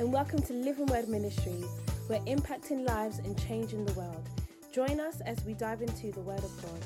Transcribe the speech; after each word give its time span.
and 0.00 0.10
welcome 0.14 0.40
to 0.40 0.54
Living 0.54 0.86
Word 0.86 1.10
Ministries. 1.10 1.66
We're 2.08 2.20
impacting 2.20 2.88
lives 2.88 3.18
and 3.18 3.38
changing 3.38 3.84
the 3.84 3.92
world. 3.92 4.26
Join 4.72 4.98
us 4.98 5.20
as 5.26 5.44
we 5.44 5.52
dive 5.52 5.82
into 5.82 6.10
the 6.10 6.20
Word 6.20 6.38
of 6.38 6.50
God. 6.62 6.80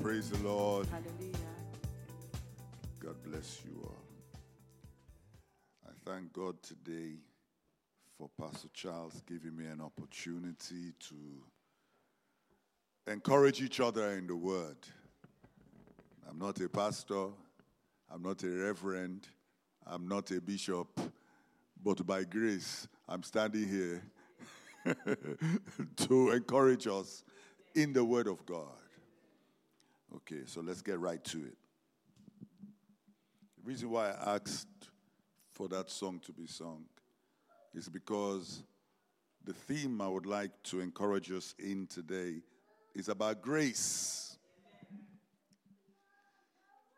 Praise 0.00 0.30
the 0.30 0.38
Lord. 0.46 0.86
Hallelujah. 0.86 1.34
God 3.00 3.16
bless 3.24 3.60
you 3.64 3.72
all. 3.82 4.04
I 5.84 5.90
thank 6.08 6.32
God 6.32 6.62
today 6.62 7.16
for 8.16 8.30
Pastor 8.40 8.68
Charles 8.72 9.20
giving 9.26 9.56
me 9.56 9.66
an 9.66 9.80
opportunity 9.80 10.92
to 11.08 11.42
encourage 13.10 13.60
each 13.60 13.80
other 13.80 14.12
in 14.12 14.28
the 14.28 14.36
Word. 14.36 14.78
I'm 16.30 16.38
not 16.38 16.60
a 16.60 16.68
pastor, 16.68 17.30
I'm 18.08 18.22
not 18.22 18.44
a 18.44 18.48
reverend, 18.48 19.26
I'm 19.88 20.08
not 20.08 20.30
a 20.32 20.40
bishop, 20.40 20.88
but 21.82 22.04
by 22.04 22.24
grace, 22.24 22.88
I'm 23.08 23.22
standing 23.22 23.68
here 23.68 24.02
to 25.96 26.30
encourage 26.30 26.88
us 26.88 27.22
in 27.74 27.92
the 27.92 28.04
Word 28.04 28.26
of 28.26 28.44
God. 28.44 28.66
Okay, 30.16 30.42
so 30.46 30.60
let's 30.60 30.82
get 30.82 30.98
right 30.98 31.22
to 31.24 31.38
it. 31.38 31.56
The 33.58 33.62
reason 33.62 33.90
why 33.90 34.10
I 34.10 34.34
asked 34.34 34.66
for 35.52 35.68
that 35.68 35.90
song 35.90 36.20
to 36.26 36.32
be 36.32 36.46
sung 36.46 36.84
is 37.72 37.88
because 37.88 38.64
the 39.44 39.52
theme 39.52 40.00
I 40.00 40.08
would 40.08 40.26
like 40.26 40.50
to 40.64 40.80
encourage 40.80 41.30
us 41.30 41.54
in 41.60 41.86
today 41.86 42.42
is 42.94 43.08
about 43.08 43.40
grace. 43.40 44.36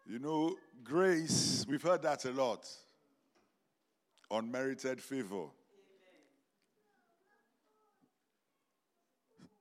You 0.06 0.18
know, 0.18 0.56
grace, 0.82 1.66
we've 1.68 1.82
heard 1.82 2.02
that 2.02 2.24
a 2.24 2.30
lot. 2.30 2.66
Unmerited 4.30 5.00
favor. 5.00 5.46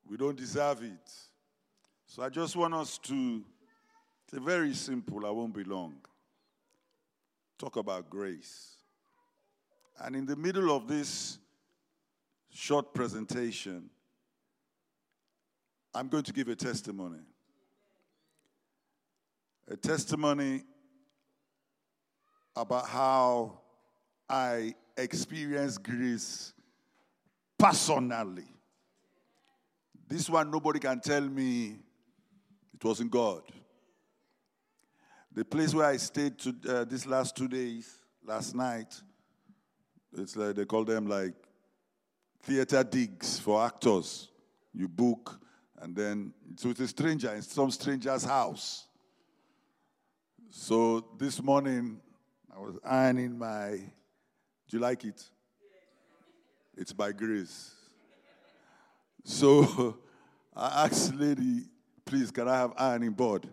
We 0.09 0.17
don't 0.17 0.37
deserve 0.37 0.83
it. 0.83 1.11
So 2.05 2.23
I 2.23 2.29
just 2.29 2.55
want 2.55 2.73
us 2.73 2.97
to, 2.99 3.43
it's 4.27 4.43
very 4.43 4.73
simple, 4.73 5.25
I 5.25 5.29
won't 5.29 5.53
be 5.53 5.63
long. 5.63 5.95
Talk 7.57 7.75
about 7.75 8.09
grace. 8.09 8.75
And 9.99 10.15
in 10.15 10.25
the 10.25 10.35
middle 10.35 10.75
of 10.75 10.87
this 10.87 11.39
short 12.49 12.93
presentation, 12.93 13.89
I'm 15.93 16.07
going 16.07 16.23
to 16.23 16.33
give 16.33 16.47
a 16.47 16.55
testimony. 16.55 17.19
A 19.69 19.75
testimony 19.75 20.63
about 22.55 22.87
how 22.87 23.59
I 24.29 24.73
experienced 24.97 25.83
grace 25.83 26.53
personally. 27.57 28.47
This 30.07 30.29
one, 30.29 30.51
nobody 30.51 30.79
can 30.79 30.99
tell 30.99 31.21
me 31.21 31.77
it 32.73 32.83
wasn't 32.83 33.11
God. 33.11 33.41
The 35.33 35.45
place 35.45 35.73
where 35.73 35.85
I 35.85 35.97
stayed 35.97 36.37
to, 36.39 36.55
uh, 36.67 36.83
these 36.85 37.05
last 37.05 37.35
two 37.35 37.47
days, 37.47 37.99
last 38.23 38.55
night, 38.55 39.01
it's 40.17 40.35
like 40.35 40.55
they 40.55 40.65
call 40.65 40.83
them 40.83 41.07
like 41.07 41.33
theater 42.43 42.83
digs 42.83 43.39
for 43.39 43.63
actors. 43.63 44.29
You 44.73 44.87
book, 44.87 45.39
and 45.79 45.95
then 45.95 46.33
so 46.55 46.69
it's 46.69 46.79
a 46.79 46.87
stranger 46.87 47.33
in 47.33 47.41
some 47.41 47.71
stranger's 47.71 48.23
house. 48.23 48.87
So 50.49 51.05
this 51.17 51.41
morning, 51.41 51.99
I 52.55 52.59
was 52.59 52.77
ironing 52.83 53.37
my. 53.37 53.79
Do 54.69 54.77
you 54.77 54.83
like 54.83 55.05
it? 55.05 55.23
It's 56.75 56.93
by 56.93 57.11
grace. 57.11 57.73
So 59.23 59.97
I 60.55 60.85
asked 60.85 61.15
lady, 61.15 61.65
please, 62.05 62.31
can 62.31 62.47
I 62.47 62.57
have 62.57 62.73
ironing 62.77 63.11
board? 63.11 63.47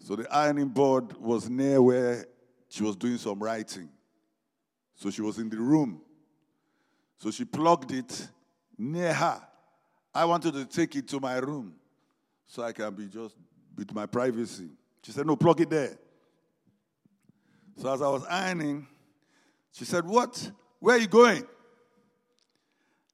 So 0.00 0.16
the 0.16 0.32
ironing 0.34 0.68
board 0.68 1.16
was 1.18 1.48
near 1.48 1.80
where 1.80 2.26
she 2.68 2.82
was 2.82 2.96
doing 2.96 3.18
some 3.18 3.42
writing. 3.42 3.88
So 4.94 5.10
she 5.10 5.22
was 5.22 5.38
in 5.38 5.48
the 5.48 5.58
room. 5.58 6.00
So 7.18 7.30
she 7.30 7.44
plugged 7.44 7.92
it 7.92 8.28
near 8.78 9.12
her. 9.12 9.40
I 10.14 10.24
wanted 10.24 10.54
to 10.54 10.64
take 10.64 10.96
it 10.96 11.08
to 11.08 11.20
my 11.20 11.38
room 11.38 11.74
so 12.46 12.62
I 12.62 12.72
can 12.72 12.94
be 12.94 13.06
just 13.06 13.36
with 13.76 13.94
my 13.94 14.06
privacy. 14.06 14.70
She 15.02 15.12
said, 15.12 15.26
No, 15.26 15.36
plug 15.36 15.60
it 15.60 15.70
there. 15.70 15.98
So 17.76 17.92
as 17.92 18.02
I 18.02 18.08
was 18.08 18.24
ironing, 18.26 18.86
she 19.72 19.84
said, 19.84 20.06
What? 20.06 20.50
Where 20.78 20.96
are 20.96 21.00
you 21.00 21.08
going? 21.08 21.46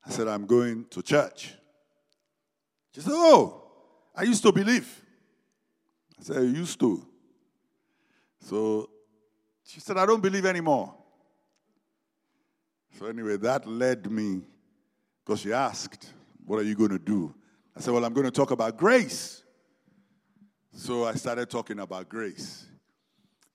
I 0.04 0.10
said, 0.10 0.28
I'm 0.28 0.46
going 0.46 0.86
to 0.90 1.02
church. 1.02 1.54
She 2.94 3.00
said, 3.00 3.12
Oh, 3.14 3.62
I 4.14 4.22
used 4.22 4.42
to 4.42 4.52
believe. 4.52 5.02
I 6.18 6.22
said, 6.22 6.42
You 6.42 6.48
used 6.48 6.78
to. 6.80 7.06
So 8.40 8.90
she 9.64 9.80
said, 9.80 9.96
I 9.96 10.06
don't 10.06 10.22
believe 10.22 10.46
anymore. 10.46 10.94
So, 12.98 13.06
anyway, 13.06 13.36
that 13.36 13.66
led 13.66 14.10
me, 14.10 14.40
because 15.24 15.40
she 15.40 15.52
asked, 15.52 16.12
What 16.44 16.58
are 16.58 16.64
you 16.64 16.74
going 16.74 16.90
to 16.90 16.98
do? 16.98 17.32
I 17.76 17.80
said, 17.80 17.94
Well, 17.94 18.04
I'm 18.04 18.12
going 18.12 18.26
to 18.26 18.32
talk 18.32 18.50
about 18.50 18.76
grace. 18.76 19.44
So 20.72 21.04
I 21.04 21.14
started 21.14 21.50
talking 21.50 21.80
about 21.80 22.08
grace. 22.08 22.66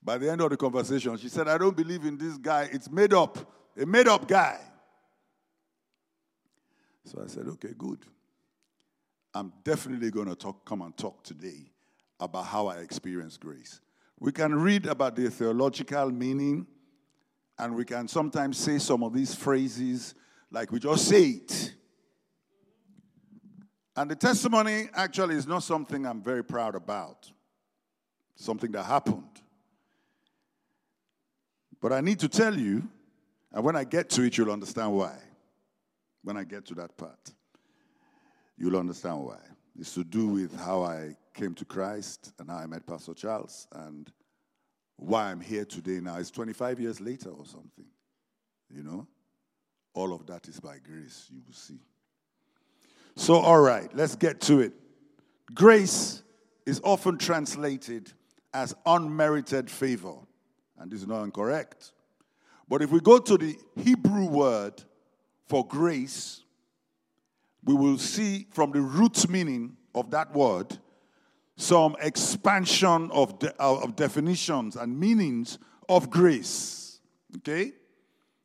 By 0.04 0.18
the 0.18 0.30
end 0.30 0.42
of 0.42 0.50
the 0.50 0.56
conversation, 0.56 1.16
she 1.16 1.28
said, 1.28 1.48
I 1.48 1.56
don't 1.56 1.76
believe 1.76 2.04
in 2.04 2.18
this 2.18 2.36
guy. 2.36 2.68
It's 2.70 2.90
made 2.90 3.14
up, 3.14 3.38
a 3.80 3.86
made 3.86 4.06
up 4.06 4.28
guy. 4.28 4.60
So 7.04 7.22
I 7.24 7.26
said, 7.26 7.46
Okay, 7.48 7.70
good. 7.76 8.00
I'm 9.32 9.52
definitely 9.64 10.10
going 10.10 10.28
to 10.28 10.36
talk, 10.36 10.64
come 10.64 10.82
and 10.82 10.96
talk 10.96 11.24
today 11.24 11.72
about 12.20 12.44
how 12.44 12.68
I 12.68 12.76
experienced 12.76 13.40
grace. 13.40 13.80
We 14.20 14.30
can 14.30 14.54
read 14.54 14.86
about 14.86 15.16
the 15.16 15.28
theological 15.28 16.10
meaning, 16.12 16.66
and 17.58 17.74
we 17.74 17.84
can 17.84 18.06
sometimes 18.06 18.58
say 18.58 18.78
some 18.78 19.02
of 19.02 19.12
these 19.12 19.34
phrases 19.34 20.14
like 20.52 20.70
we 20.70 20.78
just 20.78 21.08
say 21.08 21.22
it. 21.30 21.74
And 23.96 24.10
the 24.10 24.16
testimony 24.16 24.88
actually 24.94 25.34
is 25.34 25.46
not 25.46 25.62
something 25.64 26.06
I'm 26.06 26.22
very 26.22 26.44
proud 26.44 26.74
about, 26.76 27.30
something 28.36 28.70
that 28.72 28.84
happened. 28.84 29.42
But 31.84 31.92
I 31.92 32.00
need 32.00 32.18
to 32.20 32.30
tell 32.30 32.58
you, 32.58 32.88
and 33.52 33.62
when 33.62 33.76
I 33.76 33.84
get 33.84 34.08
to 34.08 34.22
it, 34.22 34.38
you'll 34.38 34.50
understand 34.50 34.94
why. 34.94 35.18
When 36.22 36.34
I 36.34 36.42
get 36.44 36.64
to 36.68 36.74
that 36.76 36.96
part, 36.96 37.30
you'll 38.56 38.78
understand 38.78 39.22
why. 39.22 39.36
It's 39.78 39.92
to 39.92 40.02
do 40.02 40.28
with 40.28 40.58
how 40.58 40.82
I 40.82 41.14
came 41.34 41.52
to 41.56 41.66
Christ 41.66 42.32
and 42.38 42.48
how 42.48 42.56
I 42.56 42.64
met 42.64 42.86
Pastor 42.86 43.12
Charles 43.12 43.68
and 43.70 44.10
why 44.96 45.30
I'm 45.30 45.42
here 45.42 45.66
today 45.66 46.00
now. 46.00 46.16
It's 46.16 46.30
25 46.30 46.80
years 46.80 47.02
later 47.02 47.28
or 47.28 47.44
something. 47.44 47.84
You 48.74 48.82
know? 48.82 49.06
All 49.92 50.14
of 50.14 50.24
that 50.28 50.48
is 50.48 50.58
by 50.58 50.78
grace, 50.78 51.28
you 51.30 51.42
will 51.46 51.52
see. 51.52 51.82
So, 53.14 53.34
all 53.34 53.60
right, 53.60 53.94
let's 53.94 54.16
get 54.16 54.40
to 54.42 54.60
it. 54.60 54.72
Grace 55.52 56.22
is 56.64 56.80
often 56.82 57.18
translated 57.18 58.10
as 58.54 58.74
unmerited 58.86 59.70
favor, 59.70 60.14
and 60.78 60.90
this 60.90 61.00
is 61.00 61.06
not 61.06 61.22
incorrect. 61.22 61.92
But 62.68 62.82
if 62.82 62.90
we 62.90 63.00
go 63.00 63.18
to 63.18 63.36
the 63.36 63.56
Hebrew 63.76 64.26
word 64.26 64.82
for 65.46 65.66
grace, 65.66 66.42
we 67.64 67.74
will 67.74 67.98
see 67.98 68.46
from 68.50 68.72
the 68.72 68.80
root 68.80 69.28
meaning 69.28 69.76
of 69.94 70.10
that 70.10 70.34
word 70.34 70.78
some 71.56 71.96
expansion 72.00 73.10
of, 73.12 73.38
de- 73.38 73.62
uh, 73.62 73.76
of 73.82 73.96
definitions 73.96 74.76
and 74.76 74.98
meanings 74.98 75.58
of 75.88 76.10
grace. 76.10 77.00
Okay? 77.38 77.72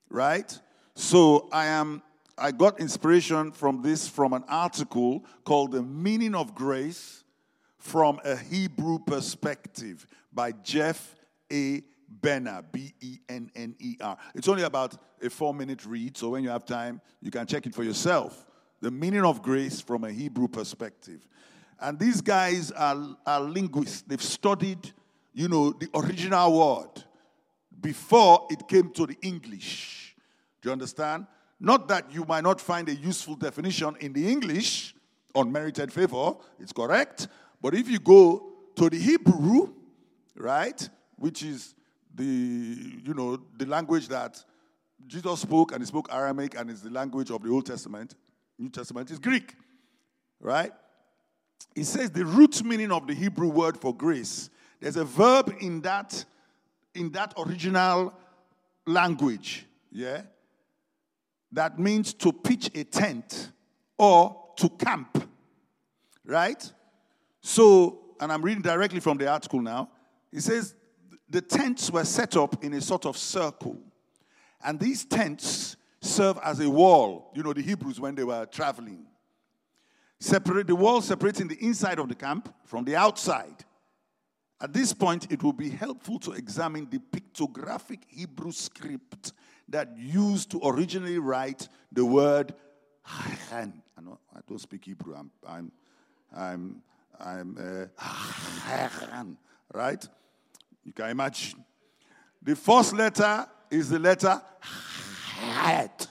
Right? 0.10 0.58
So 0.96 1.48
I 1.52 1.68
am 1.68 2.02
I 2.42 2.52
got 2.52 2.80
inspiration 2.80 3.52
from 3.52 3.82
this 3.82 4.08
from 4.08 4.32
an 4.32 4.46
article 4.48 5.26
called 5.44 5.74
The 5.74 5.84
Meaning 5.84 6.36
of 6.36 6.56
Grace 6.56 7.26
from 7.78 8.22
a 8.24 8.38
Hebrew 8.38 9.00
Perspective 9.00 10.08
by 10.32 10.54
Jeff 10.54 11.16
A. 11.52 11.82
Benner, 12.10 12.64
B 12.72 12.94
E 13.02 13.20
N 13.30 13.52
N 13.56 13.76
E 13.80 13.98
R. 14.02 14.18
It's 14.34 14.48
only 14.48 14.64
about 14.64 14.96
a 15.22 15.30
four 15.30 15.54
minute 15.54 15.86
read, 15.86 16.18
so 16.18 16.30
when 16.30 16.44
you 16.44 16.50
have 16.50 16.66
time, 16.66 17.02
you 17.22 17.32
can 17.32 17.46
check 17.46 17.66
it 17.66 17.76
for 17.76 17.84
yourself. 17.84 18.46
The 18.82 18.92
meaning 18.92 19.24
of 19.24 19.42
grace 19.42 19.82
from 19.82 20.04
a 20.04 20.12
Hebrew 20.12 20.48
perspective. 20.48 21.28
And 21.80 21.98
these 21.98 22.22
guys 22.22 22.72
are, 22.72 23.18
are 23.26 23.42
linguists. 23.42 24.02
They've 24.02 24.22
studied, 24.22 24.92
you 25.34 25.48
know, 25.48 25.72
the 25.72 25.90
original 25.96 26.58
word 26.58 27.04
before 27.80 28.48
it 28.50 28.68
came 28.68 28.92
to 28.92 29.06
the 29.06 29.18
English. 29.22 30.16
Do 30.62 30.70
you 30.70 30.74
understand? 30.74 31.26
Not 31.60 31.88
that 31.90 32.12
you 32.12 32.26
might 32.26 32.44
not 32.44 32.60
find 32.60 32.88
a 32.90 32.96
useful 32.96 33.36
definition 33.36 33.96
in 34.00 34.14
the 34.14 34.30
English, 34.30 34.96
unmerited 35.36 35.92
favor, 35.92 36.34
it's 36.60 36.72
correct. 36.72 37.28
But 37.62 37.76
if 37.76 37.90
you 37.90 38.00
go 38.00 38.54
to 38.76 38.90
the 38.90 38.98
Hebrew, 38.98 39.74
right, 40.36 40.90
which 41.18 41.44
is 41.44 41.76
the 42.14 42.24
you 42.24 43.14
know 43.14 43.40
the 43.58 43.66
language 43.66 44.08
that 44.10 44.44
Jesus 45.08 45.42
spoke, 45.42 45.72
and 45.72 45.82
he 45.82 45.86
spoke 45.86 46.10
Aramaic, 46.12 46.56
and 46.60 46.70
it's 46.70 46.82
the 46.82 46.90
language 46.90 47.32
of 47.32 47.42
the 47.42 47.50
Old 47.50 47.66
Testament. 47.66 48.16
New 48.58 48.70
Testament 48.70 49.10
is 49.12 49.20
Greek, 49.20 49.56
right? 50.40 50.72
It 51.76 51.86
says 51.86 52.12
the 52.12 52.26
root 52.26 52.64
meaning 52.64 52.92
of 52.92 53.08
the 53.08 53.14
Hebrew 53.14 53.48
word 53.48 53.78
for 53.78 53.96
grace. 53.96 54.50
There's 54.80 54.98
a 54.98 55.06
verb 55.06 55.56
in 55.60 55.82
that 55.82 56.26
in 56.96 57.12
that 57.12 57.34
original 57.38 58.14
language, 58.86 59.66
yeah, 59.92 60.24
that 61.52 61.80
means 61.80 62.14
to 62.16 62.34
pitch 62.34 62.70
a 62.76 62.84
tent 62.84 63.52
or 63.98 64.36
to 64.58 64.70
camp, 64.70 65.30
right? 66.26 66.72
So, 67.42 68.00
and 68.20 68.32
I'm 68.32 68.42
reading 68.42 68.62
directly 68.62 69.00
from 69.00 69.18
the 69.18 69.28
article 69.28 69.62
now. 69.62 69.90
It 70.32 70.42
says 70.42 70.76
the 71.30 71.42
tents 71.42 71.92
were 71.92 72.06
set 72.06 72.36
up 72.36 72.64
in 72.64 72.74
a 72.74 72.82
sort 72.82 73.06
of 73.06 73.18
circle, 73.18 73.78
and 74.64 74.80
these 74.80 75.06
tents 75.06 75.78
serve 76.02 76.40
as 76.44 76.60
a 76.60 76.70
wall. 76.70 77.32
You 77.36 77.44
know, 77.44 77.54
the 77.54 77.62
Hebrews 77.62 78.00
when 78.00 78.16
they 78.16 78.24
were 78.24 78.46
traveling. 78.46 79.06
Separate 80.20 80.68
the 80.68 80.76
wall 80.76 81.02
separating 81.02 81.48
the 81.48 81.58
inside 81.64 81.98
of 81.98 82.10
the 82.10 82.16
camp 82.16 82.54
from 82.66 82.84
the 82.84 82.96
outside. 82.96 83.64
At 84.62 84.74
this 84.74 84.92
point, 84.92 85.32
it 85.32 85.42
will 85.42 85.54
be 85.54 85.70
helpful 85.70 86.20
to 86.20 86.34
examine 86.34 86.90
the 86.90 87.00
pictographic 87.00 88.00
Hebrew 88.10 88.52
script 88.52 89.32
that 89.70 89.98
used 89.98 90.52
to 90.52 90.60
originally 90.62 91.20
write 91.20 91.70
the 91.94 92.04
word 92.04 92.54
I, 93.06 93.38
I 94.36 94.40
don't 94.48 94.60
speak 94.60 94.86
Hebrew. 94.86 95.16
I'm, 95.16 95.32
I'm, 95.48 95.72
I'm, 96.36 96.82
I'm 97.20 97.58
uh, 97.58 99.26
right? 99.74 100.08
You 100.90 100.94
can 100.94 101.12
imagine. 101.12 101.64
The 102.42 102.56
first 102.56 102.94
letter 102.94 103.46
is 103.70 103.90
the 103.90 104.00
letter 104.00 104.42
Het, 104.60 106.08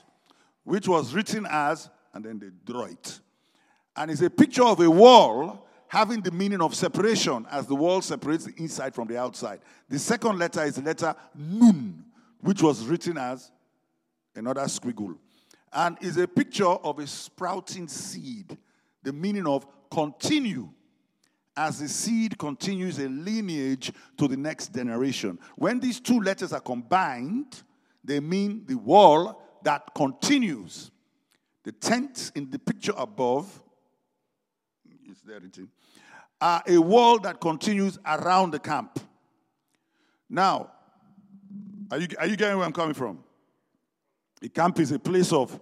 which 0.63 0.87
was 0.87 1.13
written 1.13 1.45
as, 1.49 1.89
and 2.13 2.23
then 2.23 2.39
they 2.39 2.47
draw 2.63 2.85
it. 2.85 3.19
And 3.97 4.09
it's 4.09 4.21
a 4.21 4.29
picture 4.29 4.63
of 4.63 4.79
a 4.79 4.89
wall 4.89 5.67
having 5.89 6.21
the 6.21 6.31
meaning 6.31 6.61
of 6.61 6.73
separation 6.75 7.45
as 7.51 7.67
the 7.67 7.75
wall 7.75 7.99
separates 7.99 8.45
the 8.45 8.53
inside 8.55 8.95
from 8.95 9.09
the 9.09 9.17
outside. 9.17 9.59
The 9.89 9.99
second 9.99 10.39
letter 10.39 10.63
is 10.63 10.75
the 10.75 10.81
letter 10.81 11.13
Nun, 11.35 12.05
which 12.39 12.63
was 12.63 12.85
written 12.85 13.17
as 13.17 13.51
another 14.33 14.61
squiggle. 14.61 15.17
And 15.73 15.97
is 15.99 16.15
a 16.15 16.25
picture 16.25 16.63
of 16.63 16.99
a 16.99 17.07
sprouting 17.07 17.89
seed, 17.89 18.57
the 19.03 19.11
meaning 19.11 19.45
of 19.45 19.67
continue 19.91 20.69
as 21.55 21.79
the 21.79 21.87
seed 21.87 22.37
continues 22.37 22.99
a 22.99 23.09
lineage 23.09 23.91
to 24.17 24.27
the 24.27 24.37
next 24.37 24.73
generation. 24.73 25.37
When 25.55 25.79
these 25.79 25.99
two 25.99 26.19
letters 26.21 26.53
are 26.53 26.61
combined, 26.61 27.63
they 28.03 28.19
mean 28.19 28.63
the 28.65 28.75
wall 28.75 29.41
that 29.63 29.93
continues. 29.93 30.91
The 31.63 31.71
tent 31.73 32.31
in 32.35 32.49
the 32.49 32.59
picture 32.59 32.93
above 32.97 33.45
is 35.09 35.21
there 35.25 35.39
written, 35.39 35.69
are 36.39 36.63
a 36.67 36.77
wall 36.77 37.19
that 37.19 37.41
continues 37.41 37.99
around 38.05 38.51
the 38.51 38.59
camp. 38.59 38.99
Now, 40.29 40.71
are 41.91 41.97
you, 41.97 42.07
are 42.17 42.27
you 42.27 42.37
getting 42.37 42.57
where 42.57 42.65
I'm 42.65 42.73
coming 42.73 42.93
from? 42.93 43.23
The 44.39 44.49
camp 44.49 44.79
is 44.79 44.91
a 44.91 44.99
place 44.99 45.33
of 45.33 45.59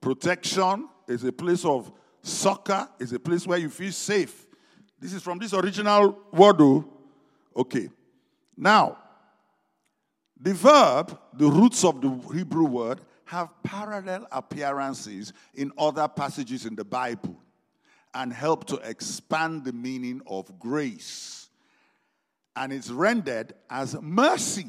protection, 0.00 0.88
it's 1.08 1.24
a 1.24 1.32
place 1.32 1.64
of 1.64 1.90
succor, 2.22 2.88
it's 3.00 3.12
a 3.12 3.18
place 3.18 3.46
where 3.46 3.58
you 3.58 3.70
feel 3.70 3.92
safe. 3.92 4.46
This 5.00 5.14
is 5.14 5.22
from 5.22 5.38
this 5.38 5.54
original 5.54 6.18
word. 6.32 6.60
Oh. 6.60 6.84
Okay. 7.56 7.88
Now, 8.56 8.98
the 10.38 10.54
verb, 10.54 11.18
the 11.34 11.46
roots 11.46 11.84
of 11.84 12.00
the 12.00 12.10
Hebrew 12.34 12.66
word, 12.66 13.00
have 13.24 13.48
parallel 13.62 14.26
appearances 14.32 15.32
in 15.54 15.72
other 15.78 16.08
passages 16.08 16.66
in 16.66 16.74
the 16.74 16.84
Bible 16.84 17.36
and 18.12 18.32
help 18.32 18.66
to 18.66 18.76
expand 18.78 19.64
the 19.64 19.72
meaning 19.72 20.20
of 20.26 20.58
grace. 20.58 21.48
And 22.56 22.72
it's 22.72 22.90
rendered 22.90 23.54
as 23.70 24.00
mercy. 24.00 24.66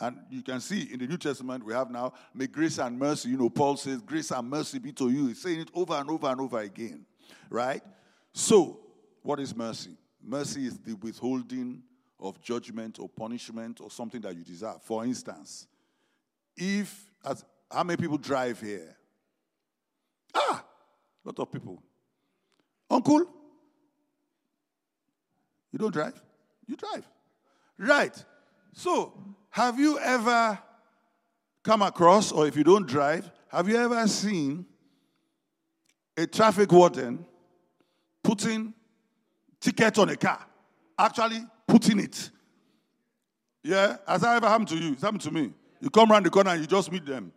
And 0.00 0.18
you 0.28 0.42
can 0.42 0.60
see 0.60 0.92
in 0.92 0.98
the 0.98 1.06
New 1.06 1.16
Testament, 1.16 1.64
we 1.64 1.72
have 1.72 1.90
now, 1.90 2.12
may 2.34 2.48
grace 2.48 2.78
and 2.78 2.98
mercy. 2.98 3.28
You 3.28 3.36
know, 3.36 3.48
Paul 3.48 3.76
says, 3.76 4.00
grace 4.02 4.32
and 4.32 4.50
mercy 4.50 4.80
be 4.80 4.92
to 4.92 5.08
you. 5.08 5.28
He's 5.28 5.40
saying 5.40 5.60
it 5.60 5.70
over 5.72 5.94
and 5.94 6.10
over 6.10 6.26
and 6.26 6.40
over 6.40 6.58
again, 6.58 7.06
right? 7.48 7.82
So, 8.34 8.80
what 9.22 9.38
is 9.38 9.54
mercy? 9.54 9.96
Mercy 10.20 10.66
is 10.66 10.76
the 10.78 10.94
withholding 10.94 11.82
of 12.18 12.40
judgment 12.42 12.98
or 12.98 13.08
punishment 13.08 13.80
or 13.80 13.90
something 13.90 14.20
that 14.22 14.34
you 14.36 14.42
deserve. 14.42 14.82
For 14.82 15.04
instance, 15.04 15.68
if, 16.56 17.10
as, 17.24 17.44
how 17.70 17.84
many 17.84 17.96
people 17.96 18.18
drive 18.18 18.60
here? 18.60 18.96
Ah, 20.34 20.64
a 21.24 21.28
lot 21.28 21.38
of 21.38 21.52
people. 21.52 21.80
Uncle, 22.90 23.20
you 25.70 25.78
don't 25.78 25.92
drive? 25.92 26.20
You 26.66 26.74
drive. 26.76 27.08
Right. 27.78 28.24
So, 28.72 29.16
have 29.50 29.78
you 29.78 30.00
ever 30.00 30.58
come 31.62 31.82
across, 31.82 32.32
or 32.32 32.48
if 32.48 32.56
you 32.56 32.64
don't 32.64 32.88
drive, 32.88 33.30
have 33.46 33.68
you 33.68 33.76
ever 33.76 34.08
seen 34.08 34.66
a 36.16 36.26
traffic 36.26 36.72
warden 36.72 37.24
putting 38.24 38.74
ticket 39.60 39.96
on 39.98 40.08
a 40.08 40.16
car? 40.16 40.44
Actually, 40.98 41.46
putting 41.68 42.00
it. 42.00 42.30
Yeah? 43.62 43.98
Has 44.08 44.22
that 44.22 44.36
ever 44.36 44.48
happened 44.48 44.68
to 44.68 44.76
you? 44.76 44.92
It's 44.92 45.02
happened 45.02 45.22
to 45.22 45.30
me. 45.30 45.52
You 45.80 45.90
come 45.90 46.10
around 46.10 46.26
the 46.26 46.30
corner 46.30 46.50
and 46.50 46.60
you 46.60 46.66
just 46.66 46.90
meet 46.90 47.06
them. 47.06 47.30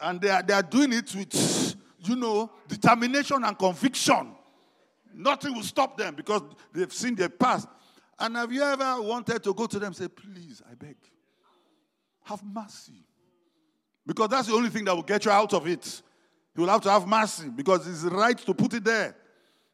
And 0.00 0.20
they 0.20 0.30
are, 0.30 0.42
they 0.42 0.54
are 0.54 0.62
doing 0.62 0.92
it 0.94 1.14
with, 1.14 1.76
you 2.00 2.16
know, 2.16 2.50
determination 2.66 3.44
and 3.44 3.58
conviction. 3.58 4.32
Nothing 5.14 5.54
will 5.54 5.62
stop 5.62 5.98
them 5.98 6.14
because 6.14 6.42
they've 6.72 6.92
seen 6.92 7.14
their 7.14 7.28
past. 7.28 7.68
And 8.18 8.36
have 8.36 8.50
you 8.52 8.62
ever 8.62 9.02
wanted 9.02 9.42
to 9.42 9.52
go 9.52 9.66
to 9.66 9.78
them 9.78 9.88
and 9.88 9.96
say, 9.96 10.08
please, 10.08 10.62
I 10.70 10.74
beg, 10.74 10.96
have 12.24 12.42
mercy? 12.42 13.04
Because 14.06 14.28
that's 14.28 14.48
the 14.48 14.54
only 14.54 14.70
thing 14.70 14.84
that 14.86 14.94
will 14.94 15.02
get 15.02 15.24
you 15.24 15.30
out 15.30 15.52
of 15.52 15.66
it. 15.66 16.02
You 16.56 16.62
will 16.62 16.70
have 16.70 16.80
to 16.82 16.90
have 16.90 17.06
mercy 17.06 17.48
because 17.48 17.86
it's 17.86 18.12
right 18.12 18.36
to 18.38 18.54
put 18.54 18.74
it 18.74 18.84
there. 18.84 19.16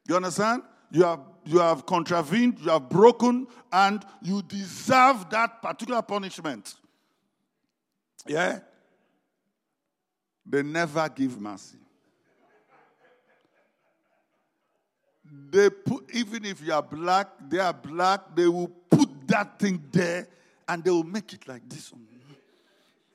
You 0.09 0.17
understand? 0.17 0.63
You 0.91 1.05
have, 1.05 1.21
you 1.45 1.59
have 1.59 1.85
contravened, 1.85 2.59
you 2.61 2.71
have 2.71 2.89
broken, 2.89 3.47
and 3.73 4.05
you 4.23 4.43
deserve 4.43 5.29
that 5.31 5.63
particular 5.63 6.03
punishment. 6.03 6.75
Yeah? 8.27 8.61
They 10.45 10.63
never 10.63 11.09
give 11.09 11.41
mercy. 11.41 11.79
They 15.51 15.71
put, 15.71 16.09
even 16.15 16.45
if 16.45 16.63
you 16.63 16.73
are 16.73 16.83
black, 16.83 17.29
they 17.49 17.59
are 17.59 17.73
black, 17.73 18.35
they 18.35 18.47
will 18.47 18.69
put 18.69 19.27
that 19.27 19.59
thing 19.59 19.83
there 19.91 20.29
and 20.69 20.85
they 20.85 20.91
will 20.91 21.05
make 21.05 21.33
it 21.33 21.49
like 21.49 21.69
this. 21.69 21.93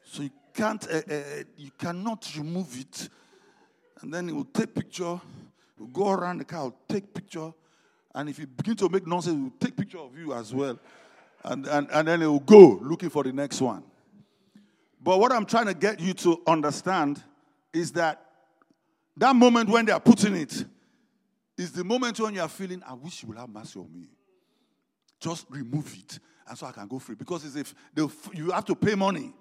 So 0.03 0.23
you 0.23 0.31
can't, 0.53 0.85
uh, 0.89 1.01
uh, 1.09 1.21
you 1.57 1.71
cannot 1.77 2.29
remove 2.37 2.79
it. 2.79 3.09
And 4.01 4.13
then 4.13 4.29
it 4.29 4.35
will 4.35 4.45
take 4.45 4.73
picture, 4.73 5.19
he'll 5.77 5.87
go 5.87 6.09
around 6.09 6.39
the 6.39 6.45
car, 6.45 6.73
take 6.87 7.13
picture, 7.13 7.53
and 8.13 8.29
if 8.29 8.39
you 8.39 8.47
begin 8.47 8.75
to 8.77 8.89
make 8.89 9.07
nonsense, 9.07 9.35
will 9.35 9.59
take 9.59 9.75
picture 9.75 9.99
of 9.99 10.17
you 10.17 10.33
as 10.33 10.53
well. 10.53 10.79
And, 11.43 11.65
and, 11.65 11.87
and 11.91 12.07
then 12.07 12.19
will 12.19 12.39
go 12.39 12.79
looking 12.81 13.09
for 13.09 13.23
the 13.23 13.31
next 13.31 13.61
one. 13.61 13.83
But 15.03 15.19
what 15.19 15.31
I'm 15.31 15.45
trying 15.45 15.65
to 15.67 15.73
get 15.73 15.99
you 15.99 16.13
to 16.13 16.41
understand 16.45 17.23
is 17.73 17.91
that 17.93 18.23
that 19.17 19.35
moment 19.35 19.69
when 19.69 19.85
they 19.85 19.91
are 19.91 19.99
putting 19.99 20.35
it 20.35 20.65
is 21.57 21.71
the 21.71 21.83
moment 21.83 22.19
when 22.19 22.33
you 22.35 22.41
are 22.41 22.47
feeling, 22.47 22.81
I 22.87 22.93
wish 22.93 23.23
you 23.23 23.29
will 23.29 23.37
have 23.37 23.49
mercy 23.49 23.79
on 23.79 23.91
me. 23.91 24.07
Just 25.19 25.45
remove 25.49 25.93
it, 25.93 26.19
and 26.47 26.57
so 26.57 26.65
I 26.65 26.71
can 26.71 26.87
go 26.87 26.99
free. 26.99 27.15
Because 27.15 27.45
it's 27.45 27.73
if 27.95 28.29
you 28.33 28.51
have 28.51 28.65
to 28.65 28.75
pay 28.75 28.95
money. 28.95 29.33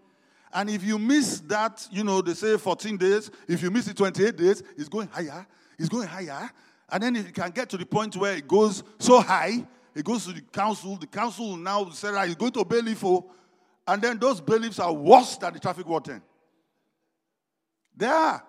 And 0.52 0.68
if 0.68 0.82
you 0.82 0.98
miss 0.98 1.40
that, 1.40 1.86
you 1.90 2.02
know, 2.02 2.20
they 2.20 2.34
say 2.34 2.56
14 2.56 2.96
days, 2.96 3.30
if 3.46 3.62
you 3.62 3.70
miss 3.70 3.86
it 3.88 3.96
28 3.96 4.36
days, 4.36 4.62
it's 4.76 4.88
going 4.88 5.08
higher, 5.08 5.46
it's 5.78 5.88
going 5.88 6.08
higher. 6.08 6.50
And 6.90 7.02
then 7.02 7.16
it 7.16 7.32
can 7.32 7.50
get 7.50 7.68
to 7.70 7.76
the 7.76 7.86
point 7.86 8.16
where 8.16 8.34
it 8.34 8.48
goes 8.48 8.82
so 8.98 9.20
high, 9.20 9.64
it 9.94 10.04
goes 10.04 10.24
to 10.26 10.32
the 10.32 10.40
council. 10.40 10.96
The 10.96 11.06
council 11.06 11.56
now 11.56 11.90
say, 11.90 12.10
right, 12.10 12.28
it's 12.28 12.36
going 12.36 12.52
to 12.52 12.64
bailiff. 12.64 12.98
For, 12.98 13.24
and 13.86 14.02
then 14.02 14.18
those 14.18 14.40
bailiffs 14.40 14.78
are 14.78 14.92
worse 14.92 15.36
than 15.36 15.52
the 15.52 15.60
traffic 15.60 15.86
warden. 15.86 16.22
They 17.96 18.06
are. 18.06 18.42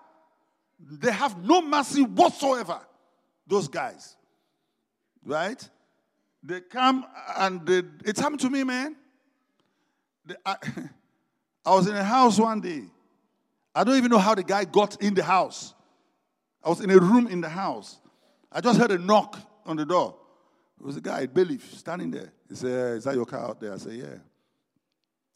They 0.80 1.12
have 1.12 1.44
no 1.44 1.62
mercy 1.62 2.02
whatsoever, 2.02 2.80
those 3.46 3.68
guys. 3.68 4.16
Right? 5.24 5.68
They 6.42 6.60
come 6.60 7.06
and 7.36 7.64
they, 7.64 7.82
it's 8.04 8.18
happened 8.18 8.40
to 8.40 8.50
me, 8.50 8.64
man. 8.64 8.96
They, 10.26 10.34
I, 10.44 10.56
I 11.64 11.74
was 11.74 11.86
in 11.86 11.94
a 11.94 12.04
house 12.04 12.38
one 12.38 12.60
day. 12.60 12.84
I 13.74 13.84
don't 13.84 13.96
even 13.96 14.10
know 14.10 14.18
how 14.18 14.34
the 14.34 14.42
guy 14.42 14.64
got 14.64 15.00
in 15.02 15.14
the 15.14 15.22
house. 15.22 15.74
I 16.62 16.68
was 16.68 16.80
in 16.80 16.90
a 16.90 16.98
room 16.98 17.26
in 17.26 17.40
the 17.40 17.48
house. 17.48 17.98
I 18.50 18.60
just 18.60 18.78
heard 18.78 18.90
a 18.90 18.98
knock 18.98 19.38
on 19.64 19.76
the 19.76 19.86
door. 19.86 20.16
It 20.78 20.86
was 20.86 20.96
a 20.96 21.00
guy, 21.00 21.26
bailiff, 21.26 21.74
standing 21.74 22.10
there. 22.10 22.32
He 22.48 22.54
said, 22.54 22.70
eh, 22.70 22.96
Is 22.96 23.04
that 23.04 23.14
your 23.14 23.24
car 23.24 23.50
out 23.50 23.60
there? 23.60 23.72
I 23.72 23.76
said, 23.76 23.92
Yeah. 23.94 24.18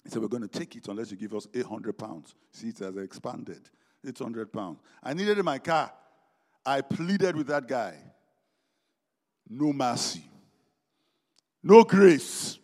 He 0.04 0.10
said, 0.10 0.20
We're 0.20 0.28
going 0.28 0.46
to 0.46 0.58
take 0.58 0.74
it 0.76 0.86
unless 0.88 1.10
you 1.10 1.16
give 1.16 1.34
us 1.34 1.46
800 1.54 1.96
pounds. 1.96 2.34
See, 2.50 2.68
it 2.68 2.78
has 2.80 2.96
expanded. 2.96 3.70
800 4.06 4.52
pounds. 4.52 4.80
I 5.02 5.14
needed 5.14 5.42
my 5.42 5.58
car. 5.58 5.92
I 6.64 6.80
pleaded 6.80 7.36
with 7.36 7.46
that 7.46 7.66
guy. 7.66 7.94
No 9.48 9.72
mercy. 9.72 10.24
No 11.62 11.84
grace. 11.84 12.58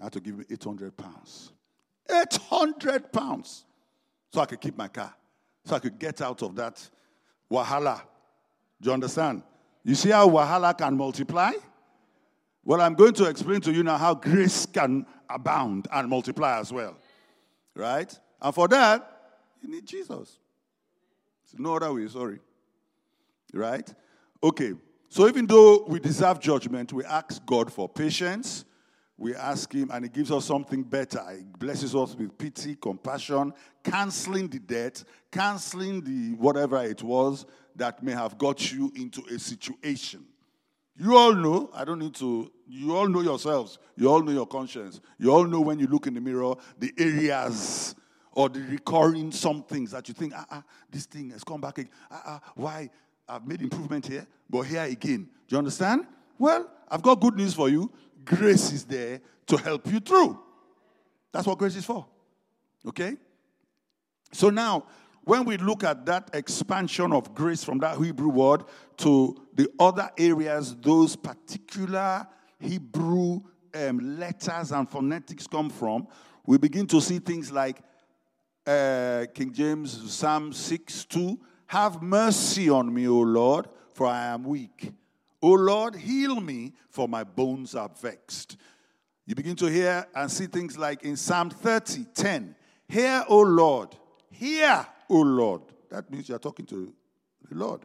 I 0.00 0.04
had 0.04 0.12
to 0.12 0.20
give 0.20 0.34
him 0.34 0.46
800 0.50 0.96
pounds. 0.96 1.52
800 2.10 3.12
pounds. 3.12 3.64
So 4.32 4.40
I 4.40 4.46
could 4.46 4.60
keep 4.60 4.76
my 4.76 4.88
car. 4.88 5.14
So 5.64 5.76
I 5.76 5.78
could 5.78 5.98
get 5.98 6.20
out 6.20 6.42
of 6.42 6.56
that 6.56 6.88
wahala. 7.50 8.02
Do 8.80 8.88
you 8.90 8.92
understand? 8.92 9.42
You 9.84 9.94
see 9.94 10.10
how 10.10 10.28
wahala 10.28 10.76
can 10.76 10.96
multiply? 10.96 11.52
Well, 12.64 12.80
I'm 12.80 12.94
going 12.94 13.12
to 13.14 13.26
explain 13.26 13.60
to 13.62 13.72
you 13.72 13.82
now 13.82 13.98
how 13.98 14.14
grace 14.14 14.66
can 14.66 15.06
abound 15.28 15.86
and 15.92 16.08
multiply 16.08 16.58
as 16.58 16.72
well. 16.72 16.96
Right? 17.74 18.18
And 18.40 18.54
for 18.54 18.68
that, 18.68 19.10
you 19.62 19.70
need 19.70 19.86
Jesus. 19.86 20.38
no 21.56 21.76
other 21.76 21.92
way, 21.92 22.08
sorry. 22.08 22.40
Right? 23.52 23.92
Okay. 24.42 24.72
So 25.08 25.28
even 25.28 25.46
though 25.46 25.84
we 25.86 26.00
deserve 26.00 26.40
judgment, 26.40 26.92
we 26.92 27.04
ask 27.04 27.44
God 27.46 27.72
for 27.72 27.88
patience. 27.88 28.64
We 29.16 29.34
ask 29.34 29.72
Him, 29.72 29.90
and 29.92 30.04
He 30.04 30.10
gives 30.10 30.30
us 30.32 30.44
something 30.44 30.82
better. 30.82 31.22
He 31.36 31.44
blesses 31.58 31.94
us 31.94 32.14
with 32.16 32.36
pity, 32.36 32.76
compassion, 32.76 33.52
canceling 33.82 34.48
the 34.48 34.58
debt, 34.58 35.04
canceling 35.30 36.02
the 36.02 36.36
whatever 36.36 36.82
it 36.82 37.02
was 37.02 37.46
that 37.76 38.02
may 38.02 38.12
have 38.12 38.36
got 38.38 38.72
you 38.72 38.92
into 38.96 39.22
a 39.32 39.38
situation. 39.38 40.24
You 40.96 41.16
all 41.16 41.34
know, 41.34 41.70
I 41.74 41.84
don't 41.84 41.98
need 41.98 42.14
to, 42.16 42.50
you 42.68 42.96
all 42.96 43.08
know 43.08 43.20
yourselves. 43.20 43.78
You 43.96 44.10
all 44.10 44.22
know 44.22 44.32
your 44.32 44.46
conscience. 44.46 45.00
You 45.18 45.32
all 45.32 45.44
know 45.44 45.60
when 45.60 45.78
you 45.78 45.88
look 45.88 46.06
in 46.06 46.14
the 46.14 46.20
mirror, 46.20 46.54
the 46.78 46.92
areas 46.98 47.96
or 48.32 48.48
the 48.48 48.60
recurring 48.60 49.32
some 49.32 49.62
things 49.64 49.90
that 49.90 50.06
you 50.08 50.14
think, 50.14 50.32
ah, 50.36 50.46
ah 50.50 50.62
this 50.90 51.06
thing 51.06 51.30
has 51.30 51.42
come 51.42 51.60
back 51.60 51.78
again. 51.78 51.90
Ah, 52.10 52.22
ah, 52.26 52.40
why? 52.54 52.90
I've 53.28 53.46
made 53.46 53.62
improvement 53.62 54.06
here, 54.06 54.26
but 54.48 54.62
here 54.62 54.82
again. 54.82 55.28
Do 55.48 55.54
you 55.54 55.58
understand? 55.58 56.06
Well, 56.38 56.70
I've 56.88 57.02
got 57.02 57.20
good 57.20 57.36
news 57.36 57.54
for 57.54 57.68
you. 57.68 57.90
Grace 58.24 58.72
is 58.72 58.84
there 58.84 59.20
to 59.46 59.56
help 59.56 59.86
you 59.86 60.00
through. 60.00 60.38
That's 61.32 61.46
what 61.46 61.58
grace 61.58 61.76
is 61.76 61.84
for. 61.84 62.06
Okay? 62.86 63.16
So 64.32 64.50
now, 64.50 64.84
when 65.24 65.44
we 65.44 65.56
look 65.56 65.84
at 65.84 66.04
that 66.06 66.30
expansion 66.34 67.12
of 67.12 67.34
grace 67.34 67.64
from 67.64 67.78
that 67.78 67.96
Hebrew 67.96 68.28
word 68.28 68.64
to 68.98 69.36
the 69.54 69.68
other 69.78 70.10
areas, 70.18 70.76
those 70.76 71.16
particular 71.16 72.26
Hebrew 72.60 73.40
um, 73.74 74.18
letters 74.18 74.70
and 74.70 74.88
phonetics 74.88 75.46
come 75.46 75.70
from, 75.70 76.06
we 76.46 76.58
begin 76.58 76.86
to 76.88 77.00
see 77.00 77.18
things 77.18 77.50
like 77.50 77.80
uh, 78.66 79.24
King 79.34 79.52
James, 79.52 80.12
Psalm 80.12 80.52
6 80.52 81.04
2 81.06 81.40
Have 81.66 82.02
mercy 82.02 82.68
on 82.68 82.92
me, 82.92 83.08
O 83.08 83.18
Lord, 83.20 83.68
for 83.92 84.06
I 84.06 84.26
am 84.26 84.44
weak. 84.44 84.92
O 85.44 85.52
Lord, 85.52 85.94
heal 85.94 86.40
me, 86.40 86.72
for 86.88 87.06
my 87.06 87.22
bones 87.22 87.74
are 87.74 87.90
vexed. 88.00 88.56
You 89.26 89.34
begin 89.34 89.54
to 89.56 89.66
hear 89.66 90.06
and 90.14 90.30
see 90.30 90.46
things 90.46 90.78
like 90.78 91.02
in 91.02 91.18
Psalm 91.18 91.50
30 91.50 92.06
10 92.14 92.56
Hear, 92.88 93.26
O 93.28 93.40
Lord, 93.40 93.94
hear, 94.30 94.86
O 95.10 95.20
Lord. 95.20 95.60
That 95.90 96.10
means 96.10 96.30
you're 96.30 96.38
talking 96.38 96.64
to 96.64 96.94
the 97.46 97.54
Lord. 97.54 97.82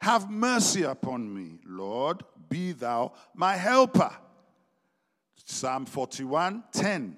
Have 0.00 0.28
mercy 0.28 0.82
upon 0.82 1.32
me, 1.32 1.60
Lord. 1.64 2.24
Be 2.48 2.72
thou 2.72 3.12
my 3.36 3.54
helper. 3.54 4.10
Psalm 5.44 5.86
41 5.86 6.64
10. 6.72 7.16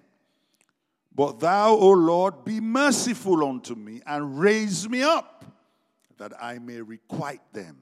But 1.15 1.41
thou, 1.41 1.71
O 1.71 1.93
Lord, 1.93 2.45
be 2.45 2.61
merciful 2.61 3.43
unto 3.43 3.75
me 3.75 4.03
and 4.07 4.39
raise 4.39 4.87
me 4.87 5.03
up 5.03 5.47
that 6.19 6.35
I 6.39 6.59
may 6.59 6.83
requite 6.83 7.55
them. 7.55 7.79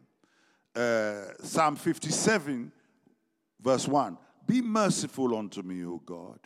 Uh, 0.75 1.33
Psalm 1.43 1.77
57, 1.77 2.71
verse 3.61 3.89
1. 3.89 4.17
Be 4.47 4.63
merciful 4.63 5.37
unto 5.37 5.63
me, 5.63 5.85
O 5.85 6.01
God. 6.05 6.39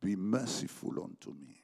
Be 0.00 0.16
merciful 0.16 1.02
unto 1.02 1.30
me 1.30 1.62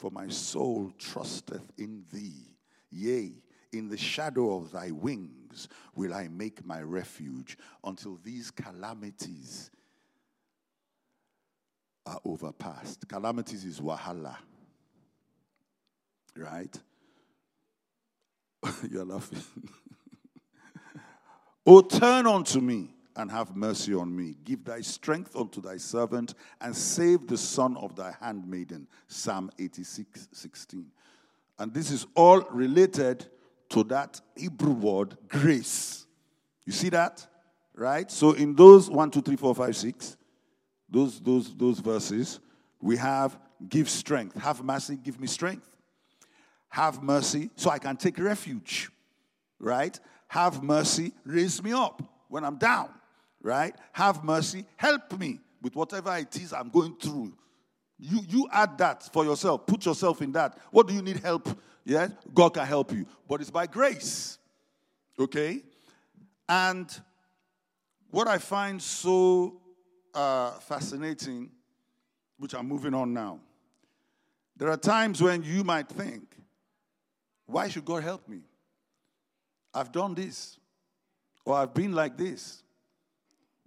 for 0.00 0.10
my 0.10 0.28
soul 0.28 0.90
trusteth 0.98 1.70
in 1.76 2.02
thee. 2.10 2.56
Yea, 2.90 3.32
in 3.72 3.86
the 3.86 3.98
shadow 3.98 4.56
of 4.56 4.72
thy 4.72 4.90
wings 4.90 5.68
will 5.94 6.14
I 6.14 6.28
make 6.28 6.64
my 6.64 6.80
refuge 6.80 7.58
until 7.84 8.18
these 8.24 8.50
calamities 8.50 9.70
are 12.06 12.18
overpassed. 12.24 13.06
Calamities 13.06 13.64
is 13.66 13.78
wahala. 13.78 14.36
Right? 16.34 16.74
You're 18.90 19.04
laughing. 19.04 19.42
Oh, 21.66 21.80
turn 21.82 22.26
unto 22.26 22.60
me 22.60 22.94
and 23.16 23.30
have 23.30 23.56
mercy 23.56 23.94
on 23.94 24.14
me. 24.14 24.36
Give 24.44 24.64
thy 24.64 24.80
strength 24.80 25.36
unto 25.36 25.60
thy 25.60 25.76
servant 25.76 26.34
and 26.60 26.74
save 26.74 27.26
the 27.26 27.36
son 27.36 27.76
of 27.76 27.96
thy 27.96 28.14
handmaiden. 28.20 28.86
Psalm 29.08 29.50
86 29.58 30.28
16. 30.32 30.86
And 31.58 31.74
this 31.74 31.90
is 31.90 32.06
all 32.14 32.40
related 32.50 33.26
to 33.70 33.84
that 33.84 34.20
Hebrew 34.36 34.72
word 34.72 35.16
grace. 35.28 36.06
You 36.64 36.72
see 36.72 36.88
that? 36.90 37.26
Right? 37.74 38.10
So 38.10 38.32
in 38.32 38.54
those 38.54 38.90
1, 38.90 39.10
2, 39.10 39.22
3, 39.22 39.36
4, 39.36 39.54
5, 39.54 39.76
6, 39.76 40.16
those, 40.88 41.20
those, 41.20 41.54
those 41.54 41.78
verses, 41.78 42.40
we 42.80 42.96
have 42.96 43.38
give 43.68 43.88
strength. 43.88 44.40
Have 44.40 44.62
mercy, 44.64 44.96
give 44.96 45.20
me 45.20 45.26
strength. 45.26 45.68
Have 46.68 47.02
mercy 47.02 47.50
so 47.56 47.70
I 47.70 47.78
can 47.78 47.96
take 47.96 48.18
refuge. 48.18 48.90
Right? 49.58 49.98
Have 50.30 50.62
mercy, 50.62 51.12
raise 51.24 51.62
me 51.62 51.72
up 51.72 52.02
when 52.28 52.44
I'm 52.44 52.56
down 52.56 52.90
right? 53.42 53.74
Have 53.92 54.24
mercy, 54.24 54.64
help 54.76 55.18
me 55.18 55.40
with 55.62 55.74
whatever 55.74 56.16
it 56.16 56.34
is 56.36 56.52
I'm 56.52 56.68
going 56.68 56.96
through. 56.96 57.32
You, 57.98 58.20
you 58.28 58.48
add 58.50 58.78
that 58.78 59.02
for 59.12 59.24
yourself. 59.24 59.66
Put 59.66 59.84
yourself 59.84 60.22
in 60.22 60.32
that. 60.32 60.56
What 60.70 60.88
do 60.88 60.94
you 60.94 61.02
need 61.02 61.18
help? 61.18 61.48
Yeah, 61.84 62.08
God 62.32 62.54
can 62.54 62.66
help 62.66 62.92
you, 62.92 63.06
but 63.28 63.40
it's 63.40 63.50
by 63.50 63.66
grace. 63.66 64.38
Okay? 65.18 65.62
And 66.48 66.88
what 68.10 68.26
I 68.26 68.38
find 68.38 68.80
so 68.80 69.60
uh, 70.14 70.52
fascinating, 70.52 71.50
which 72.38 72.54
I'm 72.54 72.66
moving 72.66 72.94
on 72.94 73.12
now, 73.12 73.40
there 74.56 74.70
are 74.70 74.76
times 74.76 75.22
when 75.22 75.42
you 75.42 75.64
might 75.64 75.88
think, 75.88 76.22
why 77.46 77.68
should 77.68 77.84
God 77.84 78.02
help 78.02 78.28
me? 78.28 78.40
I've 79.72 79.92
done 79.92 80.14
this, 80.14 80.58
or 81.44 81.54
I've 81.54 81.74
been 81.74 81.92
like 81.92 82.16
this. 82.16 82.62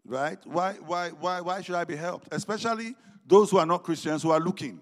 Right? 0.06 0.38
Why, 0.44 0.74
why, 0.86 1.10
why, 1.10 1.42
why 1.42 1.62
should 1.62 1.76
I 1.76 1.86
be 1.86 1.96
helped? 1.96 2.28
Especially 2.34 2.96
those 3.26 3.52
who 3.52 3.58
are 3.58 3.66
not 3.66 3.84
Christians 3.84 4.22
who 4.22 4.32
are 4.32 4.40
looking. 4.40 4.82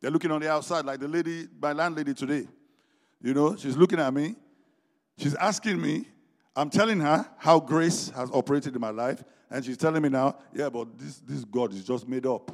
They're 0.00 0.10
looking 0.10 0.32
on 0.32 0.40
the 0.40 0.50
outside, 0.50 0.84
like 0.84 1.00
the 1.00 1.08
lady, 1.08 1.46
my 1.60 1.72
landlady 1.72 2.14
today. 2.14 2.46
You 3.22 3.32
know, 3.32 3.56
she's 3.56 3.76
looking 3.76 4.00
at 4.00 4.12
me. 4.12 4.34
She's 5.18 5.34
asking 5.36 5.80
me. 5.80 6.08
I'm 6.56 6.68
telling 6.68 7.00
her 7.00 7.26
how 7.38 7.58
grace 7.58 8.10
has 8.10 8.30
operated 8.32 8.74
in 8.74 8.80
my 8.80 8.90
life. 8.90 9.24
And 9.50 9.64
she's 9.64 9.76
telling 9.76 10.02
me 10.02 10.08
now, 10.08 10.36
yeah, 10.52 10.68
but 10.68 10.98
this, 10.98 11.18
this 11.18 11.44
God 11.44 11.72
is 11.72 11.84
just 11.84 12.08
made 12.08 12.26
up. 12.26 12.50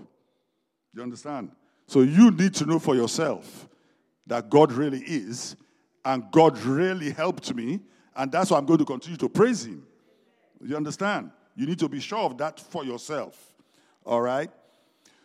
You 0.94 1.02
understand? 1.02 1.50
So 1.86 2.02
you 2.02 2.30
need 2.30 2.54
to 2.54 2.66
know 2.66 2.78
for 2.78 2.94
yourself 2.94 3.68
that 4.26 4.48
God 4.48 4.70
really 4.72 5.00
is, 5.00 5.56
and 6.04 6.24
God 6.30 6.58
really 6.60 7.10
helped 7.10 7.54
me, 7.54 7.80
and 8.16 8.30
that's 8.30 8.50
why 8.50 8.58
I'm 8.58 8.66
going 8.66 8.78
to 8.78 8.84
continue 8.84 9.18
to 9.18 9.28
praise 9.28 9.64
Him. 9.64 9.86
You 10.62 10.76
understand? 10.76 11.30
You 11.56 11.66
need 11.66 11.78
to 11.78 11.88
be 11.88 12.00
sure 12.00 12.20
of 12.20 12.38
that 12.38 12.60
for 12.60 12.84
yourself. 12.84 13.54
All 14.04 14.20
right? 14.20 14.50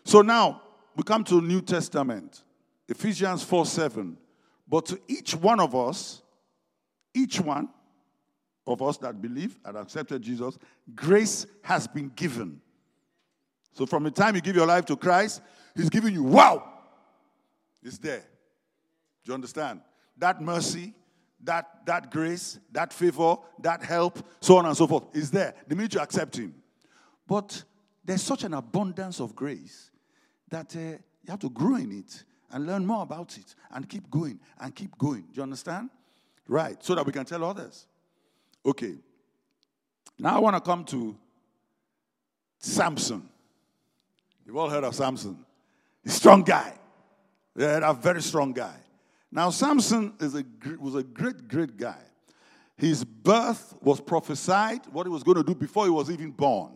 So 0.03 0.21
now 0.21 0.61
we 0.95 1.03
come 1.03 1.23
to 1.25 1.41
New 1.41 1.61
Testament, 1.61 2.43
Ephesians 2.87 3.43
4 3.43 3.65
7. 3.65 4.17
But 4.67 4.87
to 4.87 4.99
each 5.07 5.35
one 5.35 5.59
of 5.59 5.75
us, 5.75 6.21
each 7.13 7.39
one 7.39 7.69
of 8.65 8.81
us 8.81 8.97
that 8.97 9.21
believe 9.21 9.59
and 9.63 9.77
accepted 9.77 10.21
Jesus, 10.21 10.57
grace 10.95 11.45
has 11.61 11.87
been 11.87 12.11
given. 12.15 12.59
So 13.73 13.85
from 13.85 14.03
the 14.03 14.11
time 14.11 14.35
you 14.35 14.41
give 14.41 14.55
your 14.55 14.65
life 14.65 14.85
to 14.85 14.95
Christ, 14.95 15.41
He's 15.75 15.89
giving 15.89 16.13
you, 16.13 16.23
wow, 16.23 16.63
it's 17.83 17.97
there. 17.97 18.23
Do 19.23 19.31
you 19.31 19.33
understand? 19.33 19.81
That 20.17 20.41
mercy, 20.41 20.93
that, 21.43 21.85
that 21.85 22.11
grace, 22.11 22.59
that 22.71 22.93
favor, 22.93 23.37
that 23.59 23.83
help, 23.83 24.19
so 24.39 24.57
on 24.57 24.65
and 24.65 24.75
so 24.75 24.87
forth 24.87 25.03
is 25.13 25.31
there 25.31 25.53
the 25.67 25.75
minute 25.75 25.93
you 25.93 25.99
accept 25.99 26.37
Him. 26.37 26.53
But 27.27 27.63
there's 28.03 28.21
such 28.23 28.43
an 28.43 28.53
abundance 28.53 29.19
of 29.19 29.35
grace 29.35 29.91
that 30.49 30.75
uh, 30.75 30.79
you 30.79 31.29
have 31.29 31.39
to 31.39 31.49
grow 31.49 31.75
in 31.75 31.91
it 31.91 32.23
and 32.51 32.65
learn 32.65 32.85
more 32.85 33.03
about 33.03 33.37
it 33.37 33.55
and 33.71 33.89
keep 33.89 34.09
going 34.09 34.39
and 34.59 34.73
keep 34.73 34.97
going. 34.97 35.21
Do 35.21 35.33
you 35.33 35.43
understand? 35.43 35.89
Right, 36.47 36.81
so 36.83 36.93
that 36.95 37.05
we 37.05 37.11
can 37.11 37.25
tell 37.25 37.43
others. 37.43 37.87
Okay. 38.65 38.95
Now 40.19 40.35
I 40.35 40.39
want 40.39 40.55
to 40.55 40.61
come 40.61 40.85
to 40.85 41.17
Samson. 42.59 43.27
You've 44.45 44.55
all 44.55 44.69
heard 44.69 44.83
of 44.83 44.93
Samson. 44.93 45.43
He's 46.03 46.13
strong 46.13 46.43
guy. 46.43 46.73
Yeah, 47.55 47.89
a 47.89 47.93
very 47.93 48.21
strong 48.21 48.53
guy. 48.53 48.75
Now, 49.35 49.49
Samson 49.49 50.13
a, 50.21 50.45
was 50.79 50.95
a 50.95 51.03
great, 51.03 51.49
great 51.49 51.75
guy. 51.75 51.99
His 52.77 53.03
birth 53.03 53.75
was 53.81 53.99
prophesied, 53.99 54.87
what 54.93 55.05
he 55.05 55.09
was 55.09 55.23
going 55.23 55.35
to 55.35 55.43
do 55.43 55.53
before 55.53 55.83
he 55.83 55.89
was 55.89 56.09
even 56.09 56.31
born. 56.31 56.71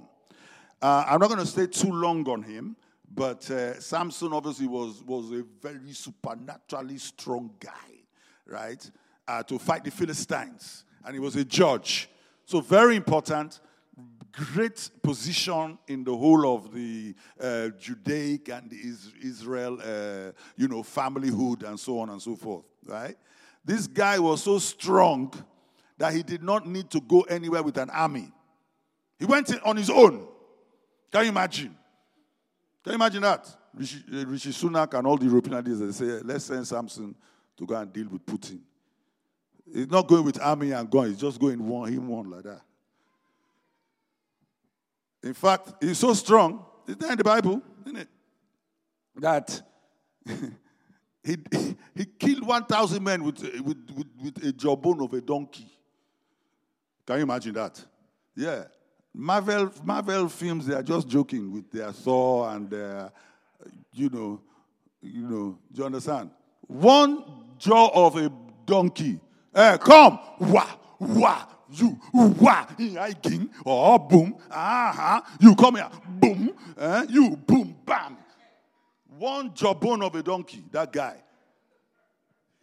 Uh, 0.82 1.06
I'm 1.08 1.22
not 1.22 1.30
going 1.30 1.40
to 1.40 1.46
stay 1.46 1.68
too 1.68 1.90
long 1.90 2.28
on 2.28 2.44
him, 2.44 2.76
but 3.10 3.50
uh, 3.50 3.80
Samson 3.80 4.34
obviously 4.34 4.68
was, 4.68 5.02
was 5.06 5.32
a 5.32 5.46
very 5.62 5.94
supernaturally 5.94 6.98
strong 6.98 7.52
guy, 7.62 8.04
right? 8.46 8.92
Uh, 9.26 9.42
to 9.44 9.58
fight 9.58 9.86
the 9.86 9.92
Philistines. 9.92 10.84
And 11.06 11.14
he 11.14 11.20
was 11.22 11.38
a 11.38 11.46
judge. 11.46 12.10
So, 12.44 12.60
very 12.60 12.98
important 12.98 13.62
great 14.32 14.90
position 15.02 15.78
in 15.88 16.04
the 16.04 16.16
whole 16.16 16.56
of 16.56 16.74
the 16.74 17.16
uh, 17.40 17.70
Judaic 17.80 18.50
and 18.50 18.72
Israel, 19.22 19.80
uh, 19.82 20.32
you 20.56 20.68
know, 20.68 20.84
familyhood 20.84 21.64
and 21.64 21.80
so 21.80 22.00
on 22.00 22.10
and 22.10 22.22
so 22.22 22.36
forth, 22.36 22.66
right? 22.86 23.16
This 23.64 23.88
guy 23.88 24.20
was 24.20 24.44
so 24.44 24.60
strong 24.60 25.34
that 25.98 26.14
he 26.14 26.24
did 26.24 26.42
not 26.42 26.66
need 26.66 26.90
to 26.92 27.02
go 27.02 27.22
anywhere 27.22 27.62
with 27.62 27.78
an 27.78 27.90
army. 27.90 28.32
He 29.18 29.26
went 29.26 29.54
on 29.64 29.78
his 29.78 29.90
own. 29.90 30.26
Can 31.12 31.24
you 31.24 31.30
imagine? 31.30 31.76
Can 32.84 32.94
you 32.94 32.96
imagine 32.96 33.22
that? 33.22 33.48
Rishi, 33.74 34.04
uh, 34.14 34.26
Rishi 34.26 34.50
Sunak 34.52 34.98
and 34.98 35.06
all 35.06 35.18
the 35.18 35.26
European 35.26 35.58
leaders, 35.58 35.80
they 35.80 35.92
say, 35.92 36.22
let's 36.24 36.46
send 36.46 36.66
Samson 36.66 37.16
to 37.58 37.66
go 37.66 37.76
and 37.76 37.92
deal 37.92 38.08
with 38.08 38.26
Putin. 38.26 38.62
He's 39.72 39.90
not 39.90 40.08
going 40.08 40.24
with 40.24 40.42
army 40.42 40.72
and 40.72 40.90
gun, 40.90 41.10
he's 41.10 41.20
just 41.20 41.40
going 41.40 41.66
one, 41.68 41.92
him 41.92 42.08
one 42.08 42.30
like 42.30 42.44
that. 42.44 42.62
In 45.24 45.34
fact, 45.34 45.74
he's 45.82 45.98
so 45.98 46.14
strong, 46.14 46.66
it's 46.88 46.98
there 46.98 47.12
in 47.12 47.18
the 47.18 47.24
Bible, 47.24 47.62
isn't 47.86 47.98
it? 47.98 48.08
That 49.18 49.62
he, 51.24 51.38
he 51.96 52.06
killed 52.06 52.46
1,000 52.46 53.04
men 53.04 53.24
with, 53.24 53.42
with, 53.42 53.78
with, 53.96 54.08
with 54.24 54.46
a 54.46 54.54
jawbone 54.54 55.02
of 55.02 55.14
a 55.14 55.22
donkey. 55.22 55.68
Can 57.06 57.18
you 57.18 57.24
imagine 57.24 57.54
that? 57.54 57.84
Yeah. 58.36 58.64
Marvel, 59.14 59.72
Marvel 59.84 60.30
films, 60.30 60.68
they 60.68 60.76
are 60.76 60.84
just 60.84 61.08
joking 61.08 61.52
with 61.52 61.70
their 61.72 61.92
Thor 61.92 62.50
and 62.50 62.70
their, 62.70 63.12
you 63.94 64.10
know, 64.10 64.42
you 65.02 65.24
know, 65.24 65.58
do 65.72 65.80
you 65.80 65.86
understand? 65.86 66.30
One 66.68 67.24
jaw 67.58 67.90
of 67.94 68.16
a 68.16 68.32
donkey. 68.66 69.20
Hey, 69.54 69.78
come! 69.82 70.20
Wah! 70.40 70.70
Wah! 71.00 71.46
You 71.72 72.00
wah 72.14 72.66
hiking 72.80 73.50
or 73.66 74.00
boom 74.00 74.36
uh-huh 74.50 75.22
you 75.40 75.56
come 75.56 75.76
here 75.76 75.90
boom 76.06 76.54
eh? 76.78 77.06
you 77.10 77.36
boom 77.36 77.76
bam. 77.86 78.18
One 79.18 79.54
jawbone 79.54 80.02
of 80.04 80.16
a 80.16 80.24
donkey 80.24 80.64
that 80.72 80.92
guy. 80.92 81.22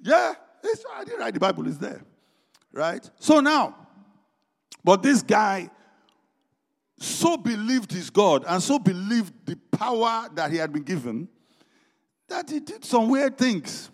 Yeah 0.01 0.35
i 0.95 1.05
didn't 1.05 1.21
write 1.21 1.35
the 1.35 1.41
bible 1.41 1.67
it's 1.69 1.79
there 1.79 2.03
right? 2.73 3.09
So 3.19 3.41
now 3.41 3.77
but 4.83 5.03
this 5.03 5.23
guy 5.23 5.71
so 6.99 7.37
believed 7.37 7.93
his 7.93 8.11
god 8.11 8.45
and 8.49 8.63
so 8.63 8.79
believed 8.79 9.33
the 9.45 9.57
power 9.71 10.29
that 10.35 10.51
he 10.51 10.57
had 10.57 10.73
been 10.73 10.83
given 10.83 11.29
that 12.29 12.51
he 12.51 12.61
did 12.61 12.85
some 12.85 13.09
weird 13.09 13.39
things. 13.39 13.91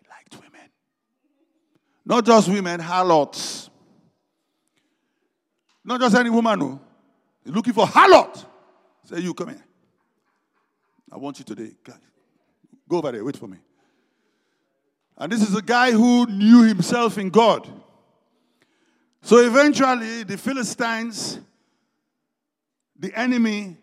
He 0.00 0.06
liked 0.08 0.34
women. 0.34 0.68
Not 2.04 2.26
just 2.26 2.48
women 2.48 2.80
harlots 2.80 3.70
not 5.84 6.00
just 6.00 6.16
any 6.16 6.30
woman, 6.30 6.58
no. 6.58 6.80
He's 7.44 7.54
looking 7.54 7.74
for 7.74 7.86
harlot. 7.86 8.44
Say, 9.04 9.20
you 9.20 9.34
come 9.34 9.50
here. 9.50 9.64
I 11.12 11.18
want 11.18 11.38
you 11.38 11.44
today. 11.44 11.72
Go 12.88 12.98
over 12.98 13.12
there, 13.12 13.24
wait 13.24 13.36
for 13.36 13.46
me. 13.46 13.58
And 15.16 15.30
this 15.30 15.42
is 15.42 15.54
a 15.54 15.62
guy 15.62 15.92
who 15.92 16.26
knew 16.26 16.62
himself 16.64 17.18
in 17.18 17.30
God. 17.30 17.68
So 19.22 19.38
eventually, 19.38 20.24
the 20.24 20.36
Philistines, 20.36 21.38
the 22.98 23.12
enemy, 23.18 23.76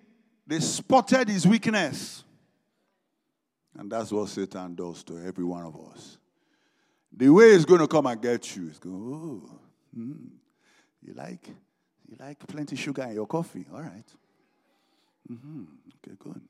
they 0.45 0.59
spotted 0.59 1.29
his 1.29 1.47
weakness. 1.47 2.23
And 3.77 3.91
that's 3.91 4.11
what 4.11 4.27
Satan 4.27 4.75
does 4.75 5.03
to 5.05 5.17
every 5.25 5.45
one 5.45 5.63
of 5.63 5.75
us. 5.91 6.17
The 7.15 7.29
way 7.29 7.53
he's 7.53 7.65
going 7.65 7.79
to 7.79 7.87
come 7.87 8.05
and 8.07 8.21
get 8.21 8.55
you 8.55 8.69
is 8.69 8.77
going, 8.77 8.95
oh, 8.95 9.59
hmm, 9.93 10.27
you 11.01 11.13
like 11.13 11.49
you 12.11 12.17
like 12.19 12.45
plenty 12.45 12.75
sugar 12.75 13.03
in 13.03 13.13
your 13.13 13.25
coffee? 13.25 13.65
All 13.73 13.81
right. 13.81 14.05
Mm-hmm. 15.31 15.63
Okay, 16.05 16.17
good. 16.19 16.41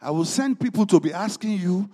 I 0.00 0.10
will 0.10 0.24
send 0.24 0.60
people 0.60 0.86
to 0.86 1.00
be 1.00 1.12
asking 1.12 1.52
you, 1.52 1.88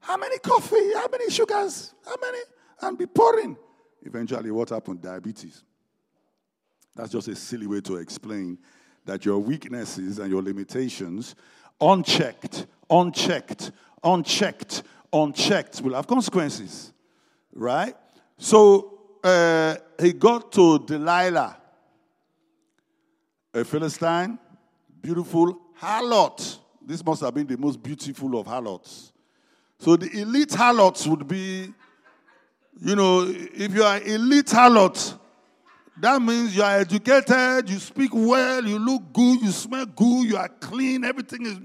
how 0.00 0.16
many 0.16 0.38
coffee, 0.38 0.92
how 0.94 1.06
many 1.10 1.30
sugars, 1.30 1.94
how 2.04 2.16
many, 2.20 2.38
and 2.82 2.98
be 2.98 3.06
pouring. 3.06 3.56
Eventually, 4.02 4.50
what 4.50 4.70
happened? 4.70 5.00
Diabetes. 5.02 5.62
That's 6.94 7.12
just 7.12 7.28
a 7.28 7.36
silly 7.36 7.66
way 7.66 7.80
to 7.82 7.96
explain 7.96 8.58
that 9.04 9.24
your 9.24 9.38
weaknesses 9.38 10.18
and 10.18 10.30
your 10.30 10.42
limitations, 10.42 11.34
unchecked, 11.80 12.66
unchecked, 12.90 13.72
unchecked, 14.02 14.82
unchecked, 15.12 15.80
will 15.80 15.94
have 15.94 16.06
consequences. 16.06 16.92
Right? 17.54 17.94
So 18.38 19.18
uh, 19.22 19.76
he 20.00 20.12
got 20.12 20.52
to 20.52 20.78
Delilah 20.80 21.56
a 23.54 23.64
Philistine, 23.64 24.38
beautiful 25.00 25.56
harlot. 25.80 26.58
This 26.84 27.04
must 27.04 27.22
have 27.22 27.32
been 27.32 27.46
the 27.46 27.56
most 27.56 27.80
beautiful 27.82 28.38
of 28.38 28.46
harlots. 28.46 29.12
So 29.78 29.96
the 29.96 30.10
elite 30.20 30.52
harlots 30.52 31.06
would 31.06 31.26
be, 31.26 31.72
you 32.82 32.96
know, 32.96 33.22
if 33.26 33.72
you 33.72 33.84
are 33.84 34.00
elite 34.02 34.46
harlot, 34.46 35.18
that 35.96 36.20
means 36.20 36.56
you 36.56 36.62
are 36.62 36.80
educated, 36.80 37.70
you 37.70 37.78
speak 37.78 38.10
well, 38.12 38.66
you 38.66 38.78
look 38.78 39.12
good, 39.12 39.40
you 39.42 39.52
smell 39.52 39.86
good, 39.86 40.28
you 40.28 40.36
are 40.36 40.48
clean, 40.48 41.04
everything 41.04 41.46
is 41.46 41.56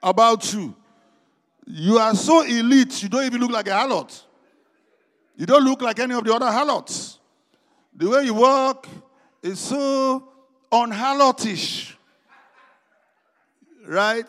about 0.00 0.52
you. 0.52 0.76
You 1.66 1.98
are 1.98 2.14
so 2.14 2.42
elite, 2.42 3.02
you 3.02 3.08
don't 3.08 3.24
even 3.24 3.40
look 3.40 3.50
like 3.50 3.66
a 3.66 3.70
harlot. 3.70 4.22
You 5.36 5.46
don't 5.46 5.64
look 5.64 5.82
like 5.82 5.98
any 5.98 6.14
of 6.14 6.22
the 6.22 6.32
other 6.32 6.50
harlots. 6.50 7.18
The 7.96 8.08
way 8.08 8.24
you 8.24 8.34
walk, 8.34 8.86
is 9.42 9.58
so 9.58 10.28
unharlotish. 10.70 11.94
Right? 13.86 14.26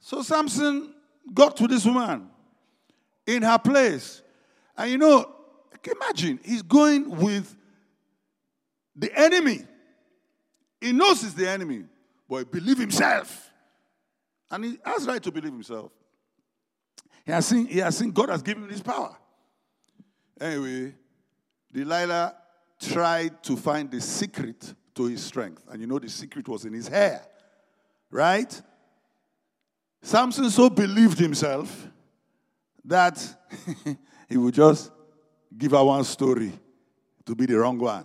So 0.00 0.22
Samson 0.22 0.94
got 1.32 1.56
to 1.56 1.68
this 1.68 1.84
woman 1.84 2.28
in 3.26 3.42
her 3.42 3.58
place. 3.58 4.22
And 4.76 4.90
you 4.90 4.98
know, 4.98 5.32
imagine 5.84 6.40
he's 6.44 6.62
going 6.62 7.08
with 7.08 7.56
the 8.96 9.16
enemy. 9.18 9.60
He 10.80 10.92
knows 10.92 11.22
he's 11.22 11.34
the 11.34 11.48
enemy, 11.48 11.84
but 12.28 12.38
he 12.38 12.44
believes 12.44 12.80
himself. 12.80 13.50
And 14.50 14.64
he 14.64 14.78
has 14.84 15.06
right 15.06 15.22
to 15.22 15.32
believe 15.32 15.52
himself. 15.52 15.90
He 17.24 17.32
has 17.32 17.46
seen, 17.46 17.66
he 17.66 17.78
has 17.78 17.96
seen 17.96 18.10
God 18.10 18.28
has 18.28 18.42
given 18.42 18.64
him 18.64 18.70
this 18.70 18.82
power. 18.82 19.16
Anyway, 20.40 20.94
Delilah 21.72 22.34
tried 22.80 23.42
to 23.44 23.56
find 23.56 23.90
the 23.90 24.00
secret 24.00 24.74
to 24.94 25.04
his 25.06 25.22
strength. 25.22 25.64
And 25.70 25.80
you 25.80 25.86
know, 25.86 25.98
the 25.98 26.08
secret 26.08 26.48
was 26.48 26.64
in 26.64 26.72
his 26.72 26.88
hair, 26.88 27.22
right? 28.10 28.62
Samson 30.02 30.50
so 30.50 30.68
believed 30.68 31.18
himself 31.18 31.88
that 32.84 33.18
he 34.28 34.36
would 34.36 34.54
just 34.54 34.90
give 35.56 35.72
her 35.72 35.82
one 35.82 36.04
story 36.04 36.52
to 37.24 37.34
be 37.34 37.46
the 37.46 37.58
wrong 37.58 37.78
one. 37.78 38.04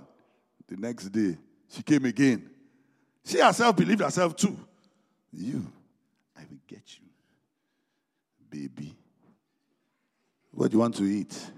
The 0.67 0.77
next 0.77 1.09
day, 1.09 1.37
she 1.67 1.83
came 1.83 2.05
again. 2.05 2.49
She 3.25 3.39
herself 3.39 3.75
believed 3.75 4.01
herself 4.01 4.35
too. 4.35 4.57
You, 5.31 5.65
I 6.37 6.41
will 6.49 6.59
get 6.67 6.81
you, 6.97 7.05
baby. 8.49 8.95
What 10.51 10.71
do 10.71 10.75
you 10.75 10.79
want 10.79 10.95
to 10.95 11.03
eat? 11.03 11.51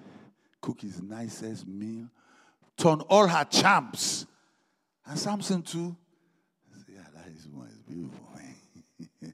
Cook 0.60 0.82
his 0.82 1.02
nicest 1.02 1.68
meal 1.68 2.08
turn 2.82 3.02
all 3.02 3.28
her 3.28 3.46
champs. 3.46 4.26
And 5.06 5.18
Samson 5.18 5.62
too. 5.62 5.96
Yeah, 6.90 7.02
that 7.14 7.28
is 7.28 7.48
one 7.48 7.68
is 7.68 7.82
beautiful. 7.82 8.28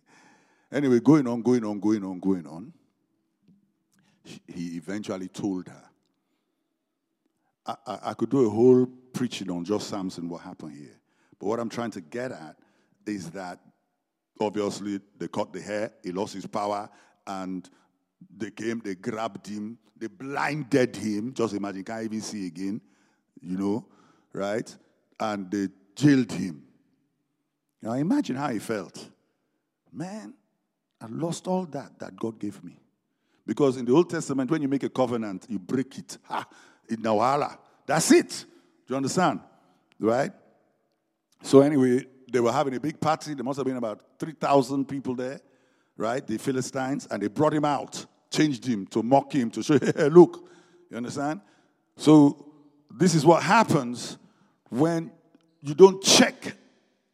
anyway, 0.72 1.00
going 1.00 1.28
on, 1.28 1.42
going 1.42 1.64
on, 1.64 1.80
going 1.80 2.04
on, 2.04 2.20
going 2.20 2.46
on. 2.46 2.74
He 4.48 4.76
eventually 4.76 5.30
told 5.30 5.70
her. 5.70 5.84
I, 7.66 7.76
I, 7.86 8.00
I 8.04 8.14
could 8.14 8.30
do 8.30 8.46
a 8.46 8.50
whole 8.50 8.86
preaching 9.14 9.50
on 9.50 9.64
just 9.64 9.90
Samson, 9.90 10.28
what 10.28 10.42
happened 10.42 10.74
here. 10.78 11.00
But 11.40 11.48
what 11.48 11.60
I'm 11.60 11.70
trying 11.70 11.92
to 11.92 12.02
get 12.02 12.32
at 12.32 12.58
is 13.06 13.30
that 13.32 13.60
obviously 14.40 15.00
they 15.18 15.28
cut 15.28 15.54
the 15.54 15.62
hair, 15.62 15.92
he 16.04 16.12
lost 16.12 16.34
his 16.34 16.46
power, 16.46 16.90
and 17.26 17.70
they 18.36 18.52
came, 18.52 18.82
they 18.84 18.96
grabbed 18.96 19.48
him, 19.48 19.78
they 19.96 20.08
blinded 20.08 20.96
him. 20.96 21.34
Just 21.34 21.54
imagine, 21.54 21.84
can't 21.84 22.04
even 22.04 22.22
see 22.22 22.48
again 22.48 22.82
you 23.42 23.58
know, 23.58 23.86
right? 24.34 24.76
And 25.20 25.50
they 25.50 25.70
jailed 25.96 26.32
him. 26.32 26.64
Now 27.82 27.94
imagine 27.94 28.36
how 28.36 28.50
he 28.50 28.60
felt. 28.60 29.10
Man, 29.92 30.34
I 31.00 31.06
lost 31.10 31.48
all 31.48 31.66
that 31.66 32.00
that 32.00 32.16
God 32.16 32.40
gave 32.40 32.64
me. 32.64 32.80
Because 33.46 33.78
in 33.78 33.86
the 33.86 33.94
Old 33.94 34.10
Testament, 34.10 34.52
when 34.52 34.62
you 34.62 34.68
make 34.68 34.84
a 34.84 34.90
covenant, 34.90 35.46
you 35.48 35.58
break 35.58 35.98
it. 35.98 36.18
Ha, 36.26 36.46
in 36.90 36.98
Nawala. 36.98 37.58
That's 37.86 38.12
it. 38.12 38.30
Do 38.30 38.94
you 38.94 38.96
understand? 38.98 39.40
Right? 40.00 40.32
So 41.42 41.62
anyway, 41.62 42.06
they 42.32 42.40
were 42.40 42.52
having 42.52 42.76
a 42.76 42.80
big 42.80 43.00
party. 43.00 43.34
There 43.34 43.44
must 43.44 43.58
have 43.58 43.66
been 43.66 43.78
about 43.78 44.02
3,000 44.20 44.86
people 44.86 45.16
there, 45.16 45.40
right? 45.96 46.26
The 46.26 46.38
Philistines. 46.38 47.08
And 47.10 47.22
they 47.22 47.28
brought 47.28 47.54
him 47.54 47.66
out, 47.66 48.06
changed 48.30 48.66
him 48.66 48.86
to 48.88 49.04
mock 49.04 49.34
him, 49.34 49.50
to 49.52 49.64
show, 49.64 49.80
hey, 49.96 50.10
look. 50.10 50.50
You 50.90 50.98
understand? 50.98 51.42
So 51.98 52.47
this 52.92 53.16
is 53.16 53.26
what 53.26 53.44
happens 53.44 54.18
when 54.70 55.12
you 55.62 55.74
don't 55.74 56.02
check 56.04 56.56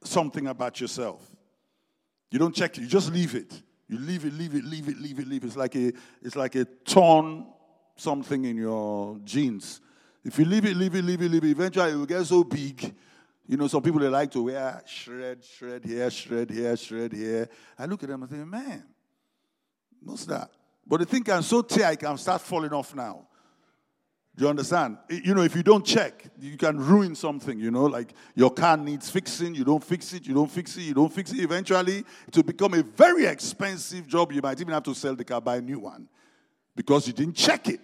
something 0.03 0.47
about 0.47 0.79
yourself. 0.79 1.29
You 2.31 2.39
don't 2.39 2.55
check 2.55 2.77
it, 2.77 2.81
you 2.81 2.87
just 2.87 3.11
leave 3.11 3.35
it. 3.35 3.61
You 3.87 3.99
leave 3.99 4.25
it, 4.25 4.33
leave 4.33 4.55
it, 4.55 4.63
leave 4.63 4.89
it, 4.89 4.97
leave 4.97 5.19
it, 5.19 5.27
leave 5.27 5.43
it. 5.43 5.47
It's 5.47 5.57
like 5.57 5.75
a, 5.75 5.91
it's 6.21 6.35
like 6.35 6.55
a 6.55 6.65
torn 6.65 7.45
something 7.95 8.45
in 8.45 8.57
your 8.57 9.19
jeans. 9.23 9.81
If 10.23 10.39
you 10.39 10.45
leave 10.45 10.65
it, 10.65 10.75
leave 10.75 10.95
it, 10.95 11.03
leave 11.03 11.21
it, 11.21 11.29
leave 11.29 11.43
it, 11.43 11.49
eventually 11.49 11.91
it 11.91 11.95
will 11.95 12.05
get 12.05 12.25
so 12.25 12.43
big. 12.43 12.93
You 13.45 13.57
know, 13.57 13.67
some 13.67 13.81
people 13.81 13.99
they 13.99 14.07
like 14.07 14.31
to 14.31 14.41
wear 14.41 14.81
shred, 14.85 15.43
shred 15.43 15.83
here, 15.83 16.09
shred 16.09 16.49
here, 16.49 16.77
shred 16.77 17.11
here. 17.11 17.49
I 17.77 17.85
look 17.85 18.01
at 18.03 18.09
them 18.09 18.23
and 18.23 18.31
think, 18.31 18.47
man, 18.47 18.83
what's 20.01 20.25
that? 20.25 20.49
But 20.87 21.01
the 21.01 21.05
thing 21.05 21.23
can 21.23 21.43
so 21.43 21.61
tear, 21.61 21.91
it 21.91 21.99
can 21.99 22.17
start 22.17 22.41
falling 22.41 22.71
off 22.71 22.95
now. 22.95 23.27
Do 24.35 24.45
you 24.45 24.49
understand? 24.49 24.97
You 25.09 25.35
know, 25.35 25.43
if 25.43 25.55
you 25.55 25.61
don't 25.61 25.85
check, 25.85 26.25
you 26.39 26.57
can 26.57 26.79
ruin 26.79 27.13
something, 27.13 27.59
you 27.59 27.69
know, 27.69 27.85
like 27.85 28.13
your 28.33 28.49
car 28.49 28.77
needs 28.77 29.09
fixing, 29.09 29.53
you 29.53 29.63
don't 29.63 29.83
fix 29.83 30.11
it, 30.13 30.25
you 30.25 30.33
don't 30.33 30.49
fix 30.49 30.75
it, 30.75 30.81
you 30.81 30.95
don't 30.95 31.13
fix 31.13 31.31
it. 31.31 31.39
Eventually, 31.39 32.03
will 32.35 32.43
become 32.43 32.73
a 32.73 32.81
very 32.81 33.25
expensive 33.25 34.07
job. 34.07 34.31
You 34.31 34.41
might 34.41 34.59
even 34.59 34.73
have 34.73 34.83
to 34.83 34.95
sell 34.95 35.15
the 35.15 35.23
car, 35.23 35.39
buy 35.39 35.57
a 35.57 35.61
new 35.61 35.79
one 35.79 36.07
because 36.75 37.05
you 37.05 37.13
didn't 37.13 37.35
check 37.35 37.69
it. 37.69 37.79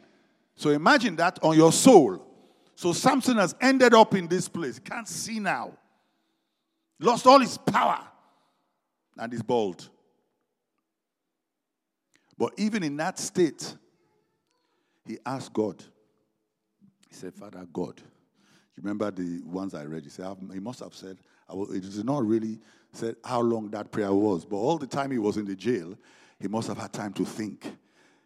So 0.56 0.72
imagine 0.72 1.16
that 1.18 1.38
on 1.44 1.56
your 1.56 1.72
soul. 1.72 2.26
So 2.76 2.94
Samson 2.94 3.38
has 3.38 3.54
ended 3.62 3.94
up 3.94 4.16
in 4.16 4.28
this 4.28 4.50
place. 4.50 4.80
Can't 4.80 5.08
see 5.08 5.40
now. 5.40 5.74
Lost 7.00 7.28
all 7.28 7.40
his 7.40 7.58
power 7.58 8.00
and 9.18 9.34
is 9.34 9.44
bald. 9.44 9.88
But 12.38 12.54
even 12.58 12.84
in 12.84 12.98
that 12.98 13.20
state, 13.20 13.76
he 15.06 15.18
asked 15.26 15.54
God. 15.54 15.84
He 17.10 17.16
said, 17.16 17.34
Father 17.34 17.66
God. 17.74 18.02
You 18.78 18.84
remember 18.84 19.12
the 19.12 19.42
ones 19.44 19.74
I 19.74 19.84
read? 19.84 20.04
He 20.04 20.10
said, 20.10 20.28
he 20.54 20.60
must 20.60 20.80
have 20.80 20.94
said, 20.94 21.18
it 21.52 21.82
did 21.82 22.06
not 22.06 22.26
really 22.26 22.60
said 22.94 23.16
how 23.26 23.42
long 23.42 23.70
that 23.72 23.92
prayer 23.92 24.14
was, 24.14 24.46
but 24.46 24.56
all 24.56 24.78
the 24.78 24.88
time 24.88 25.12
he 25.12 25.18
was 25.18 25.38
in 25.38 25.46
the 25.46 25.56
jail, 25.56 25.98
he 26.40 26.48
must 26.48 26.68
have 26.70 26.78
had 26.78 26.94
time 26.94 27.12
to 27.14 27.26
think. 27.26 27.66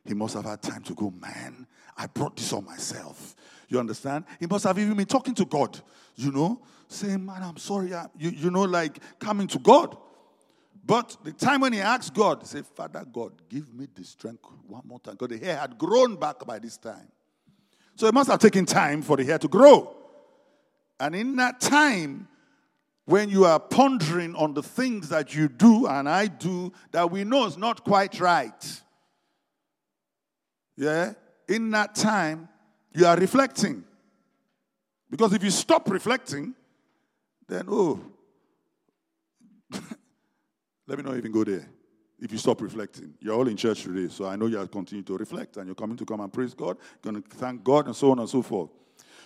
He 0.06 0.14
must 0.14 0.36
have 0.36 0.46
had 0.46 0.62
time 0.62 0.84
to 0.84 0.94
go, 0.94 1.12
man, 1.12 1.66
I 1.98 2.08
brought 2.08 2.36
this 2.36 2.52
on 2.54 2.66
myself. 2.66 3.36
You 3.70 3.80
understand? 3.80 4.26
He 4.40 4.46
must 4.46 4.66
have 4.66 4.78
even 4.78 4.96
been 4.96 5.06
talking 5.06 5.34
to 5.36 5.46
God, 5.46 5.80
you 6.16 6.32
know, 6.32 6.62
saying, 6.88 7.26
man, 7.26 7.42
I'm 7.42 7.58
sorry. 7.58 7.94
I, 7.94 8.08
you, 8.18 8.30
you 8.30 8.52
know, 8.52 8.64
like 8.64 9.00
coming 9.20 9.48
to 9.48 9.60
God. 9.60 9.98
But 10.86 11.16
the 11.24 11.32
time 11.32 11.62
when 11.62 11.74
he 11.74 11.80
asked 11.80 12.14
God, 12.14 12.42
he 12.42 12.48
said, 12.48 12.66
Father 12.68 13.06
God, 13.12 13.32
give 13.50 13.74
me 13.74 13.88
the 13.96 14.04
strength 14.04 14.46
one 14.68 14.84
more 14.86 15.00
time. 15.00 15.16
Because 15.16 15.40
the 15.40 15.44
hair 15.44 15.58
had 15.58 15.78
grown 15.78 16.18
back 16.18 16.46
by 16.46 16.60
this 16.60 16.78
time. 16.78 17.08
So 17.96 18.08
it 18.08 18.14
must 18.14 18.30
have 18.30 18.40
taken 18.40 18.66
time 18.66 19.02
for 19.02 19.18
the 19.18 19.24
hair 19.24 19.38
to 19.40 19.48
grow. 19.48 19.96
And 21.00 21.16
in 21.16 21.36
that 21.38 21.60
time, 21.60 22.28
when 23.06 23.30
you 23.30 23.46
are 23.46 23.60
pondering 23.60 24.36
on 24.36 24.54
the 24.54 24.64
things 24.64 25.10
that 25.10 25.36
you 25.36 25.48
do 25.48 25.88
and 25.88 26.08
I 26.08 26.28
do 26.28 26.72
that 26.92 27.12
we 27.12 27.24
know 27.24 27.46
is 27.46 27.58
not 27.58 27.84
quite 27.84 28.20
right, 28.20 28.82
yeah, 30.76 31.14
in 31.48 31.70
that 31.72 31.94
time, 31.96 32.50
you 32.94 33.06
are 33.06 33.18
reflecting. 33.18 33.84
Because 35.10 35.34
if 35.34 35.44
you 35.44 35.52
stop 35.52 35.90
reflecting, 35.90 36.56
then, 37.48 37.66
oh, 37.68 38.00
let 40.88 40.98
me 40.98 41.04
not 41.04 41.18
even 41.18 41.32
go 41.32 41.44
there 41.44 41.68
if 42.24 42.32
you 42.32 42.38
stop 42.38 42.62
reflecting. 42.62 43.14
You're 43.20 43.36
all 43.36 43.48
in 43.50 43.58
church 43.58 43.84
today, 43.84 44.08
so 44.08 44.26
I 44.26 44.38
know 44.38 44.46
you 44.46 44.58
are 44.58 44.66
continuing 44.66 45.04
to 45.06 45.18
reflect 45.18 45.58
and 45.58 45.66
you're 45.66 45.76
coming 45.76 45.98
to 45.98 46.06
come 46.06 46.22
and 46.22 46.32
praise 46.32 46.54
God, 46.54 46.78
going 47.02 47.22
to 47.22 47.30
thank 47.36 47.64
God, 47.64 47.88
and 47.88 47.96
so 47.96 48.12
on 48.12 48.20
and 48.20 48.30
so 48.30 48.42
forth. 48.42 48.70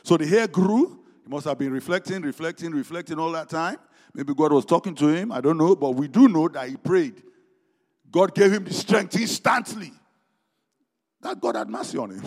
So 0.02 0.18
the 0.18 0.26
hair 0.26 0.48
grew. 0.48 1.00
He 1.24 1.30
must 1.30 1.46
have 1.46 1.60
been 1.60 1.72
reflecting, 1.72 2.24
reflecting, 2.24 2.72
reflecting 2.72 3.20
all 3.20 3.32
that 3.34 3.50
time. 3.50 3.78
Maybe 4.16 4.34
God 4.34 4.52
was 4.52 4.66
talking 4.66 4.96
to 4.96 5.10
him. 5.10 5.32
I 5.32 5.42
don't 5.42 5.58
know, 5.58 5.76
but 5.76 5.92
we 5.92 6.08
do 6.08 6.28
know 6.28 6.48
that 6.48 6.68
he 6.70 6.76
prayed. 6.76 7.22
God 8.10 8.34
gave 8.34 8.52
him 8.52 8.64
the 8.64 8.74
strength 8.74 9.16
instantly. 9.16 9.92
That 11.22 11.40
God 11.40 11.56
had 11.56 11.70
mercy 11.70 12.00
on 12.00 12.12
him. 12.12 12.24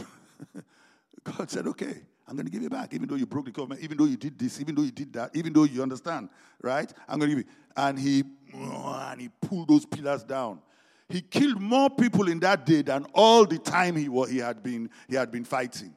God 1.25 1.51
said, 1.51 1.67
okay, 1.67 1.95
I'm 2.29 2.37
going 2.37 2.47
to 2.47 2.53
give 2.53 2.63
you 2.63 2.71
back, 2.71 2.95
even 2.95 3.09
though 3.09 3.17
you 3.17 3.27
broke 3.27 3.47
the 3.47 3.51
covenant, 3.51 3.83
even 3.83 3.97
though 3.97 4.05
you 4.05 4.17
did 4.17 4.39
this, 4.39 4.61
even 4.61 4.77
though 4.77 4.83
you 4.83 4.93
did 4.93 5.13
that, 5.15 5.35
even 5.35 5.53
though 5.53 5.65
you 5.65 5.83
understand, 5.83 6.29
right? 6.63 6.93
I'm 7.09 7.19
going 7.19 7.31
to 7.31 7.37
give 7.37 7.45
you. 7.45 7.53
And 7.77 7.99
he 7.99 8.23
and 8.53 9.21
he 9.21 9.29
pulled 9.41 9.69
those 9.69 9.87
pillars 9.87 10.23
down. 10.25 10.61
He 11.09 11.21
killed 11.21 11.61
more 11.61 11.91
people 11.91 12.29
in 12.29 12.39
that 12.41 12.65
day 12.65 12.83
than 12.83 13.05
all 13.15 13.45
the 13.45 13.59
time 13.59 13.97
he, 13.97 14.09
he, 14.31 14.39
had, 14.39 14.63
been, 14.63 14.89
he 15.09 15.17
had 15.17 15.31
been 15.33 15.45
fighting. 15.45 15.93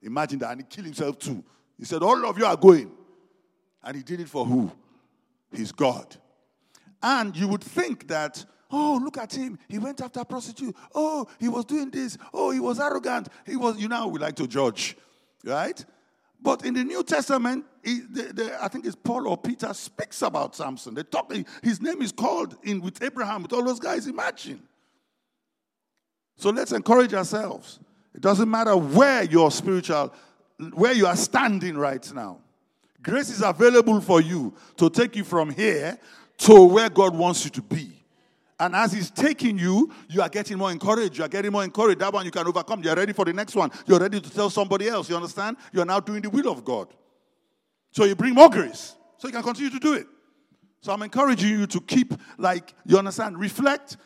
Imagine 0.00 0.38
that. 0.40 0.52
And 0.52 0.60
he 0.60 0.66
killed 0.68 0.86
himself 0.86 1.18
too. 1.18 1.42
He 1.78 1.84
said, 1.84 2.02
All 2.02 2.24
of 2.26 2.38
you 2.38 2.46
are 2.46 2.56
going. 2.56 2.90
And 3.82 3.96
he 3.96 4.02
did 4.02 4.20
it 4.20 4.28
for 4.28 4.44
who? 4.44 4.70
His 5.50 5.72
God. 5.72 6.16
And 7.02 7.36
you 7.36 7.48
would 7.48 7.64
think 7.64 8.06
that, 8.06 8.44
oh, 8.70 9.00
look 9.02 9.18
at 9.18 9.34
him. 9.34 9.58
He 9.68 9.78
went 9.78 10.00
after 10.00 10.24
prostitute. 10.24 10.76
Oh, 10.94 11.26
he 11.40 11.48
was 11.48 11.64
doing 11.64 11.90
this. 11.90 12.16
Oh, 12.32 12.52
he 12.52 12.60
was 12.60 12.78
arrogant. 12.78 13.28
He 13.44 13.56
was, 13.56 13.80
you 13.80 13.88
know, 13.88 14.06
we 14.06 14.20
like 14.20 14.36
to 14.36 14.46
judge, 14.46 14.96
right? 15.44 15.84
But 16.42 16.64
in 16.64 16.74
the 16.74 16.82
New 16.82 17.04
Testament, 17.04 17.64
he, 17.84 18.00
the, 18.00 18.22
the, 18.32 18.64
I 18.64 18.66
think 18.66 18.84
it's 18.84 18.96
Paul 18.96 19.28
or 19.28 19.38
Peter 19.38 19.72
speaks 19.72 20.22
about 20.22 20.56
Samson. 20.56 20.94
They 20.94 21.04
talk. 21.04 21.32
His 21.62 21.80
name 21.80 22.02
is 22.02 22.10
called 22.10 22.56
in 22.64 22.80
with 22.80 23.00
Abraham, 23.02 23.42
with 23.42 23.52
all 23.52 23.64
those 23.64 23.78
guys. 23.78 24.08
Imagine. 24.08 24.60
So 26.36 26.50
let's 26.50 26.72
encourage 26.72 27.14
ourselves. 27.14 27.78
It 28.12 28.20
doesn't 28.20 28.50
matter 28.50 28.76
where 28.76 29.22
your 29.22 29.50
spiritual, 29.52 30.12
where 30.74 30.92
you 30.92 31.06
are 31.06 31.16
standing 31.16 31.78
right 31.78 32.12
now. 32.12 32.38
Grace 33.00 33.30
is 33.30 33.42
available 33.42 34.00
for 34.00 34.20
you 34.20 34.52
to 34.76 34.90
take 34.90 35.14
you 35.14 35.24
from 35.24 35.50
here 35.50 35.98
to 36.38 36.62
where 36.64 36.90
God 36.90 37.16
wants 37.16 37.44
you 37.44 37.50
to 37.52 37.62
be. 37.62 38.01
And 38.62 38.76
as 38.76 38.92
He's 38.92 39.10
taking 39.10 39.58
you, 39.58 39.90
you 40.08 40.22
are 40.22 40.28
getting 40.28 40.56
more 40.56 40.70
encouraged. 40.70 41.18
You 41.18 41.24
are 41.24 41.28
getting 41.28 41.50
more 41.50 41.64
encouraged. 41.64 41.98
That 41.98 42.12
one 42.12 42.24
you 42.24 42.30
can 42.30 42.46
overcome. 42.46 42.80
You're 42.84 42.94
ready 42.94 43.12
for 43.12 43.24
the 43.24 43.32
next 43.32 43.56
one. 43.56 43.72
You're 43.86 43.98
ready 43.98 44.20
to 44.20 44.30
tell 44.30 44.50
somebody 44.50 44.86
else. 44.86 45.10
You 45.10 45.16
understand? 45.16 45.56
You're 45.72 45.84
now 45.84 45.98
doing 45.98 46.22
the 46.22 46.30
will 46.30 46.48
of 46.48 46.64
God. 46.64 46.86
So 47.90 48.04
you 48.04 48.14
bring 48.14 48.34
more 48.34 48.48
grace. 48.48 48.94
So 49.18 49.26
you 49.26 49.32
can 49.32 49.42
continue 49.42 49.70
to 49.70 49.80
do 49.80 49.94
it. 49.94 50.06
So 50.80 50.92
I'm 50.92 51.02
encouraging 51.02 51.50
you 51.50 51.66
to 51.66 51.80
keep, 51.80 52.14
like, 52.38 52.72
you 52.86 52.96
understand, 52.98 53.36
reflect, 53.36 53.96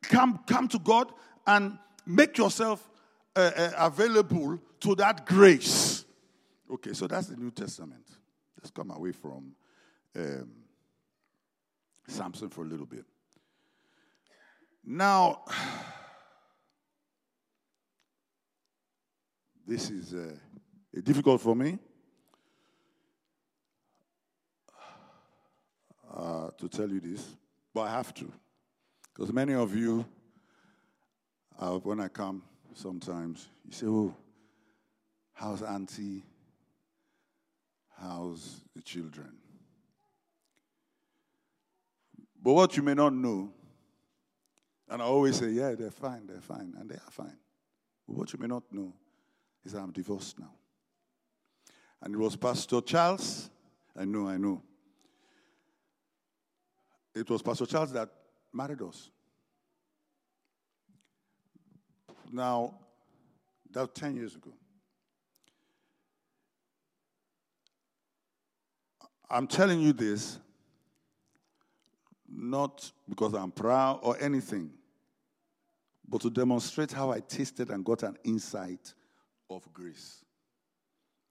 come, 0.00 0.40
come 0.46 0.68
to 0.68 0.78
God, 0.78 1.12
and 1.46 1.76
make 2.06 2.38
yourself 2.38 2.88
uh, 3.36 3.50
uh, 3.54 3.70
available 3.76 4.58
to 4.80 4.94
that 4.94 5.26
grace. 5.26 6.06
Okay, 6.72 6.94
so 6.94 7.06
that's 7.06 7.26
the 7.26 7.36
New 7.36 7.50
Testament. 7.50 8.06
Let's 8.56 8.70
come 8.70 8.90
away 8.90 9.12
from 9.12 9.52
um, 10.16 10.50
Samson 12.08 12.48
for 12.48 12.62
a 12.62 12.66
little 12.66 12.86
bit. 12.86 13.04
Now, 14.84 15.42
this 19.66 19.90
is 19.90 20.12
uh, 20.12 20.34
difficult 21.02 21.40
for 21.40 21.54
me 21.54 21.78
uh, 26.14 26.50
to 26.58 26.68
tell 26.68 26.88
you 26.88 27.00
this, 27.00 27.24
but 27.72 27.82
I 27.82 27.90
have 27.92 28.12
to. 28.14 28.30
Because 29.14 29.32
many 29.32 29.54
of 29.54 29.76
you, 29.76 30.04
uh, 31.58 31.78
when 31.78 32.00
I 32.00 32.08
come 32.08 32.42
sometimes, 32.74 33.48
you 33.64 33.72
say, 33.72 33.86
Oh, 33.86 34.14
how's 35.32 35.62
Auntie? 35.62 36.24
How's 37.96 38.62
the 38.74 38.82
children? 38.82 39.32
But 42.42 42.54
what 42.54 42.76
you 42.76 42.82
may 42.82 42.94
not 42.94 43.12
know 43.14 43.52
and 44.92 45.00
I 45.00 45.06
always 45.06 45.38
say, 45.38 45.48
yeah, 45.48 45.74
they're 45.74 45.90
fine, 45.90 46.26
they're 46.26 46.42
fine, 46.42 46.74
and 46.78 46.86
they 46.86 46.96
are 46.96 47.10
fine. 47.10 47.38
But 48.06 48.14
what 48.14 48.32
you 48.34 48.38
may 48.38 48.46
not 48.46 48.64
know 48.70 48.92
is 49.64 49.72
that 49.72 49.78
I'm 49.78 49.90
divorced 49.90 50.38
now. 50.38 50.52
And 52.02 52.14
it 52.14 52.18
was 52.18 52.36
Pastor 52.36 52.82
Charles, 52.82 53.48
I 53.96 54.04
know, 54.04 54.28
I 54.28 54.36
know. 54.36 54.62
It 57.14 57.28
was 57.30 57.40
Pastor 57.40 57.64
Charles 57.64 57.90
that 57.94 58.10
married 58.52 58.82
us. 58.82 59.10
Now, 62.30 62.74
that 63.70 63.80
was 63.80 63.90
10 63.94 64.16
years 64.16 64.34
ago. 64.36 64.52
I'm 69.30 69.46
telling 69.46 69.80
you 69.80 69.94
this 69.94 70.38
not 72.28 72.92
because 73.08 73.32
I'm 73.32 73.52
proud 73.52 74.00
or 74.02 74.18
anything, 74.20 74.70
but 76.12 76.20
to 76.20 76.28
demonstrate 76.28 76.92
how 76.92 77.10
I 77.10 77.20
tasted 77.20 77.70
and 77.70 77.82
got 77.82 78.02
an 78.02 78.18
insight 78.22 78.92
of 79.48 79.66
grace. 79.72 80.22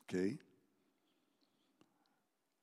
Okay? 0.10 0.40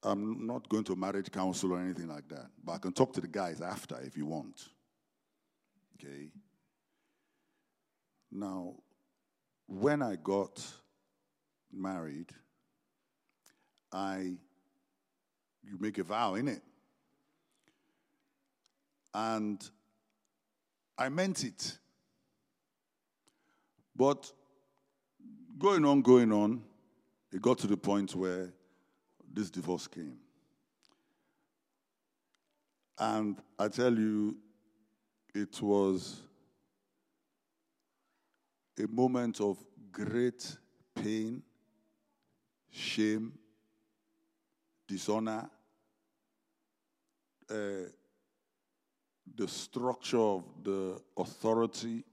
I'm 0.02 0.44
not 0.44 0.68
going 0.68 0.82
to 0.84 0.96
marriage 0.96 1.30
counsel 1.30 1.74
or 1.74 1.80
anything 1.80 2.08
like 2.08 2.28
that, 2.30 2.46
but 2.64 2.72
I 2.72 2.78
can 2.78 2.92
talk 2.92 3.12
to 3.12 3.20
the 3.20 3.28
guys 3.28 3.60
after 3.60 3.96
if 4.00 4.16
you 4.16 4.26
want. 4.26 4.68
Okay? 5.94 6.32
Now, 8.32 8.74
when 9.68 10.02
I 10.02 10.16
got 10.16 10.60
married, 11.72 12.32
I 13.92 14.38
you 15.62 15.76
make 15.78 15.98
a 15.98 16.02
vow 16.02 16.34
in 16.34 16.48
it. 16.48 16.62
And 19.14 19.62
I 20.96 21.08
meant 21.10 21.44
it. 21.44 21.78
But 23.98 24.32
going 25.58 25.84
on, 25.84 26.02
going 26.02 26.30
on, 26.32 26.62
it 27.32 27.42
got 27.42 27.58
to 27.58 27.66
the 27.66 27.76
point 27.76 28.14
where 28.14 28.54
this 29.34 29.50
divorce 29.50 29.88
came. 29.88 30.18
And 32.96 33.36
I 33.58 33.66
tell 33.66 33.92
you, 33.92 34.36
it 35.34 35.60
was 35.60 36.22
a 38.78 38.86
moment 38.86 39.40
of 39.40 39.58
great 39.90 40.56
pain, 40.94 41.42
shame, 42.70 43.32
dishonor, 44.86 45.50
uh, 47.50 47.54
the 49.34 49.48
structure 49.48 50.18
of 50.18 50.44
the 50.62 51.00
authority 51.16 52.04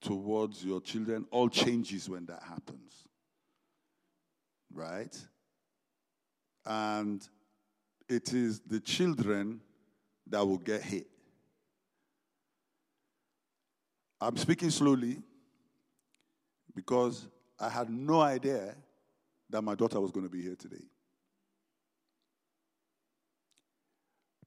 towards 0.00 0.64
your 0.64 0.80
children 0.80 1.26
all 1.30 1.48
changes 1.48 2.08
when 2.08 2.26
that 2.26 2.42
happens. 2.42 3.08
Right? 4.72 5.16
And 6.64 7.26
it 8.08 8.32
is 8.32 8.60
the 8.60 8.80
children 8.80 9.60
that 10.28 10.46
will 10.46 10.58
get 10.58 10.82
hit. 10.82 11.06
I'm 14.20 14.36
speaking 14.36 14.70
slowly 14.70 15.22
because 16.74 17.26
I 17.58 17.68
had 17.68 17.90
no 17.90 18.20
idea 18.20 18.74
that 19.48 19.62
my 19.62 19.74
daughter 19.74 20.00
was 20.00 20.10
going 20.10 20.26
to 20.26 20.30
be 20.30 20.42
here 20.42 20.56
today. 20.56 20.84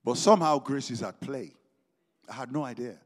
But 0.03 0.17
somehow 0.17 0.59
grace 0.59 0.91
is 0.91 1.01
at 1.01 1.19
play. 1.19 1.53
I 2.29 2.33
had 2.33 2.51
no 2.51 2.63
idea. 2.63 2.97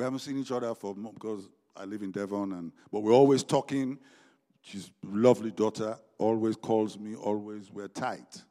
We 0.00 0.04
haven't 0.04 0.20
seen 0.20 0.38
each 0.38 0.50
other 0.50 0.74
for 0.74 0.94
because 0.94 1.46
I 1.76 1.84
live 1.84 2.00
in 2.00 2.10
Devon, 2.10 2.52
and 2.52 2.72
but 2.90 3.00
we're 3.00 3.12
always 3.12 3.42
talking. 3.42 3.98
She's 4.62 4.90
lovely 5.04 5.50
daughter, 5.50 5.94
always 6.16 6.56
calls 6.56 6.98
me, 6.98 7.14
always 7.14 7.70
we're 7.70 7.86
tight. 7.86 8.42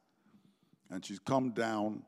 And 0.90 1.04
she's 1.04 1.18
come 1.18 1.50
down 1.50 2.04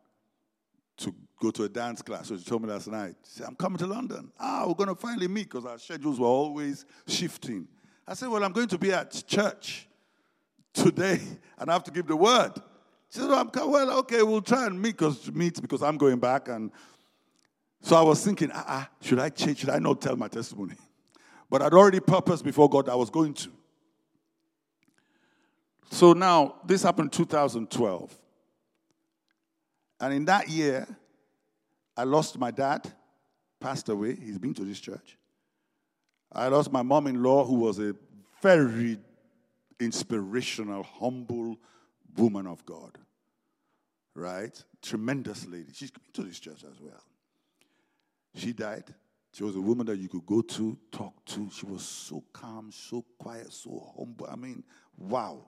to 0.98 1.12
go 1.40 1.50
to 1.50 1.64
a 1.64 1.68
dance 1.68 2.02
class. 2.02 2.28
So 2.28 2.36
she 2.36 2.44
told 2.44 2.62
me 2.62 2.68
last 2.68 2.86
night, 2.86 3.16
she 3.24 3.40
said, 3.40 3.48
I'm 3.48 3.56
coming 3.56 3.78
to 3.78 3.86
London. 3.88 4.30
Ah, 4.38 4.62
we're 4.64 4.74
going 4.74 4.90
to 4.90 4.94
finally 4.94 5.26
meet 5.26 5.50
because 5.50 5.66
our 5.66 5.78
schedules 5.78 6.20
were 6.20 6.28
always 6.28 6.84
shifting. 7.08 7.66
I 8.06 8.14
said, 8.14 8.28
Well, 8.28 8.44
I'm 8.44 8.52
going 8.52 8.68
to 8.68 8.78
be 8.78 8.92
at 8.92 9.24
church 9.26 9.88
today 10.72 11.18
and 11.58 11.68
I 11.68 11.72
have 11.72 11.82
to 11.82 11.90
give 11.90 12.06
the 12.06 12.14
word. 12.14 12.52
She 13.12 13.18
said, 13.18 13.28
well, 13.28 13.50
well 13.68 13.98
okay, 13.98 14.22
we'll 14.22 14.40
try 14.40 14.66
and 14.66 14.80
meet 14.80 14.96
because, 14.96 15.30
meet 15.32 15.60
because 15.60 15.82
I'm 15.82 15.98
going 15.98 16.18
back. 16.18 16.48
And 16.48 16.70
so 17.82 17.96
I 17.96 18.02
was 18.02 18.24
thinking, 18.24 18.50
ah, 18.54 18.64
ah, 18.66 18.90
should 19.00 19.18
I 19.18 19.28
change? 19.28 19.58
Should 19.58 19.70
I 19.70 19.80
not 19.80 20.00
tell 20.00 20.16
my 20.16 20.28
testimony? 20.28 20.74
But 21.50 21.60
I'd 21.60 21.74
already 21.74 22.00
purposed 22.00 22.44
before 22.44 22.66
God 22.66 22.88
I 22.88 22.94
was 22.94 23.10
going 23.10 23.34
to. 23.34 23.50
So 25.90 26.14
now, 26.14 26.54
this 26.64 26.82
happened 26.82 27.08
in 27.08 27.10
2012. 27.10 28.18
And 30.00 30.14
in 30.14 30.24
that 30.24 30.48
year, 30.48 30.86
I 31.94 32.04
lost 32.04 32.38
my 32.38 32.50
dad, 32.50 32.90
passed 33.60 33.90
away. 33.90 34.14
He's 34.14 34.38
been 34.38 34.54
to 34.54 34.64
this 34.64 34.80
church. 34.80 35.18
I 36.32 36.48
lost 36.48 36.72
my 36.72 36.80
mom 36.80 37.06
in 37.06 37.22
law, 37.22 37.44
who 37.44 37.56
was 37.56 37.78
a 37.78 37.94
very 38.40 38.98
inspirational, 39.78 40.84
humble 40.84 41.58
woman 42.16 42.46
of 42.46 42.64
God. 42.64 42.96
Right? 44.14 44.64
Tremendous 44.80 45.46
lady. 45.46 45.72
She's 45.74 45.90
coming 45.90 46.08
to 46.14 46.22
this 46.22 46.40
church 46.40 46.64
as 46.64 46.80
well. 46.80 47.02
She 48.34 48.52
died. 48.52 48.84
She 49.32 49.44
was 49.44 49.56
a 49.56 49.60
woman 49.60 49.86
that 49.86 49.98
you 49.98 50.08
could 50.08 50.26
go 50.26 50.42
to, 50.42 50.78
talk 50.90 51.24
to. 51.26 51.48
She 51.50 51.64
was 51.64 51.82
so 51.82 52.22
calm, 52.32 52.70
so 52.70 53.04
quiet, 53.18 53.52
so 53.52 53.92
humble. 53.96 54.28
I 54.30 54.36
mean, 54.36 54.62
wow. 54.96 55.46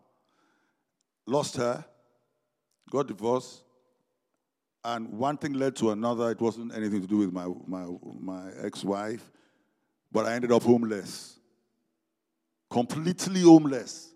Lost 1.27 1.57
her, 1.57 1.85
got 2.91 3.07
divorced, 3.07 3.63
and 4.85 5.09
one 5.11 5.37
thing 5.39 5.55
led 5.55 5.77
to 5.77 5.91
another. 5.91 6.31
It 6.31 6.41
wasn't 6.41 6.75
anything 6.75 7.01
to 7.01 7.07
do 7.07 7.19
with 7.19 7.33
my, 7.33 7.47
my, 7.67 7.87
my 8.21 8.51
ex 8.63 8.85
wife, 8.85 9.31
but 10.13 10.27
I 10.27 10.35
ended 10.35 10.53
up 10.53 10.63
homeless. 10.63 11.39
Completely 12.71 13.41
homeless. 13.41 14.13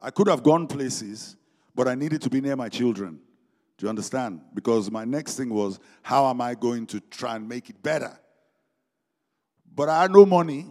I 0.00 0.10
could 0.10 0.28
have 0.28 0.42
gone 0.42 0.66
places, 0.66 1.36
but 1.74 1.88
I 1.88 1.94
needed 1.94 2.22
to 2.22 2.30
be 2.30 2.40
near 2.40 2.56
my 2.56 2.68
children. 2.68 3.20
Do 3.76 3.86
you 3.86 3.90
understand? 3.90 4.40
Because 4.54 4.90
my 4.90 5.04
next 5.04 5.36
thing 5.36 5.52
was, 5.52 5.80
how 6.02 6.28
am 6.30 6.40
I 6.40 6.54
going 6.54 6.86
to 6.86 7.00
try 7.00 7.36
and 7.36 7.48
make 7.48 7.70
it 7.70 7.82
better? 7.82 8.16
But 9.74 9.88
I 9.88 10.02
had 10.02 10.12
no 10.12 10.24
money. 10.24 10.66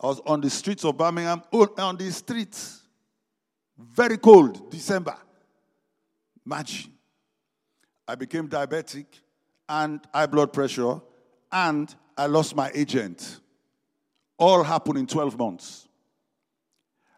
I 0.00 0.06
was 0.06 0.20
on 0.26 0.40
the 0.40 0.50
streets 0.50 0.84
of 0.84 0.96
Birmingham, 0.96 1.42
on 1.52 1.96
the 1.96 2.10
streets. 2.12 2.82
Very 3.78 4.18
cold, 4.18 4.70
December. 4.70 5.16
Imagine. 6.44 6.92
I 8.06 8.14
became 8.14 8.48
diabetic 8.48 9.06
and 9.68 10.00
high 10.12 10.26
blood 10.26 10.52
pressure, 10.52 11.00
and 11.50 11.94
I 12.16 12.26
lost 12.26 12.54
my 12.54 12.70
agent. 12.74 13.40
All 14.38 14.62
happened 14.62 14.98
in 14.98 15.06
12 15.06 15.38
months. 15.38 15.88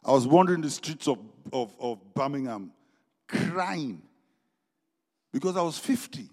I 0.05 0.13
was 0.13 0.27
wandering 0.27 0.61
the 0.61 0.71
streets 0.71 1.09
of, 1.09 1.19
of, 1.53 1.75
of 1.79 1.99
Birmingham 2.15 2.73
crying 3.29 4.03
because 5.33 5.57
I 5.57 5.63
was 5.63 5.79
50. 5.79 6.29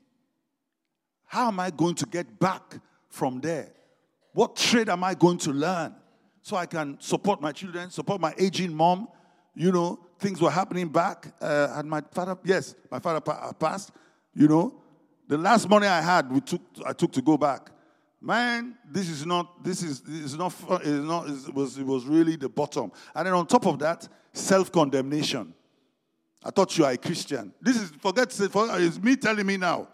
How 1.25 1.49
am 1.49 1.59
I 1.59 1.69
going 1.69 1.95
to 1.95 2.05
get 2.05 2.39
back 2.39 2.79
from 3.09 3.41
there? 3.41 3.71
What 4.33 4.55
trade 4.55 4.89
am 4.89 5.03
I 5.03 5.13
going 5.13 5.37
to 5.39 5.51
learn 5.51 5.95
so 6.41 6.55
I 6.55 6.65
can 6.65 6.97
support 6.99 7.41
my 7.41 7.51
children, 7.51 7.89
support 7.89 8.21
my 8.21 8.33
aging 8.37 8.73
mom? 8.73 9.07
You 9.55 9.71
know, 9.71 9.99
things 10.19 10.41
were 10.41 10.51
happening 10.51 10.89
back. 10.89 11.33
Uh, 11.41 11.69
and 11.75 11.89
my 11.89 12.01
father, 12.11 12.37
yes, 12.43 12.75
my 12.91 12.99
father 12.99 13.21
uh, 13.31 13.53
passed. 13.53 13.91
You 14.33 14.47
know, 14.47 14.75
the 15.27 15.37
last 15.37 15.67
money 15.67 15.87
I 15.87 16.01
had, 16.01 16.31
we 16.31 16.41
took, 16.41 16.61
I 16.85 16.93
took 16.93 17.11
to 17.13 17.21
go 17.21 17.37
back. 17.37 17.71
Man, 18.21 18.75
this 18.89 19.09
is 19.09 19.25
not, 19.25 19.63
this 19.63 19.83
is, 19.83 20.01
this 20.01 20.23
is 20.23 20.37
not, 20.37 20.53
it, 20.81 20.87
is 20.87 21.03
not 21.03 21.27
it, 21.27 21.53
was, 21.53 21.77
it 21.77 21.85
was 21.85 22.05
really 22.05 22.35
the 22.35 22.49
bottom. 22.49 22.91
And 23.13 23.27
then 23.27 23.33
on 23.33 23.45
top 23.45 23.67
of 23.67 23.79
that, 23.79 24.07
self 24.33 24.71
condemnation. 24.71 25.53
I 26.47 26.49
thought 26.49 26.77
you 26.77 26.85
are 26.85 26.91
a 26.91 26.97
Christian. 26.97 27.53
This 27.61 27.75
is, 27.75 27.91
forget, 27.99 28.33
it's 28.39 29.01
me 29.01 29.17
telling 29.17 29.45
me 29.45 29.57
now. 29.57 29.89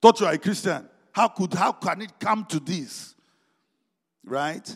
Thought 0.00 0.20
you 0.20 0.26
are 0.26 0.32
a 0.32 0.38
Christian. 0.38 0.88
How 1.12 1.28
could, 1.28 1.52
how 1.52 1.72
can 1.72 2.00
it 2.00 2.18
come 2.18 2.46
to 2.46 2.58
this? 2.58 3.14
Right? 4.24 4.66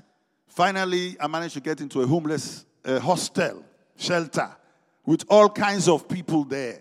Finally, 0.46 1.16
I 1.18 1.26
managed 1.26 1.54
to 1.54 1.60
get 1.60 1.80
into 1.80 2.02
a 2.02 2.06
homeless 2.06 2.66
uh, 2.84 3.00
hostel, 3.00 3.64
shelter, 3.96 4.54
with 5.06 5.24
all 5.30 5.48
kinds 5.48 5.88
of 5.88 6.06
people 6.06 6.44
there. 6.44 6.80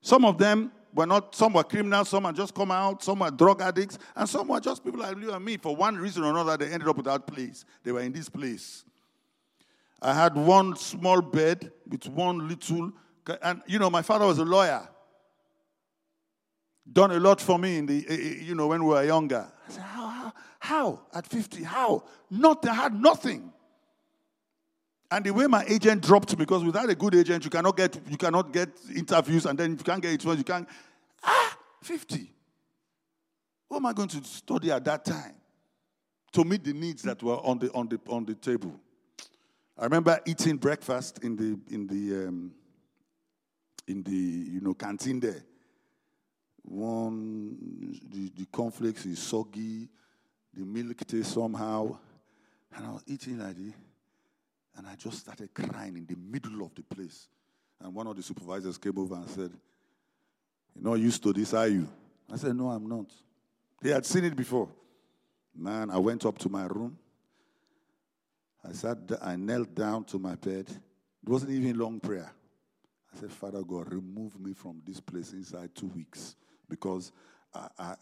Some 0.00 0.24
of 0.24 0.38
them 0.38 0.70
were 0.94 1.06
not, 1.06 1.34
some 1.34 1.52
were 1.52 1.64
criminals, 1.64 2.10
some 2.10 2.22
had 2.22 2.36
just 2.36 2.54
come 2.54 2.70
out, 2.70 3.02
some 3.02 3.18
were 3.18 3.30
drug 3.32 3.60
addicts, 3.60 3.98
and 4.14 4.28
some 4.28 4.46
were 4.46 4.60
just 4.60 4.84
people 4.84 5.00
like 5.00 5.18
you 5.18 5.32
and 5.32 5.44
me. 5.44 5.56
For 5.56 5.74
one 5.74 5.96
reason 5.96 6.22
or 6.22 6.30
another, 6.30 6.56
they 6.58 6.72
ended 6.72 6.88
up 6.88 6.96
with 6.96 7.06
that 7.06 7.26
place. 7.26 7.64
They 7.82 7.90
were 7.90 8.02
in 8.02 8.12
this 8.12 8.28
place. 8.28 8.84
I 10.04 10.12
had 10.12 10.36
one 10.36 10.76
small 10.76 11.22
bed 11.22 11.72
with 11.88 12.06
one 12.08 12.46
little, 12.46 12.92
and 13.40 13.62
you 13.66 13.78
know, 13.78 13.88
my 13.88 14.02
father 14.02 14.26
was 14.26 14.38
a 14.38 14.44
lawyer. 14.44 14.86
Done 16.92 17.12
a 17.12 17.18
lot 17.18 17.40
for 17.40 17.58
me 17.58 17.78
in 17.78 17.86
the, 17.86 18.04
eh, 18.06 18.12
eh, 18.12 18.34
you 18.42 18.54
know, 18.54 18.66
when 18.66 18.84
we 18.84 18.90
were 18.90 19.02
younger. 19.02 19.50
I 19.66 19.72
said, 19.72 19.82
how, 19.82 20.06
how, 20.06 20.32
how? 20.58 21.00
At 21.14 21.26
50, 21.26 21.62
how? 21.62 22.04
Not, 22.28 22.68
I 22.68 22.74
had 22.74 23.00
nothing. 23.00 23.50
And 25.10 25.24
the 25.24 25.32
way 25.32 25.46
my 25.46 25.64
agent 25.66 26.02
dropped 26.02 26.36
because 26.36 26.62
without 26.62 26.90
a 26.90 26.94
good 26.94 27.14
agent, 27.14 27.42
you 27.44 27.50
cannot 27.50 27.74
get 27.74 27.98
you 28.06 28.18
cannot 28.18 28.52
get 28.52 28.68
interviews, 28.94 29.46
and 29.46 29.58
then 29.58 29.72
if 29.72 29.78
you 29.78 29.84
can't 29.84 30.02
get 30.02 30.12
it, 30.12 30.22
you 30.22 30.44
can't. 30.44 30.68
Ah, 31.22 31.56
50. 31.82 32.30
What 33.68 33.78
am 33.78 33.86
I 33.86 33.94
going 33.94 34.08
to 34.08 34.22
study 34.22 34.70
at 34.70 34.84
that 34.84 35.06
time 35.06 35.36
to 36.32 36.44
meet 36.44 36.62
the 36.62 36.74
needs 36.74 37.02
that 37.04 37.22
were 37.22 37.36
on 37.36 37.58
the 37.58 37.72
on 37.72 37.88
the 37.88 37.98
on 38.08 38.26
the 38.26 38.34
table? 38.34 38.78
I 39.76 39.84
remember 39.84 40.20
eating 40.24 40.56
breakfast 40.56 41.18
in 41.24 41.36
the 41.36 41.58
in 41.74 41.86
the 41.86 42.28
um, 42.28 42.52
in 43.88 44.02
the 44.02 44.12
you 44.12 44.60
know 44.60 44.74
canteen 44.74 45.20
there. 45.20 45.42
One, 46.62 48.00
the, 48.08 48.30
the 48.34 48.46
cornflakes 48.46 49.04
is 49.04 49.18
soggy, 49.18 49.86
the 50.54 50.64
milk 50.64 50.96
tastes 51.06 51.34
somehow. 51.34 51.98
And 52.74 52.86
I 52.86 52.90
was 52.90 53.02
eating 53.06 53.38
like 53.38 53.56
this, 53.56 53.74
and 54.76 54.86
I 54.86 54.94
just 54.96 55.18
started 55.18 55.52
crying 55.52 55.96
in 55.96 56.06
the 56.06 56.16
middle 56.16 56.64
of 56.64 56.74
the 56.74 56.82
place. 56.82 57.28
And 57.80 57.94
one 57.94 58.06
of 58.06 58.16
the 58.16 58.22
supervisors 58.22 58.78
came 58.78 58.98
over 58.98 59.14
and 59.14 59.28
said, 59.28 59.52
You're 60.74 60.90
not 60.90 60.94
used 60.94 61.22
to 61.24 61.32
this, 61.32 61.52
are 61.52 61.68
you? 61.68 61.86
I 62.32 62.36
said, 62.36 62.56
No, 62.56 62.70
I'm 62.70 62.88
not. 62.88 63.12
They 63.82 63.90
had 63.90 64.06
seen 64.06 64.24
it 64.24 64.34
before. 64.34 64.68
Man, 65.54 65.90
I 65.90 65.98
went 65.98 66.24
up 66.24 66.38
to 66.38 66.48
my 66.48 66.64
room. 66.64 66.98
I 68.66 68.72
sat, 68.72 68.98
I 69.20 69.36
knelt 69.36 69.74
down 69.74 70.04
to 70.04 70.18
my 70.18 70.34
bed. 70.36 70.68
It 70.68 71.28
wasn't 71.28 71.52
even 71.52 71.78
long 71.78 72.00
prayer. 72.00 72.32
I 73.14 73.20
said, 73.20 73.30
Father 73.30 73.62
God, 73.62 73.92
remove 73.92 74.38
me 74.40 74.54
from 74.54 74.82
this 74.84 75.00
place 75.00 75.32
inside 75.32 75.74
two 75.74 75.88
weeks 75.88 76.36
because 76.68 77.12
I, 77.54 77.68
I, 77.78 77.94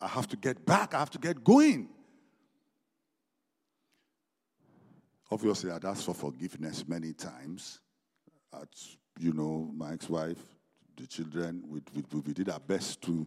I 0.00 0.08
have 0.08 0.26
to 0.28 0.36
get 0.36 0.64
back. 0.64 0.94
I 0.94 0.98
have 0.98 1.10
to 1.10 1.18
get 1.18 1.44
going. 1.44 1.88
Obviously, 5.30 5.70
I'd 5.70 5.84
asked 5.84 6.04
for 6.04 6.14
forgiveness 6.14 6.84
many 6.86 7.12
times. 7.12 7.80
At, 8.52 8.68
you 9.18 9.32
know, 9.32 9.70
my 9.74 9.92
ex-wife, 9.92 10.38
the 10.96 11.06
children, 11.06 11.62
we, 11.68 11.80
we, 11.94 12.20
we 12.20 12.32
did 12.32 12.48
our 12.48 12.60
best 12.60 13.02
to, 13.02 13.26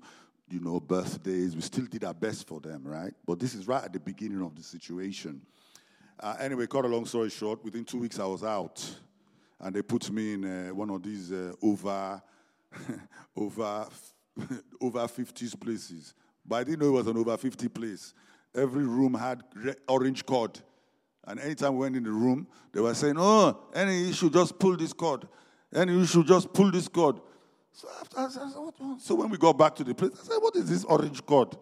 you 0.49 0.60
know, 0.60 0.80
birthdays. 0.80 1.56
We 1.56 1.62
still 1.62 1.86
did 1.86 2.04
our 2.04 2.13
best 2.13 2.47
for 2.47 2.60
them, 2.60 2.84
right? 2.84 3.13
But 3.25 3.39
this 3.39 3.54
is 3.54 3.67
right 3.67 3.84
at 3.84 3.93
the 3.93 3.99
beginning 3.99 4.41
of 4.41 4.56
the 4.56 4.63
situation. 4.63 5.41
Uh, 6.21 6.36
anyway, 6.39 6.67
cut 6.67 6.84
a 6.84 6.88
long 6.88 7.05
story 7.05 7.29
short, 7.29 7.63
within 7.63 7.86
two 7.86 7.97
weeks 7.97 8.19
I 8.19 8.25
was 8.25 8.43
out. 8.43 8.84
And 9.62 9.73
they 9.73 9.82
put 9.82 10.12
me 10.12 10.34
in 10.34 10.45
uh, 10.45 10.73
one 10.73 10.89
of 10.89 11.01
these 11.01 11.32
uh, 11.32 11.53
over, 11.62 12.21
over, 13.36 13.88
over 14.82 14.99
50s 14.99 15.60
places. 15.60 16.13
But 16.45 16.55
I 16.58 16.63
didn't 16.65 16.79
know 16.79 16.89
it 16.89 16.91
was 16.91 17.08
an 17.08 17.17
over 17.17 17.38
50 17.38 17.69
place. 17.69 18.13
Every 18.53 18.86
room 18.86 19.13
had 19.13 19.43
orange 19.88 20.25
cord. 20.25 20.60
And 21.25 21.39
anytime 21.39 21.73
we 21.75 21.82
went 21.82 21.95
in 21.95 22.03
the 22.03 22.12
room, 22.12 22.47
they 22.73 22.82
were 22.82 22.93
saying, 22.93 23.15
Oh, 23.17 23.58
any 23.73 24.10
issue, 24.10 24.29
just 24.29 24.58
pull 24.60 24.75
this 24.75 24.91
cord. 24.91 25.27
Any 25.73 26.01
issue, 26.01 26.23
just 26.23 26.51
pull 26.51 26.71
this 26.71 26.88
cord. 26.88 27.19
So, 27.71 27.88
after, 28.01 28.27
so 28.99 29.15
when 29.15 29.29
we 29.29 29.38
got 29.38 29.58
back 29.58 29.75
to 29.75 29.84
the 29.84 29.93
place, 29.93 30.12
I 30.21 30.27
said, 30.27 30.38
What 30.39 30.55
is 30.55 30.69
this 30.69 30.84
orange 30.84 31.23
cord? 31.25 31.55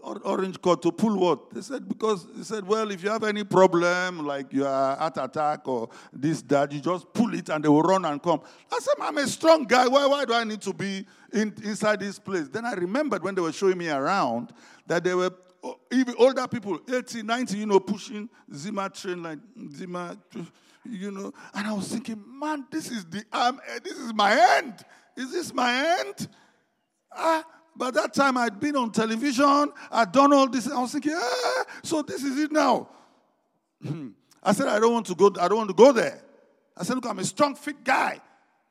Orange 0.00 0.60
cord 0.60 0.82
to 0.82 0.92
pull 0.92 1.18
what? 1.18 1.50
They 1.50 1.60
said, 1.60 1.88
because 1.88 2.26
they 2.34 2.42
said, 2.42 2.66
well, 2.66 2.90
if 2.90 3.02
you 3.02 3.10
have 3.10 3.24
any 3.24 3.44
problem, 3.44 4.26
like 4.26 4.52
you 4.52 4.64
are 4.66 5.00
at 5.00 5.16
attack 5.16 5.66
or 5.66 5.88
this, 6.12 6.42
that, 6.42 6.72
you 6.72 6.80
just 6.80 7.12
pull 7.12 7.34
it 7.34 7.48
and 7.48 7.64
they 7.64 7.68
will 7.68 7.82
run 7.82 8.04
and 8.04 8.22
come. 8.22 8.40
I 8.72 8.78
said, 8.80 8.94
I'm 9.00 9.18
a 9.18 9.26
strong 9.26 9.64
guy. 9.64 9.88
Why, 9.88 10.06
why 10.06 10.24
do 10.24 10.34
I 10.34 10.44
need 10.44 10.60
to 10.62 10.72
be 10.72 11.04
in, 11.32 11.52
inside 11.64 12.00
this 12.00 12.18
place? 12.18 12.48
Then 12.48 12.64
I 12.64 12.72
remembered 12.74 13.22
when 13.22 13.34
they 13.34 13.42
were 13.42 13.52
showing 13.52 13.78
me 13.78 13.88
around 13.88 14.52
that 14.86 15.04
they 15.04 15.14
were 15.14 15.32
even 15.92 16.14
older 16.18 16.46
people, 16.46 16.78
80, 16.88 17.22
90, 17.22 17.58
you 17.58 17.66
know, 17.66 17.80
pushing 17.80 18.28
Zimmer 18.54 18.88
train 18.88 19.22
like 19.22 19.38
Zimmer, 19.74 20.16
you 20.88 21.10
know. 21.10 21.32
And 21.54 21.66
I 21.66 21.72
was 21.72 21.88
thinking, 21.88 22.22
man, 22.38 22.66
this 22.70 22.90
is 22.90 23.04
the 23.04 23.24
um, 23.32 23.60
this 23.82 23.94
is 23.94 24.14
my 24.14 24.56
end. 24.58 24.74
Is 25.16 25.32
this 25.32 25.52
my 25.52 25.98
end? 26.00 26.28
Ah, 27.12 27.44
by 27.78 27.92
that 27.92 28.12
time, 28.12 28.36
I'd 28.36 28.58
been 28.58 28.76
on 28.76 28.90
television, 28.90 29.72
I'd 29.90 30.10
done 30.10 30.32
all 30.32 30.48
this. 30.48 30.68
I 30.68 30.80
was 30.80 30.90
thinking, 30.92 31.14
ah, 31.14 31.64
so 31.84 32.02
this 32.02 32.24
is 32.24 32.36
it 32.38 32.50
now. 32.50 32.88
I 34.42 34.52
said, 34.52 34.66
I 34.66 34.80
don't 34.80 34.92
want 34.92 35.06
to 35.06 35.14
go, 35.14 35.32
I 35.40 35.46
don't 35.46 35.58
want 35.58 35.70
to 35.70 35.74
go 35.74 35.92
there. 35.92 36.20
I 36.76 36.82
said, 36.82 36.96
look, 36.96 37.06
I'm 37.06 37.18
a 37.20 37.24
strong, 37.24 37.54
fit 37.54 37.84
guy, 37.84 38.20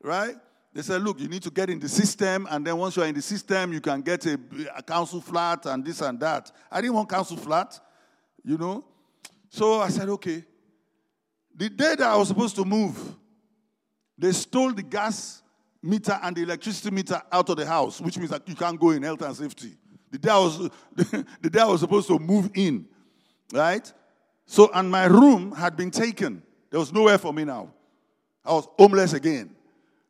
right? 0.02 0.36
They 0.74 0.82
said, 0.82 1.02
look, 1.02 1.18
you 1.20 1.28
need 1.28 1.42
to 1.42 1.50
get 1.50 1.70
in 1.70 1.78
the 1.78 1.88
system, 1.88 2.46
and 2.50 2.66
then 2.66 2.76
once 2.76 2.96
you're 2.96 3.06
in 3.06 3.14
the 3.14 3.22
system, 3.22 3.72
you 3.72 3.80
can 3.80 4.02
get 4.02 4.26
a, 4.26 4.38
a 4.76 4.82
council 4.82 5.22
flat 5.22 5.64
and 5.64 5.84
this 5.84 6.02
and 6.02 6.20
that. 6.20 6.52
I 6.70 6.82
didn't 6.82 6.94
want 6.94 7.08
council 7.08 7.38
flat, 7.38 7.80
you 8.44 8.58
know. 8.58 8.84
So 9.48 9.80
I 9.80 9.88
said, 9.88 10.10
okay. 10.10 10.44
The 11.56 11.70
day 11.70 11.94
that 11.96 12.02
I 12.06 12.16
was 12.16 12.28
supposed 12.28 12.56
to 12.56 12.64
move, 12.64 12.96
they 14.18 14.32
stole 14.32 14.72
the 14.72 14.82
gas 14.82 15.42
meter 15.82 16.18
and 16.22 16.36
the 16.36 16.42
electricity 16.42 16.94
meter 16.94 17.20
out 17.30 17.48
of 17.48 17.56
the 17.56 17.66
house, 17.66 18.00
which 18.00 18.18
means 18.18 18.30
that 18.30 18.48
you 18.48 18.54
can't 18.54 18.78
go 18.78 18.90
in 18.90 19.02
health 19.02 19.22
and 19.22 19.36
safety. 19.36 19.72
The 20.10 20.18
day 20.18 20.30
I 20.30 20.38
was, 20.38 20.58
the 20.94 21.50
day 21.50 21.60
I 21.60 21.66
was 21.66 21.80
supposed 21.80 22.08
to 22.08 22.18
move 22.18 22.50
in, 22.54 22.86
right? 23.52 23.92
So, 24.46 24.70
and 24.72 24.90
my 24.90 25.04
room 25.04 25.52
had 25.52 25.76
been 25.76 25.90
taken. 25.90 26.42
There 26.70 26.80
was 26.80 26.92
nowhere 26.92 27.18
for 27.18 27.32
me 27.32 27.44
now. 27.44 27.72
I 28.44 28.52
was 28.52 28.66
homeless 28.78 29.12
again. 29.12 29.54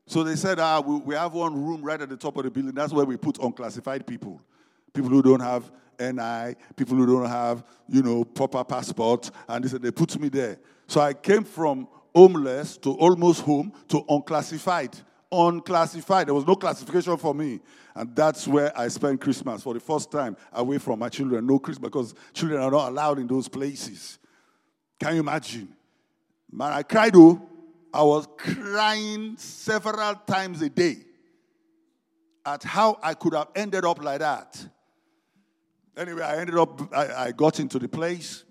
So 0.07 0.23
they 0.23 0.37
said, 0.37 0.59
ah, 0.61 0.81
we, 0.81 0.97
we 0.99 1.15
have 1.15 1.35
one 1.35 1.65
room 1.65 1.83
right 1.83 2.01
at 2.01 2.09
the 2.09 2.17
top 2.17 2.37
of 2.37 2.45
the 2.45 2.51
building. 2.51 2.73
That's 2.73 2.93
where 2.93 3.05
we 3.05 3.17
put 3.17 3.39
unclassified 3.39 4.07
people. 4.07 4.41
People 4.95 5.11
who 5.11 5.23
don't 5.23 5.41
have 5.41 5.71
NI, 6.01 6.55
people 6.77 6.97
who 6.97 7.07
don't 7.07 7.29
have, 7.29 7.65
you 7.89 8.03
know, 8.03 8.25
proper 8.25 8.65
passport. 8.65 9.31
And 9.49 9.65
they 9.65 9.69
said, 9.69 9.83
they 9.83 9.91
put 9.91 10.19
me 10.19 10.29
there. 10.29 10.59
So 10.87 11.01
I 11.01 11.13
came 11.13 11.45
from 11.45 11.89
homeless 12.15 12.77
to 12.79 12.93
almost 12.93 13.43
home 13.43 13.73
to 13.89 14.05
unclassified 14.09 14.97
unclassified. 15.31 16.27
There 16.27 16.35
was 16.35 16.47
no 16.47 16.57
classification 16.57 17.17
for 17.17 17.35
me. 17.35 17.61
And 17.95 18.15
that's 18.15 18.47
where 18.47 18.77
I 18.79 18.89
spent 18.89 19.21
Christmas 19.21 19.63
for 19.63 19.75
the 19.75 19.81
first 19.81 20.11
time 20.11 20.37
away 20.53 20.79
from 20.79 20.99
my 20.99 21.09
children. 21.09 21.47
No 21.47 21.59
Christmas 21.59 21.91
because 21.91 22.15
children 22.33 22.61
are 22.61 22.71
not 22.71 22.89
allowed 22.89 23.19
in 23.19 23.27
those 23.27 23.49
places. 23.49 24.19
Can 24.99 25.15
you 25.15 25.21
imagine? 25.21 25.69
Man, 26.51 26.73
I 26.73 26.83
cried 26.83 27.15
though. 27.15 27.43
I 27.93 28.03
was 28.03 28.29
crying 28.37 29.37
several 29.37 30.15
times 30.27 30.63
a 30.63 30.69
day 30.69 30.99
at 32.45 32.63
how 32.63 32.99
I 33.03 33.15
could 33.15 33.35
have 33.35 33.49
ended 33.55 33.85
up 33.85 34.03
like 34.03 34.21
that. 34.21 34.65
Anyway, 35.97 36.23
I 36.23 36.39
ended 36.39 36.57
up, 36.57 36.95
I, 36.95 37.27
I 37.27 37.33
got 37.33 37.61
into 37.61 37.79
the 37.79 37.89
place. 37.89 38.45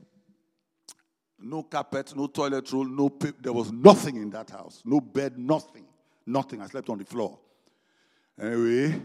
No 1.40 1.64
carpet, 1.64 2.14
no 2.16 2.28
toilet 2.28 2.72
roll, 2.72 2.86
no 2.86 3.10
paper. 3.10 3.38
There 3.42 3.54
was 3.54 3.72
nothing 3.72 4.18
in 4.18 4.30
that 4.32 4.50
house. 4.50 4.82
No 4.84 5.00
bed, 5.00 5.38
nothing. 5.38 5.87
Nothing. 6.28 6.62
I 6.62 6.68
slept 6.68 6.90
on 6.90 6.98
the 6.98 7.06
floor. 7.06 7.40
Anyway, 8.40 9.02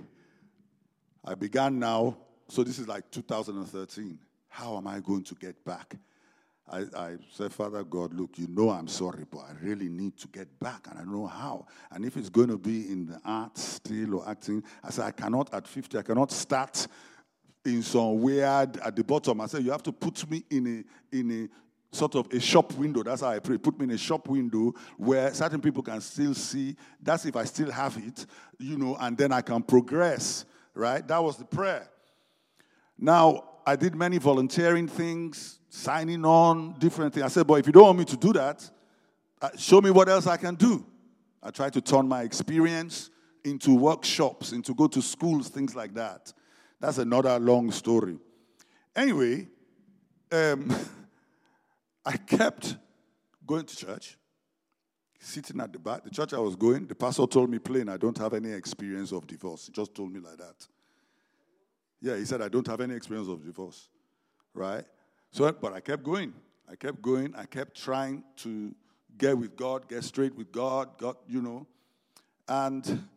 I 1.25 1.35
began 1.35 1.79
now. 1.79 2.17
So 2.49 2.65
this 2.65 2.79
is 2.79 2.89
like 2.89 3.11
2013. 3.11 4.19
How 4.49 4.77
am 4.77 4.87
I 4.89 5.01
going 5.01 5.23
to 5.25 5.35
get 5.37 5.65
back? 5.65 5.97
I, 6.71 6.85
I, 6.97 7.17
said, 7.33 7.53
Father 7.53 7.85
God, 7.85 8.13
look, 8.15 8.39
you 8.39 8.49
know 8.49 8.71
I'm 8.71 8.89
sorry, 8.89 9.25
but 9.31 9.41
I 9.41 9.53
really 9.63 9.89
need 9.89 10.17
to 10.19 10.29
get 10.29 10.59
back, 10.59 10.87
and 10.89 10.99
I 10.99 11.03
don't 11.03 11.15
know 11.15 11.27
how. 11.27 11.67
And 11.91 12.05
if 12.05 12.17
it's 12.17 12.29
going 12.29 12.49
to 12.49 12.59
be 12.59 12.91
in 12.91 13.07
the 13.07 13.21
art 13.25 13.57
still 13.57 14.17
or 14.17 14.29
acting, 14.29 14.63
I 14.83 14.91
said, 14.91 15.05
I 15.07 15.11
cannot 15.13 15.53
at 15.55 15.67
50, 15.67 15.99
I 15.99 16.03
cannot 16.03 16.31
start 16.31 16.87
in 17.65 17.83
some 17.83 18.21
weird 18.21 18.77
at 18.79 18.97
the 18.97 19.05
bottom. 19.05 19.41
I 19.41 19.47
said, 19.47 19.65
you 19.65 19.71
have 19.71 19.83
to 19.85 19.93
put 19.93 20.29
me 20.31 20.45
in 20.51 20.85
a 21.13 21.17
in 21.17 21.31
a 21.31 21.49
sort 21.93 22.15
of 22.15 22.33
a 22.33 22.41
shop 22.41 22.73
window. 22.73 23.03
That's 23.03 23.21
how 23.21 23.29
I 23.29 23.39
pray. 23.39 23.59
Put 23.59 23.79
me 23.79 23.85
in 23.85 23.91
a 23.91 23.99
shop 23.99 24.27
window 24.27 24.73
where 24.97 25.33
certain 25.35 25.61
people 25.61 25.83
can 25.83 26.01
still 26.01 26.35
see. 26.35 26.75
That's 27.01 27.27
if 27.27 27.37
I 27.37 27.45
still 27.45 27.71
have 27.71 27.97
it, 27.99 28.27
you 28.59 28.79
know, 28.79 28.97
and 28.99 29.17
then 29.17 29.31
I 29.31 29.43
can 29.43 29.63
progress, 29.63 30.47
right? 30.75 31.07
That 31.07 31.23
was 31.23 31.37
the 31.37 31.45
prayer. 31.45 31.89
Now, 32.99 33.45
I 33.67 33.77
did 33.77 33.95
many 33.95 34.19
volunteering 34.19 34.89
things, 34.89 35.61
signing 35.69 36.25
on, 36.25 36.79
different 36.79 37.15
things. 37.15 37.25
I 37.25 37.29
said, 37.29 37.47
but 37.47 37.55
if 37.55 37.67
you 37.67 37.73
don't 37.73 37.85
want 37.85 37.99
me 37.99 38.05
to 38.07 38.17
do 38.17 38.33
that, 38.33 38.69
uh, 39.41 39.51
show 39.57 39.81
me 39.81 39.91
what 39.91 40.09
else 40.09 40.27
I 40.27 40.37
can 40.37 40.55
do. 40.55 40.85
I 41.43 41.51
tried 41.51 41.73
to 41.75 41.81
turn 41.81 42.09
my 42.09 42.23
experience 42.23 43.11
into 43.45 43.75
workshops, 43.75 44.53
into 44.53 44.75
go 44.75 44.87
to 44.87 45.03
schools, 45.03 45.49
things 45.49 45.75
like 45.75 45.95
that. 45.95 46.33
That's 46.81 46.99
another 46.99 47.39
long 47.39 47.71
story. 47.71 48.19
Anyway, 48.95 49.49
um, 50.31 50.75
I 52.05 52.17
kept 52.17 52.77
going 53.47 53.65
to 53.65 53.77
church, 53.77 54.17
sitting 55.21 55.61
at 55.61 55.73
the 55.73 55.79
back. 55.79 56.05
The 56.05 56.11
church 56.11 56.33
I 56.33 56.39
was 56.39 56.57
going, 56.57 56.87
the 56.87 56.95
pastor 56.95 57.27
told 57.27 57.51
me 57.51 57.59
plain, 57.59 57.89
I 57.89 57.97
don't 57.97 58.17
have 58.19 58.35
any 58.35 58.51
experience 58.51 59.13
of 59.13 59.27
divorce. 59.27 59.67
He 59.67 59.73
just 59.73 59.95
told 59.95 60.13
me 60.13 60.21
like 60.21 60.39
that. 60.39 60.67
Yeah, 62.01 62.17
he 62.17 62.25
said, 62.25 62.43
I 62.43 62.49
don't 62.49 62.67
have 62.67 62.81
any 62.81 62.95
experience 62.95 63.29
of 63.29 63.45
divorce. 63.45 63.89
Right? 64.55 64.85
So, 65.31 65.51
but 65.53 65.73
I 65.73 65.81
kept 65.81 66.03
going. 66.03 66.35
I 66.71 66.75
kept 66.75 67.01
going. 67.01 67.35
I 67.37 67.47
kept 67.47 67.81
trying 67.81 68.25
to 68.39 68.75
get 69.17 69.39
with 69.39 69.57
God, 69.57 69.89
get 69.89 70.03
straight 70.05 70.35
with 70.35 70.51
God, 70.51 70.99
God, 70.99 71.17
you 71.29 71.41
know. 71.41 71.67
And 72.49 73.09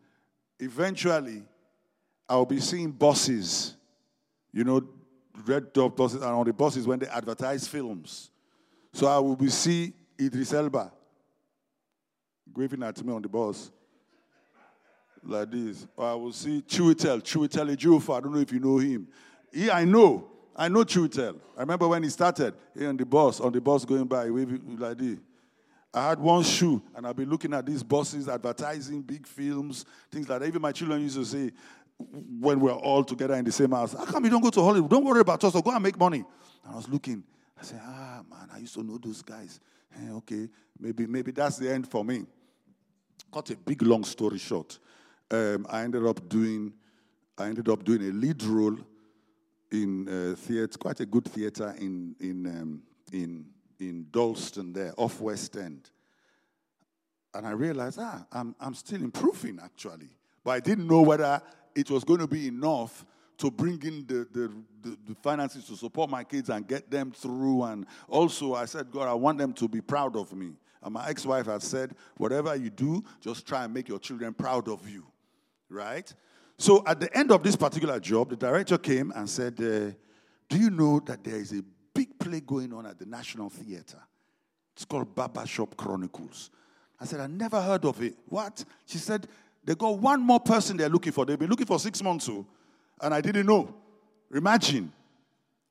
eventually, 0.59 1.43
I'll 2.29 2.45
be 2.45 2.59
seeing 2.59 2.91
bosses, 2.91 3.75
you 4.51 4.63
know, 4.63 4.87
red 5.45 5.73
dot 5.73 5.95
buses, 5.95 6.21
and 6.21 6.31
on 6.31 6.45
the 6.45 6.53
buses 6.53 6.87
when 6.87 6.99
they 6.99 7.07
advertise 7.07 7.67
films. 7.67 8.29
So 8.95 9.07
I 9.07 9.19
will 9.19 9.35
be 9.35 9.49
see 9.49 9.91
Idris 10.17 10.53
Elba 10.53 10.89
waving 12.55 12.81
at 12.81 13.03
me 13.03 13.11
on 13.11 13.21
the 13.21 13.27
bus 13.27 13.69
like 15.21 15.51
this. 15.51 15.85
Or 15.97 16.05
I 16.05 16.13
will 16.13 16.31
see 16.31 16.61
Chiwetel, 16.61 17.21
Chiwetel 17.21 17.75
Ejiofor. 17.75 18.17
I 18.17 18.21
don't 18.21 18.33
know 18.33 18.39
if 18.39 18.53
you 18.53 18.59
know 18.61 18.77
him. 18.77 19.09
He, 19.51 19.69
I 19.69 19.83
know. 19.83 20.29
I 20.55 20.69
know 20.69 20.85
Chiwetel. 20.85 21.35
I 21.57 21.59
remember 21.59 21.89
when 21.89 22.03
he 22.03 22.09
started 22.09 22.53
here 22.73 22.87
on 22.87 22.95
the 22.95 23.05
bus, 23.05 23.41
on 23.41 23.51
the 23.51 23.59
bus 23.59 23.83
going 23.83 24.05
by, 24.05 24.29
waving 24.29 24.77
like 24.79 24.97
this. 24.97 25.17
I 25.93 26.07
had 26.07 26.19
one 26.19 26.43
shoe, 26.43 26.81
and 26.95 27.05
I've 27.05 27.17
been 27.17 27.29
looking 27.29 27.53
at 27.53 27.65
these 27.65 27.83
buses 27.83 28.29
advertising 28.29 29.01
big 29.01 29.27
films, 29.27 29.83
things 30.09 30.29
like 30.29 30.39
that. 30.39 30.47
Even 30.47 30.61
my 30.61 30.71
children 30.71 31.01
used 31.01 31.17
to 31.17 31.25
say, 31.25 31.51
when 32.39 32.61
we're 32.61 32.71
all 32.71 33.03
together 33.03 33.33
in 33.33 33.43
the 33.43 33.51
same 33.51 33.71
house. 33.71 33.91
How 33.91 34.05
come 34.05 34.23
you 34.23 34.29
don't 34.29 34.41
go 34.41 34.51
to 34.51 34.61
Hollywood? 34.61 34.89
Don't 34.89 35.03
worry 35.03 35.19
about 35.19 35.43
us, 35.43 35.53
or 35.53 35.61
go 35.61 35.71
and 35.71 35.83
make 35.83 35.99
money. 35.99 36.23
And 36.63 36.73
I 36.73 36.77
was 36.77 36.87
looking. 36.87 37.21
I 37.57 37.63
said, 37.63 37.81
ah, 37.83 38.21
man, 38.29 38.49
I 38.53 38.59
used 38.59 38.73
to 38.75 38.83
know 38.83 38.97
those 38.97 39.21
guys. 39.21 39.59
Hey, 39.89 40.09
okay, 40.11 40.49
maybe, 40.79 41.07
maybe 41.07 41.31
that's 41.31 41.57
the 41.57 41.71
end 41.71 41.89
for 41.89 42.03
me. 42.03 42.25
Cut 43.31 43.49
a 43.49 43.57
big 43.57 43.81
long 43.81 44.03
story 44.03 44.37
short. 44.37 44.79
Um, 45.31 45.65
I 45.69 45.83
ended 45.83 46.05
up 46.05 46.27
doing, 46.29 46.73
I 47.37 47.45
ended 47.47 47.69
up 47.69 47.83
doing 47.83 48.01
a 48.01 48.11
lead 48.11 48.43
role 48.43 48.77
in 49.71 50.07
uh, 50.07 50.35
theater, 50.35 50.77
quite 50.77 50.99
a 50.99 51.05
good 51.05 51.25
theater 51.25 51.75
in 51.79 52.15
in 52.19 52.45
um, 52.45 52.83
in 53.11 53.45
in 53.79 54.07
Dalston 54.11 54.73
there, 54.73 54.93
off 54.97 55.19
West 55.19 55.57
End. 55.57 55.89
And 57.33 57.45
I 57.45 57.51
realized, 57.51 57.99
ah, 57.99 58.25
I'm 58.31 58.55
I'm 58.59 58.73
still 58.73 59.01
improving 59.01 59.59
actually, 59.63 60.09
but 60.43 60.51
I 60.51 60.59
didn't 60.59 60.87
know 60.87 61.01
whether 61.01 61.41
it 61.73 61.89
was 61.89 62.03
going 62.03 62.19
to 62.19 62.27
be 62.27 62.47
enough 62.47 63.05
to 63.37 63.51
bring 63.51 63.81
in 63.83 64.05
the, 64.07 64.27
the, 64.31 64.51
the, 64.81 64.97
the, 65.07 65.15
finances 65.21 65.65
to 65.65 65.75
support 65.75 66.09
my 66.09 66.23
kids 66.23 66.49
and 66.49 66.67
get 66.67 66.89
them 66.89 67.11
through. 67.11 67.63
And 67.63 67.85
also, 68.07 68.53
I 68.53 68.65
said, 68.65 68.91
God, 68.91 69.07
I 69.07 69.13
want 69.13 69.37
them 69.37 69.53
to 69.53 69.67
be 69.67 69.81
proud 69.81 70.15
of 70.15 70.33
me. 70.33 70.53
And 70.81 70.93
my 70.93 71.09
ex 71.09 71.25
wife 71.25 71.47
had 71.47 71.61
said, 71.61 71.95
whatever 72.17 72.55
you 72.55 72.69
do, 72.69 73.03
just 73.19 73.47
try 73.47 73.63
and 73.63 73.73
make 73.73 73.89
your 73.89 73.99
children 73.99 74.33
proud 74.33 74.69
of 74.69 74.87
you. 74.87 75.05
Right? 75.69 76.13
So 76.57 76.83
at 76.85 76.99
the 76.99 77.15
end 77.17 77.31
of 77.31 77.43
this 77.43 77.55
particular 77.55 77.99
job, 77.99 78.29
the 78.29 78.35
director 78.35 78.77
came 78.77 79.11
and 79.15 79.29
said, 79.29 79.53
uh, 79.59 79.91
Do 80.47 80.57
you 80.57 80.69
know 80.69 80.99
that 81.01 81.23
there 81.23 81.35
is 81.35 81.51
a 81.51 81.63
big 81.93 82.17
play 82.17 82.39
going 82.39 82.71
on 82.73 82.85
at 82.85 82.99
the 82.99 83.05
National 83.05 83.49
Theatre? 83.49 84.01
It's 84.75 84.85
called 84.85 85.13
Barbershop 85.13 85.75
Chronicles. 85.75 86.51
I 86.99 87.05
said, 87.05 87.19
I 87.19 87.27
never 87.27 87.61
heard 87.61 87.83
of 87.85 88.01
it. 88.01 88.15
What? 88.27 88.63
She 88.85 88.99
said, 88.99 89.27
They 89.63 89.75
got 89.75 89.97
one 89.99 90.21
more 90.21 90.39
person 90.39 90.77
they're 90.77 90.87
looking 90.87 91.11
for. 91.11 91.25
They've 91.25 91.39
been 91.39 91.49
looking 91.49 91.65
for 91.65 91.79
six 91.79 92.01
months, 92.01 92.25
so, 92.25 92.45
and 93.01 93.13
I 93.13 93.21
didn't 93.21 93.45
know. 93.45 93.73
Imagine. 94.33 94.91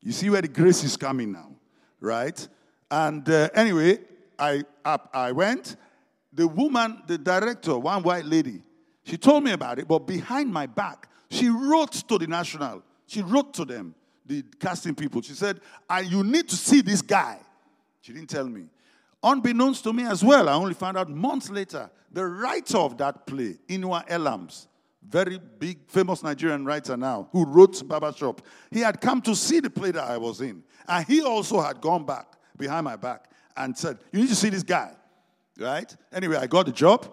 You 0.01 0.11
see 0.11 0.29
where 0.29 0.41
the 0.41 0.47
grace 0.47 0.83
is 0.83 0.95
coming 0.97 1.31
now, 1.31 1.51
right? 1.99 2.47
And 2.89 3.27
uh, 3.27 3.49
anyway, 3.53 3.99
I, 4.37 4.63
up, 4.83 5.09
I 5.13 5.31
went. 5.31 5.75
The 6.31 6.47
woman, 6.47 7.01
the 7.07 7.17
director, 7.17 7.77
one 7.77 8.03
white 8.03 8.25
lady, 8.25 8.61
she 9.03 9.17
told 9.17 9.43
me 9.43 9.51
about 9.51 9.79
it, 9.79 9.87
but 9.87 9.99
behind 9.99 10.51
my 10.51 10.65
back, 10.65 11.09
she 11.29 11.49
wrote 11.49 11.93
to 11.93 12.17
the 12.17 12.27
national. 12.27 12.83
She 13.07 13.21
wrote 13.21 13.53
to 13.55 13.65
them, 13.65 13.95
the 14.25 14.43
casting 14.59 14.95
people. 14.95 15.21
She 15.21 15.33
said, 15.33 15.61
You 16.05 16.23
need 16.23 16.49
to 16.49 16.55
see 16.55 16.81
this 16.81 17.01
guy. 17.01 17.39
She 18.01 18.13
didn't 18.13 18.29
tell 18.29 18.47
me. 18.47 18.65
Unbeknownst 19.23 19.83
to 19.83 19.93
me 19.93 20.03
as 20.03 20.23
well, 20.23 20.47
I 20.49 20.53
only 20.53 20.75
found 20.75 20.97
out 20.97 21.09
months 21.09 21.49
later, 21.49 21.89
the 22.11 22.25
writer 22.25 22.77
of 22.77 22.97
that 22.97 23.25
play, 23.25 23.57
Inua 23.67 24.07
Ellams, 24.07 24.67
very 25.09 25.39
big, 25.59 25.79
famous 25.87 26.23
Nigerian 26.23 26.65
writer 26.65 26.97
now, 26.97 27.29
who 27.31 27.45
wrote 27.45 27.87
Barbershop, 27.87 28.41
he 28.71 28.79
had 28.79 28.99
come 28.99 29.21
to 29.23 29.35
see 29.35 29.59
the 29.59 29.69
play 29.69 29.91
that 29.91 30.03
I 30.03 30.17
was 30.17 30.41
in. 30.41 30.63
And 30.87 31.05
he 31.05 31.21
also 31.21 31.61
had 31.61 31.81
gone 31.81 32.05
back 32.05 32.27
behind 32.57 32.85
my 32.85 32.95
back 32.95 33.29
and 33.55 33.77
said, 33.77 33.97
You 34.11 34.21
need 34.21 34.29
to 34.29 34.35
see 34.35 34.49
this 34.49 34.63
guy. 34.63 34.91
Right? 35.57 35.95
Anyway, 36.11 36.37
I 36.37 36.47
got 36.47 36.65
the 36.65 36.71
job. 36.71 37.09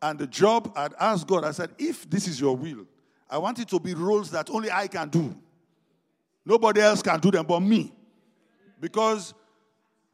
And 0.00 0.18
the 0.18 0.26
job, 0.26 0.72
I'd 0.76 0.92
asked 1.00 1.26
God, 1.26 1.44
I 1.44 1.50
said, 1.52 1.70
if 1.78 2.08
this 2.10 2.28
is 2.28 2.38
your 2.38 2.54
will, 2.54 2.86
I 3.28 3.38
want 3.38 3.58
it 3.58 3.68
to 3.68 3.80
be 3.80 3.94
roles 3.94 4.30
that 4.32 4.50
only 4.50 4.70
I 4.70 4.86
can 4.86 5.08
do. 5.08 5.34
Nobody 6.44 6.82
else 6.82 7.02
can 7.02 7.18
do 7.20 7.30
them 7.30 7.46
but 7.46 7.60
me. 7.60 7.90
Because 8.78 9.32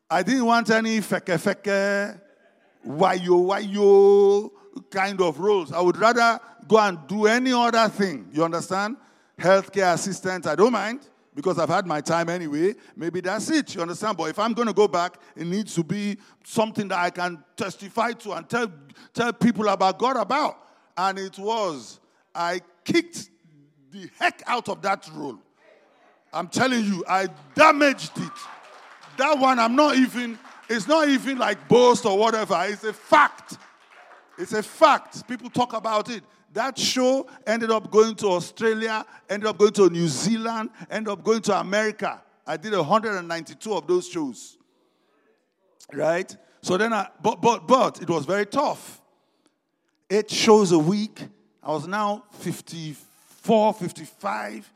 I 0.08 0.22
didn't 0.22 0.44
want 0.44 0.70
any 0.70 1.00
feke 1.00 1.36
feke, 1.38 2.20
wayo 2.86 3.48
wayo 3.48 4.50
kind 4.90 5.20
of 5.20 5.38
roles. 5.40 5.72
I 5.72 5.80
would 5.80 5.96
rather 5.96 6.40
go 6.68 6.78
and 6.78 6.98
do 7.06 7.26
any 7.26 7.52
other 7.52 7.88
thing. 7.88 8.28
You 8.32 8.44
understand? 8.44 8.96
Healthcare 9.38 9.94
assistant, 9.94 10.46
I 10.46 10.54
don't 10.54 10.72
mind 10.72 11.00
because 11.34 11.58
I've 11.58 11.68
had 11.68 11.86
my 11.86 12.00
time 12.00 12.28
anyway. 12.28 12.74
Maybe 12.96 13.20
that's 13.20 13.48
it. 13.50 13.74
You 13.74 13.82
understand? 13.82 14.16
But 14.16 14.30
if 14.30 14.38
I'm 14.38 14.52
going 14.52 14.68
to 14.68 14.74
go 14.74 14.88
back, 14.88 15.18
it 15.36 15.46
needs 15.46 15.74
to 15.76 15.84
be 15.84 16.18
something 16.44 16.88
that 16.88 16.98
I 16.98 17.10
can 17.10 17.42
testify 17.56 18.12
to 18.12 18.32
and 18.32 18.48
tell, 18.48 18.70
tell 19.14 19.32
people 19.32 19.68
about 19.68 19.98
God 19.98 20.16
about. 20.16 20.58
And 20.96 21.18
it 21.18 21.38
was, 21.38 22.00
I 22.34 22.60
kicked 22.84 23.30
the 23.90 24.10
heck 24.18 24.42
out 24.46 24.68
of 24.68 24.82
that 24.82 25.08
role. 25.14 25.38
I'm 26.32 26.48
telling 26.48 26.84
you, 26.84 27.04
I 27.08 27.28
damaged 27.54 28.12
it. 28.18 28.30
That 29.16 29.38
one, 29.38 29.58
I'm 29.58 29.74
not 29.74 29.96
even, 29.96 30.38
it's 30.68 30.86
not 30.86 31.08
even 31.08 31.38
like 31.38 31.68
boast 31.68 32.06
or 32.06 32.16
whatever. 32.16 32.62
It's 32.68 32.84
a 32.84 32.92
fact. 32.92 33.56
It's 34.41 34.55
a 34.55 34.62
fact. 34.62 35.28
People 35.28 35.51
talk 35.51 35.74
about 35.74 36.09
it. 36.09 36.24
That 36.53 36.78
show 36.78 37.28
ended 37.47 37.70
up 37.70 37.91
going 37.91 38.14
to 38.16 38.28
Australia, 38.28 39.05
ended 39.28 39.49
up 39.49 39.59
going 39.59 39.72
to 39.74 39.91
New 39.91 40.09
Zealand, 40.09 40.70
ended 40.91 41.12
up 41.12 41.22
going 41.22 41.43
to 41.43 41.61
America. 41.61 42.22
I 42.47 42.57
did 42.57 42.72
192 42.72 43.72
of 43.72 43.86
those 43.86 44.09
shows. 44.09 44.57
Right? 45.93 46.34
So 46.62 46.76
then 46.76 46.93
I, 46.93 47.09
but, 47.22 47.41
but, 47.41 47.68
but 47.68 48.03
it 48.03 48.09
was 48.09 48.24
very 48.24 48.47
tough. 48.47 49.01
Eight 50.09 50.30
shows 50.30 50.72
a 50.72 50.78
week. 50.78 51.20
I 51.62 51.70
was 51.70 51.86
now 51.86 52.24
54, 52.32 53.74
55 53.74 54.72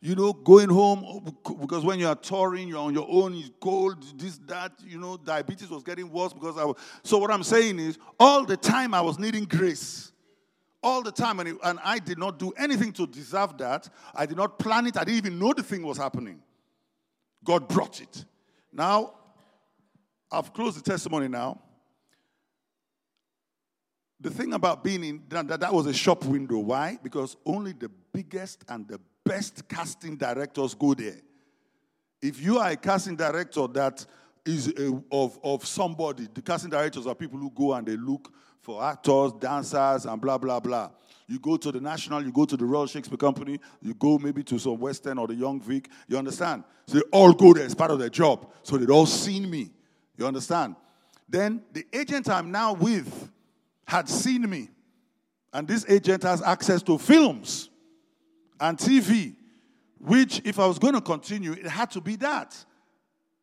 you 0.00 0.14
know, 0.14 0.32
going 0.32 0.68
home 0.68 1.02
oh, 1.04 1.20
because 1.20 1.84
when 1.84 1.98
you 1.98 2.06
are 2.06 2.14
touring, 2.14 2.68
you're 2.68 2.78
on 2.78 2.94
your 2.94 3.06
own, 3.08 3.34
it's 3.34 3.50
cold, 3.60 4.04
this, 4.18 4.38
that, 4.46 4.72
you 4.86 4.98
know, 4.98 5.16
diabetes 5.16 5.68
was 5.70 5.82
getting 5.82 6.10
worse 6.10 6.32
because 6.32 6.56
I 6.56 6.64
was. 6.64 6.76
So, 7.02 7.18
what 7.18 7.30
I'm 7.30 7.42
saying 7.42 7.78
is, 7.78 7.98
all 8.18 8.44
the 8.44 8.56
time 8.56 8.94
I 8.94 9.00
was 9.00 9.18
needing 9.18 9.44
grace 9.44 10.12
all 10.82 11.02
the 11.02 11.12
time, 11.12 11.40
and, 11.40 11.48
it, 11.48 11.56
and 11.64 11.78
I 11.84 11.98
did 11.98 12.18
not 12.18 12.38
do 12.38 12.52
anything 12.56 12.92
to 12.92 13.06
deserve 13.06 13.58
that. 13.58 13.88
I 14.14 14.26
did 14.26 14.36
not 14.36 14.58
plan 14.58 14.86
it, 14.86 14.96
I 14.96 15.04
didn't 15.04 15.18
even 15.18 15.38
know 15.38 15.52
the 15.52 15.62
thing 15.62 15.82
was 15.82 15.98
happening. 15.98 16.40
God 17.44 17.68
brought 17.68 18.00
it. 18.00 18.24
Now, 18.72 19.14
I've 20.30 20.52
closed 20.52 20.78
the 20.78 20.90
testimony 20.90 21.28
now. 21.28 21.60
The 24.20 24.30
thing 24.30 24.52
about 24.52 24.82
being 24.82 25.04
in 25.04 25.22
that, 25.28 25.60
that 25.60 25.72
was 25.72 25.86
a 25.86 25.94
shop 25.94 26.24
window. 26.24 26.58
Why? 26.58 26.98
Because 27.02 27.36
only 27.46 27.72
the 27.72 27.88
biggest 28.12 28.64
and 28.68 28.86
the 28.88 29.00
best 29.28 29.68
casting 29.68 30.16
directors 30.16 30.74
go 30.74 30.94
there. 30.94 31.20
If 32.20 32.40
you 32.40 32.58
are 32.58 32.70
a 32.70 32.76
casting 32.76 33.14
director 33.14 33.66
that 33.68 34.04
is 34.44 34.68
a, 34.68 35.00
of, 35.12 35.38
of 35.44 35.64
somebody, 35.66 36.26
the 36.32 36.42
casting 36.42 36.70
directors 36.70 37.06
are 37.06 37.14
people 37.14 37.38
who 37.38 37.50
go 37.50 37.74
and 37.74 37.86
they 37.86 37.96
look 37.96 38.32
for 38.60 38.82
actors, 38.82 39.32
dancers, 39.38 40.06
and 40.06 40.20
blah, 40.20 40.38
blah, 40.38 40.58
blah. 40.58 40.90
You 41.26 41.38
go 41.38 41.58
to 41.58 41.70
the 41.70 41.80
National, 41.80 42.24
you 42.24 42.32
go 42.32 42.46
to 42.46 42.56
the 42.56 42.64
Royal 42.64 42.86
Shakespeare 42.86 43.18
Company, 43.18 43.60
you 43.82 43.92
go 43.94 44.18
maybe 44.18 44.42
to 44.44 44.58
some 44.58 44.78
Western 44.78 45.18
or 45.18 45.26
the 45.26 45.34
Young 45.34 45.60
Vic. 45.60 45.90
You 46.08 46.16
understand? 46.16 46.64
So 46.86 46.94
they 46.94 47.04
all 47.12 47.34
go 47.34 47.52
there 47.52 47.66
as 47.66 47.74
part 47.74 47.90
of 47.90 47.98
their 47.98 48.08
job. 48.08 48.50
So 48.62 48.78
they'd 48.78 48.90
all 48.90 49.06
seen 49.06 49.48
me. 49.48 49.70
You 50.16 50.26
understand? 50.26 50.74
Then 51.28 51.62
the 51.72 51.86
agent 51.92 52.30
I'm 52.30 52.50
now 52.50 52.72
with 52.72 53.30
had 53.84 54.08
seen 54.08 54.48
me. 54.48 54.70
And 55.52 55.68
this 55.68 55.84
agent 55.88 56.22
has 56.22 56.42
access 56.42 56.82
to 56.84 56.98
films 56.98 57.68
and 58.60 58.76
TV, 58.78 59.34
which, 59.98 60.40
if 60.44 60.58
I 60.58 60.66
was 60.66 60.78
going 60.78 60.94
to 60.94 61.00
continue, 61.00 61.52
it 61.52 61.66
had 61.66 61.90
to 61.92 62.00
be 62.00 62.16
that. 62.16 62.56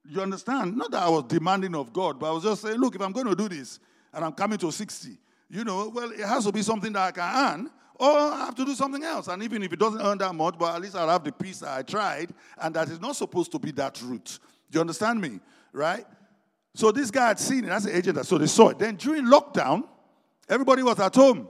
You 0.07 0.21
understand? 0.21 0.77
Not 0.77 0.91
that 0.91 1.03
I 1.03 1.09
was 1.09 1.23
demanding 1.23 1.75
of 1.75 1.91
God, 1.91 2.19
but 2.19 2.29
I 2.29 2.31
was 2.31 2.43
just 2.43 2.61
saying, 2.61 2.77
look, 2.77 2.95
if 2.95 3.01
I'm 3.01 3.11
going 3.11 3.27
to 3.27 3.35
do 3.35 3.49
this, 3.49 3.79
and 4.13 4.23
I'm 4.23 4.31
coming 4.31 4.57
to 4.59 4.71
60. 4.71 5.17
You 5.49 5.63
know, 5.63 5.91
well, 5.93 6.11
it 6.11 6.19
has 6.19 6.45
to 6.45 6.51
be 6.51 6.61
something 6.61 6.93
that 6.93 7.07
I 7.07 7.11
can 7.11 7.53
earn, 7.53 7.71
or 7.99 8.09
I 8.09 8.45
have 8.45 8.55
to 8.55 8.65
do 8.65 8.73
something 8.73 9.03
else. 9.03 9.27
And 9.27 9.43
even 9.43 9.61
if 9.61 9.71
it 9.73 9.79
doesn't 9.79 10.01
earn 10.01 10.17
that 10.19 10.33
much, 10.33 10.55
but 10.57 10.73
at 10.73 10.81
least 10.81 10.95
I'll 10.95 11.09
have 11.09 11.23
the 11.23 11.31
piece 11.31 11.59
that 11.59 11.77
I 11.77 11.81
tried, 11.83 12.33
and 12.57 12.73
that 12.75 12.89
is 12.89 12.99
not 12.99 13.15
supposed 13.15 13.51
to 13.51 13.59
be 13.59 13.71
that 13.71 14.01
route. 14.01 14.39
Do 14.71 14.77
you 14.77 14.81
understand 14.81 15.21
me? 15.21 15.39
Right? 15.71 16.05
So 16.73 16.91
this 16.91 17.11
guy 17.11 17.27
had 17.27 17.39
seen 17.39 17.65
it. 17.65 17.67
That's 17.67 17.85
the 17.85 17.95
agent. 17.95 18.25
So 18.25 18.37
they 18.37 18.47
saw 18.47 18.69
it. 18.69 18.79
Then 18.79 18.95
during 18.95 19.25
lockdown, 19.25 19.83
everybody 20.49 20.83
was 20.83 20.99
at 20.99 21.15
home. 21.15 21.47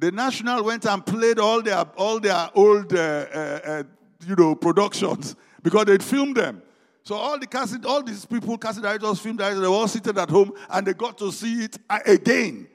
The 0.00 0.10
National 0.10 0.64
went 0.64 0.86
and 0.86 1.04
played 1.04 1.38
all 1.38 1.60
their 1.60 1.82
all 1.96 2.18
their 2.18 2.48
old, 2.54 2.90
uh, 2.94 2.96
uh, 2.98 3.60
uh, 3.64 3.82
you 4.26 4.34
know, 4.34 4.54
productions 4.54 5.36
because 5.62 5.84
they'd 5.84 6.02
filmed 6.02 6.38
them. 6.38 6.62
So 7.02 7.16
all 7.16 7.38
the 7.38 7.46
casting, 7.46 7.84
all 7.84 8.02
these 8.02 8.24
people, 8.24 8.56
casting 8.56 8.82
directors, 8.82 9.20
film 9.20 9.36
directors, 9.36 9.60
they 9.60 9.68
were 9.68 9.74
all 9.74 9.88
seated 9.88 10.16
at 10.16 10.30
home 10.30 10.52
and 10.70 10.86
they 10.86 10.94
got 10.94 11.18
to 11.18 11.30
see 11.30 11.64
it 11.64 11.76
again. 12.06 12.66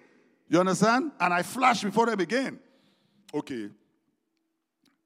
You 0.49 0.59
understand? 0.59 1.13
And 1.19 1.33
I 1.33 1.41
flashed 1.41 1.83
before 1.83 2.05
them 2.05 2.19
again. 2.19 2.59
Okay. 3.33 3.69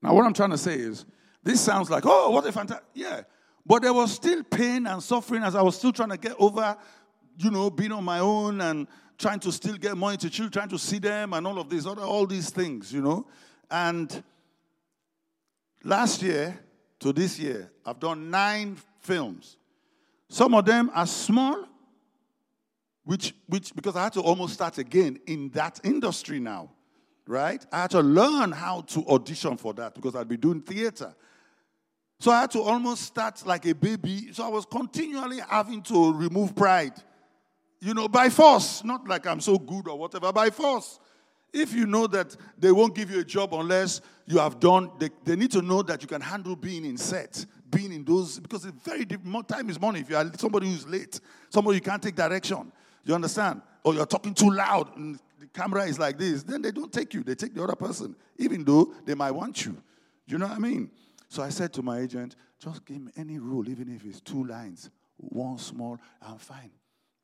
Now 0.01 0.13
what 0.13 0.26
I'm 0.26 0.34
trying 0.34 0.51
to 0.51 0.57
say 0.57 0.76
is, 0.76 1.05
this 1.41 1.61
sounds 1.61 1.89
like, 1.89 2.03
oh, 2.05 2.32
what 2.32 2.45
a 2.45 2.51
fantastic, 2.51 2.86
yeah. 2.93 3.22
But 3.65 3.82
there 3.82 3.93
was 3.93 4.11
still 4.11 4.43
pain 4.43 4.88
and 4.88 5.01
suffering 5.01 5.43
as 5.43 5.55
I 5.55 5.61
was 5.61 5.78
still 5.78 5.93
trying 5.93 6.09
to 6.09 6.17
get 6.17 6.36
over, 6.38 6.76
you 7.38 7.49
know, 7.49 7.70
being 7.70 7.93
on 7.93 8.03
my 8.03 8.20
own 8.20 8.59
and 8.59 8.88
trying 9.20 9.39
to 9.41 9.51
still 9.51 9.76
get 9.76 9.95
money 9.97 10.17
to 10.17 10.30
children, 10.30 10.51
trying 10.51 10.70
to 10.70 10.80
see 10.80 10.97
them 10.97 11.34
and 11.34 11.45
all 11.45 11.59
of 11.59 11.70
these, 11.70 11.86
all 11.86 12.26
these 12.26 12.49
things, 12.49 12.91
you 12.91 13.01
know. 13.01 13.28
And 13.70 14.24
last 15.84 16.22
year 16.24 16.57
to 16.99 17.11
this 17.11 17.38
year, 17.38 17.70
I've 17.86 17.99
done 17.99 18.32
nine 18.32 18.78
films. 19.01 19.57
Some 20.30 20.53
of 20.53 20.65
them 20.65 20.89
are 20.93 21.05
small, 21.05 21.67
which, 23.03 23.34
which 23.47 23.76
because 23.76 23.95
I 23.95 24.03
had 24.03 24.13
to 24.13 24.22
almost 24.22 24.53
start 24.53 24.78
again 24.78 25.20
in 25.28 25.49
that 25.49 25.80
industry 25.84 26.39
now, 26.39 26.72
right? 27.28 27.63
I 27.72 27.82
had 27.82 27.91
to 27.91 28.01
learn 28.01 28.51
how 28.53 28.82
to 28.82 29.05
audition 29.07 29.57
for 29.57 29.74
that 29.74 29.95
because 29.95 30.15
I'd 30.15 30.30
be 30.30 30.38
doing 30.38 30.61
theater. 30.61 31.13
So 32.22 32.32
I 32.32 32.41
had 32.41 32.51
to 32.51 32.61
almost 32.61 33.03
start 33.03 33.45
like 33.45 33.65
a 33.65 33.74
baby. 33.74 34.32
So 34.34 34.45
I 34.45 34.49
was 34.49 34.65
continually 34.65 35.39
having 35.49 35.82
to 35.84 36.13
remove 36.13 36.55
pride, 36.55 36.93
you 37.80 37.93
know, 37.93 38.07
by 38.07 38.30
force. 38.30 38.84
Not 38.84 39.07
like 39.07 39.27
I'm 39.27 39.39
so 39.39 39.57
good 39.57 39.88
or 39.88 39.97
whatever, 39.97 40.32
by 40.32 40.49
force. 40.49 40.99
If 41.51 41.73
you 41.73 41.88
know 41.88 42.05
that 42.07 42.36
they 42.57 42.71
won't 42.71 42.93
give 42.93 43.09
you 43.09 43.21
a 43.21 43.23
job 43.23 43.53
unless 43.53 44.01
you 44.27 44.38
have 44.38 44.59
done, 44.59 44.91
they, 44.99 45.09
they 45.23 45.36
need 45.36 45.51
to 45.51 45.61
know 45.61 45.82
that 45.82 46.01
you 46.01 46.07
can 46.07 46.21
handle 46.21 46.55
being 46.55 46.86
in 46.86 46.95
set, 46.95 47.43
being 47.71 47.91
in 47.91 48.03
those, 48.03 48.39
because 48.39 48.65
it's 48.65 48.77
very. 48.84 49.05
More 49.23 49.43
time 49.43 49.69
is 49.69 49.82
money. 49.82 50.01
If 50.01 50.09
you 50.09 50.15
are 50.15 50.32
somebody 50.38 50.67
who's 50.67 50.88
late, 50.88 51.19
somebody 51.49 51.77
you 51.77 51.82
can't 51.82 52.01
take 52.01 52.15
direction, 52.15 52.71
you 53.03 53.15
understand? 53.15 53.61
Or 53.84 53.93
you're 53.93 54.05
talking 54.05 54.34
too 54.34 54.51
loud 54.51 54.95
and 54.97 55.19
the 55.39 55.47
camera 55.47 55.86
is 55.86 55.97
like 55.97 56.17
this, 56.17 56.43
then 56.43 56.61
they 56.61 56.71
don't 56.71 56.91
take 56.91 57.13
you. 57.13 57.23
They 57.23 57.34
take 57.34 57.55
the 57.55 57.63
other 57.63 57.75
person, 57.75 58.15
even 58.38 58.63
though 58.63 58.93
they 59.05 59.15
might 59.15 59.32
want 59.32 59.65
you. 59.65 59.82
You 60.27 60.38
know 60.38 60.47
what 60.47 60.55
I 60.55 60.59
mean? 60.59 60.91
So 61.30 61.41
I 61.41 61.49
said 61.49 61.73
to 61.73 61.82
my 61.82 61.99
agent, 61.99 62.36
just 62.59 62.86
give 62.86 63.01
me 63.01 63.11
any 63.15 63.39
rule, 63.39 63.67
even 63.69 63.89
if 63.95 64.05
it's 64.05 64.19
two 64.19 64.43
lines, 64.43 64.89
one 65.17 65.57
small, 65.57 65.97
I'm 66.21 66.38
fine. 66.38 66.71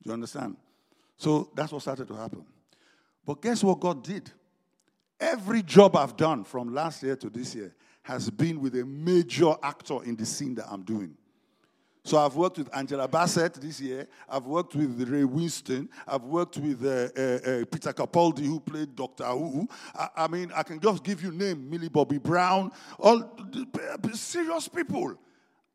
You 0.06 0.14
understand? 0.14 0.56
So 1.18 1.49
that's 1.56 1.72
what 1.72 1.82
started 1.82 2.08
to 2.08 2.16
happen. 2.16 2.45
But 3.26 3.41
guess 3.41 3.64
what 3.64 3.80
God 3.80 4.03
did? 4.03 4.32
Every 5.20 5.64
job 5.64 5.95
I've 5.95 6.16
done 6.16 6.43
from 6.43 6.74
last 6.74 7.01
year 7.01 7.16
to 7.16 7.30
this 7.30 7.56
year 7.56 7.74
has 8.03 8.30
been 8.30 8.62
with 8.62 8.76
a 8.76 8.86
major 8.86 9.56
actor 9.64 10.03
in 10.03 10.16
the 10.16 10.26
scene 10.26 10.53
that 10.56 10.68
I'm 10.70 10.84
doing. 10.84 11.18
So 12.03 12.20
I've 12.20 12.36
worked 12.36 12.60
with 12.60 12.70
Angela 12.76 13.08
Bassett 13.08 13.56
this 13.56 13.82
year. 13.82 14.08
I've 14.30 14.45
worked 14.45 14.76
with 14.76 15.10
Ray 15.10 15.24
Winstone. 15.24 15.88
I've 16.08 16.22
worked 16.22 16.58
with 16.58 16.86
uh, 16.86 17.10
uh, 17.20 17.62
uh, 17.62 17.66
Peter 17.66 17.91
Capaldi, 17.93 18.45
who 18.45 18.60
played 18.60 18.95
Doctor 18.95 19.26
Who. 19.26 19.68
I, 19.95 20.10
I, 20.16 20.28
mean, 20.28 20.51
I 20.56 20.62
can 20.62 20.80
just 20.80 21.03
give 21.03 21.24
you 21.24 21.32
name 21.32 21.68
Millie 21.68 21.89
Bobby 21.89 22.20
Brown, 22.20 22.72
all 22.99 23.36
serious 24.14 24.68
people. 24.68 25.16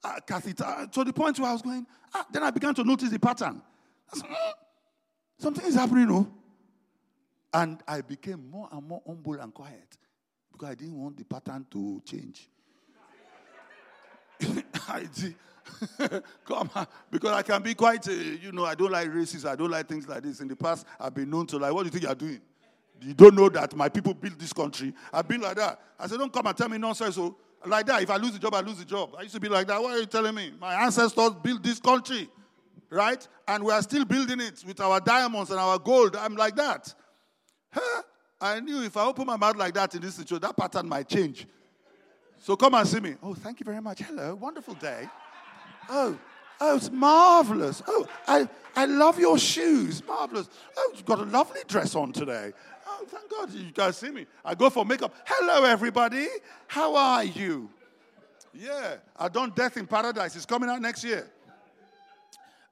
Uh, 0.04 0.20
Kathy, 0.24 0.52
to 0.52 1.04
the 1.04 1.12
point 1.12 1.36
where 1.40 1.50
I 1.50 1.52
was 1.52 1.62
going, 1.62 1.84
ah, 2.14 2.24
then 2.30 2.44
I 2.44 2.50
began 2.52 2.74
to 2.76 2.84
notice 2.84 3.10
the 3.10 3.18
pattern. 3.18 3.60
Said, 4.12 4.28
something 5.38 5.64
is 5.66 5.74
happening, 5.74 6.08
no? 6.08 6.32
And 7.52 7.82
I 7.86 8.00
became 8.00 8.48
more 8.50 8.68
and 8.70 8.86
more 8.86 9.02
humble 9.06 9.34
and 9.34 9.52
quiet 9.52 9.96
because 10.52 10.68
I 10.68 10.74
didn't 10.74 11.00
want 11.00 11.16
the 11.16 11.24
pattern 11.24 11.66
to 11.70 12.02
change. 12.04 12.48
I. 14.88 15.06
Come 16.44 16.70
on. 16.74 16.86
Because 17.10 17.32
I 17.32 17.42
can 17.42 17.62
be 17.62 17.74
quite, 17.74 18.06
uh, 18.08 18.12
you 18.12 18.52
know, 18.52 18.64
I 18.64 18.74
don't 18.74 18.90
like 18.90 19.12
races. 19.12 19.44
I 19.44 19.56
don't 19.56 19.70
like 19.70 19.88
things 19.88 20.08
like 20.08 20.22
this. 20.22 20.40
In 20.40 20.48
the 20.48 20.56
past, 20.56 20.86
I've 20.98 21.14
been 21.14 21.30
known 21.30 21.46
to 21.48 21.58
like, 21.58 21.72
what 21.72 21.82
do 21.82 21.86
you 21.86 21.90
think 21.90 22.04
you're 22.04 22.14
doing? 22.14 22.40
You 23.00 23.14
don't 23.14 23.34
know 23.34 23.48
that 23.48 23.74
my 23.74 23.88
people 23.88 24.12
built 24.12 24.38
this 24.38 24.52
country. 24.52 24.92
I've 25.12 25.26
been 25.26 25.40
like 25.40 25.56
that. 25.56 25.80
I 25.98 26.06
said, 26.06 26.18
don't 26.18 26.32
come 26.32 26.46
and 26.46 26.56
tell 26.56 26.68
me 26.68 26.76
nonsense. 26.78 27.14
So, 27.14 27.36
like 27.64 27.86
that, 27.86 28.02
if 28.02 28.10
I 28.10 28.16
lose 28.16 28.32
the 28.32 28.38
job, 28.38 28.54
I 28.54 28.60
lose 28.60 28.78
the 28.78 28.84
job. 28.84 29.14
I 29.18 29.22
used 29.22 29.34
to 29.34 29.40
be 29.40 29.48
like 29.48 29.66
that. 29.68 29.80
What 29.80 29.92
are 29.92 30.00
you 30.00 30.06
telling 30.06 30.34
me? 30.34 30.52
My 30.58 30.74
ancestors 30.84 31.30
built 31.42 31.62
this 31.62 31.78
country, 31.78 32.28
right? 32.90 33.26
And 33.46 33.64
we 33.64 33.72
are 33.72 33.82
still 33.82 34.04
building 34.04 34.40
it 34.40 34.62
with 34.66 34.80
our 34.80 35.00
diamonds 35.00 35.50
and 35.50 35.58
our 35.58 35.78
gold. 35.78 36.16
I'm 36.16 36.36
like 36.36 36.56
that. 36.56 36.92
Huh? 37.72 38.02
I 38.40 38.60
knew 38.60 38.82
if 38.82 38.96
I 38.96 39.04
open 39.04 39.26
my 39.26 39.36
mouth 39.36 39.56
like 39.56 39.74
that 39.74 39.94
in 39.94 40.00
this 40.00 40.14
situation, 40.14 40.40
that 40.42 40.56
pattern 40.56 40.88
might 40.88 41.08
change. 41.08 41.46
So 42.38 42.56
come 42.56 42.74
and 42.74 42.88
see 42.88 43.00
me. 43.00 43.14
Oh, 43.22 43.34
thank 43.34 43.60
you 43.60 43.64
very 43.64 43.80
much. 43.82 44.00
Hello, 44.00 44.34
wonderful 44.34 44.74
day. 44.74 45.08
Oh, 45.88 46.18
oh, 46.60 46.76
it's 46.76 46.90
marvelous. 46.90 47.82
Oh, 47.86 48.08
I, 48.26 48.48
I 48.74 48.86
love 48.86 49.18
your 49.18 49.38
shoes. 49.38 50.02
Marvelous. 50.06 50.48
Oh, 50.76 50.92
you've 50.94 51.04
got 51.04 51.18
a 51.18 51.24
lovely 51.24 51.60
dress 51.68 51.94
on 51.94 52.12
today. 52.12 52.52
Oh, 52.86 53.04
thank 53.06 53.30
God 53.30 53.52
you 53.52 53.70
guys 53.72 53.98
see 53.98 54.10
me. 54.10 54.26
I 54.44 54.54
go 54.54 54.70
for 54.70 54.86
makeup. 54.86 55.14
Hello, 55.26 55.64
everybody. 55.64 56.26
How 56.66 56.96
are 56.96 57.24
you? 57.24 57.68
Yeah, 58.54 58.96
I 59.16 59.28
done 59.28 59.52
Death 59.54 59.76
in 59.76 59.86
Paradise. 59.86 60.34
It's 60.34 60.46
coming 60.46 60.68
out 60.68 60.80
next 60.80 61.04
year. 61.04 61.30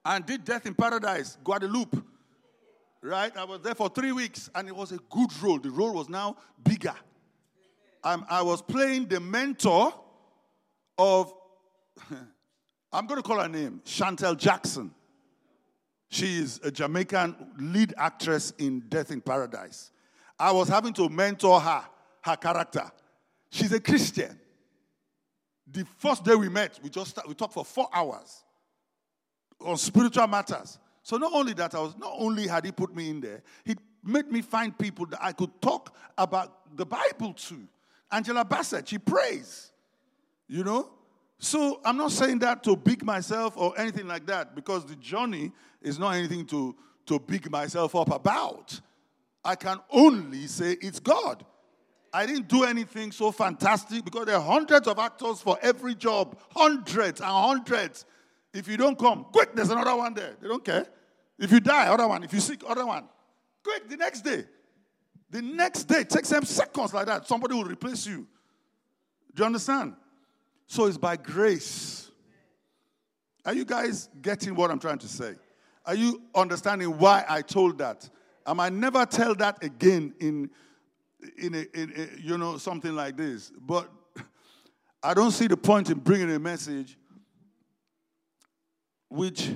And 0.05 0.25
did 0.25 0.45
Death 0.45 0.65
in 0.65 0.73
Paradise, 0.73 1.37
Guadeloupe. 1.43 2.03
Right? 3.01 3.35
I 3.37 3.45
was 3.45 3.61
there 3.61 3.75
for 3.75 3.89
three 3.89 4.11
weeks 4.11 4.49
and 4.53 4.67
it 4.67 4.75
was 4.75 4.91
a 4.91 4.99
good 5.09 5.31
role. 5.41 5.59
The 5.59 5.69
role 5.69 5.93
was 5.93 6.09
now 6.09 6.35
bigger. 6.63 6.95
I'm, 8.03 8.25
I 8.29 8.41
was 8.41 8.61
playing 8.61 9.07
the 9.07 9.19
mentor 9.19 9.93
of, 10.97 11.33
I'm 12.91 13.07
going 13.07 13.21
to 13.21 13.27
call 13.27 13.39
her 13.39 13.47
name, 13.47 13.81
Shantol 13.85 14.37
Jackson. 14.37 14.93
She 16.09 16.39
is 16.39 16.59
a 16.63 16.71
Jamaican 16.71 17.35
lead 17.59 17.93
actress 17.97 18.51
in 18.57 18.81
Death 18.89 19.11
in 19.11 19.21
Paradise. 19.21 19.91
I 20.37 20.51
was 20.51 20.67
having 20.67 20.93
to 20.93 21.07
mentor 21.07 21.59
her, 21.59 21.83
her 22.21 22.35
character. 22.35 22.89
She's 23.51 23.71
a 23.73 23.79
Christian. 23.79 24.39
The 25.71 25.85
first 25.97 26.23
day 26.23 26.35
we 26.35 26.49
met, 26.49 26.79
we 26.81 26.89
just 26.89 27.19
we 27.27 27.33
talked 27.35 27.53
for 27.53 27.63
four 27.63 27.89
hours 27.93 28.43
on 29.61 29.77
spiritual 29.77 30.27
matters. 30.27 30.77
So 31.03 31.17
not 31.17 31.33
only 31.33 31.53
that, 31.53 31.75
I 31.75 31.79
was 31.79 31.97
not 31.97 32.13
only 32.17 32.47
had 32.47 32.65
he 32.65 32.71
put 32.71 32.95
me 32.95 33.09
in 33.09 33.21
there, 33.21 33.41
he 33.63 33.75
made 34.03 34.31
me 34.31 34.41
find 34.41 34.77
people 34.77 35.05
that 35.07 35.23
I 35.23 35.31
could 35.31 35.61
talk 35.61 35.95
about 36.17 36.75
the 36.75 36.85
Bible 36.85 37.33
to. 37.33 37.67
Angela 38.11 38.45
Bassett, 38.45 38.87
she 38.87 38.97
prays. 38.97 39.71
You 40.47 40.63
know? 40.63 40.91
So 41.37 41.79
I'm 41.85 41.97
not 41.97 42.11
saying 42.11 42.39
that 42.39 42.63
to 42.63 42.75
big 42.75 43.03
myself 43.03 43.55
or 43.55 43.73
anything 43.79 44.07
like 44.07 44.25
that, 44.27 44.55
because 44.55 44.85
the 44.85 44.95
journey 44.95 45.51
is 45.81 45.97
not 45.97 46.15
anything 46.15 46.45
to, 46.47 46.75
to 47.05 47.19
big 47.19 47.49
myself 47.49 47.95
up 47.95 48.11
about. 48.11 48.79
I 49.43 49.55
can 49.55 49.79
only 49.89 50.47
say 50.47 50.77
it's 50.81 50.99
God. 50.99 51.45
I 52.11 52.25
didn't 52.25 52.47
do 52.47 52.63
anything 52.63 53.11
so 53.11 53.31
fantastic 53.31 54.03
because 54.03 54.25
there 54.25 54.35
are 54.35 54.41
hundreds 54.41 54.87
of 54.87 54.99
actors 54.99 55.41
for 55.41 55.57
every 55.61 55.95
job, 55.95 56.37
hundreds 56.55 57.21
and 57.21 57.29
hundreds. 57.29 58.05
If 58.53 58.67
you 58.67 58.77
don't 58.77 58.97
come, 58.97 59.25
quick, 59.31 59.55
there's 59.55 59.69
another 59.69 59.95
one 59.95 60.13
there. 60.13 60.35
They 60.41 60.47
don't 60.47 60.63
care. 60.63 60.85
If 61.37 61.51
you 61.51 61.59
die, 61.59 61.87
other 61.87 62.07
one. 62.07 62.23
If 62.23 62.33
you 62.33 62.39
sick, 62.39 62.61
other 62.67 62.85
one. 62.85 63.07
Quick, 63.63 63.89
the 63.89 63.97
next 63.97 64.21
day. 64.21 64.45
The 65.29 65.41
next 65.41 65.83
day, 65.83 66.03
takes 66.03 66.29
them 66.29 66.43
seconds 66.43 66.93
like 66.93 67.05
that. 67.05 67.27
Somebody 67.27 67.53
will 67.53 67.65
replace 67.65 68.05
you. 68.07 68.27
Do 69.35 69.43
you 69.43 69.45
understand? 69.45 69.93
So 70.65 70.85
it's 70.85 70.97
by 70.97 71.17
grace. 71.17 72.09
Are 73.45 73.53
you 73.53 73.65
guys 73.65 74.09
getting 74.21 74.55
what 74.55 74.71
I'm 74.71 74.79
trying 74.79 74.97
to 74.99 75.07
say? 75.07 75.35
Are 75.85 75.95
you 75.95 76.21
understanding 76.35 76.97
why 76.97 77.25
I 77.27 77.41
told 77.41 77.77
that? 77.77 78.09
I 78.45 78.53
might 78.53 78.73
never 78.73 79.05
tell 79.05 79.35
that 79.35 79.63
again 79.63 80.13
in, 80.19 80.49
in, 81.37 81.55
a, 81.55 81.65
in 81.79 81.93
a, 81.95 82.21
you 82.21 82.37
know, 82.37 82.57
something 82.57 82.95
like 82.95 83.15
this. 83.15 83.51
But 83.59 83.89
I 85.03 85.13
don't 85.13 85.31
see 85.31 85.47
the 85.47 85.57
point 85.57 85.89
in 85.89 85.99
bringing 85.99 86.31
a 86.31 86.39
message 86.39 86.97
which 89.09 89.51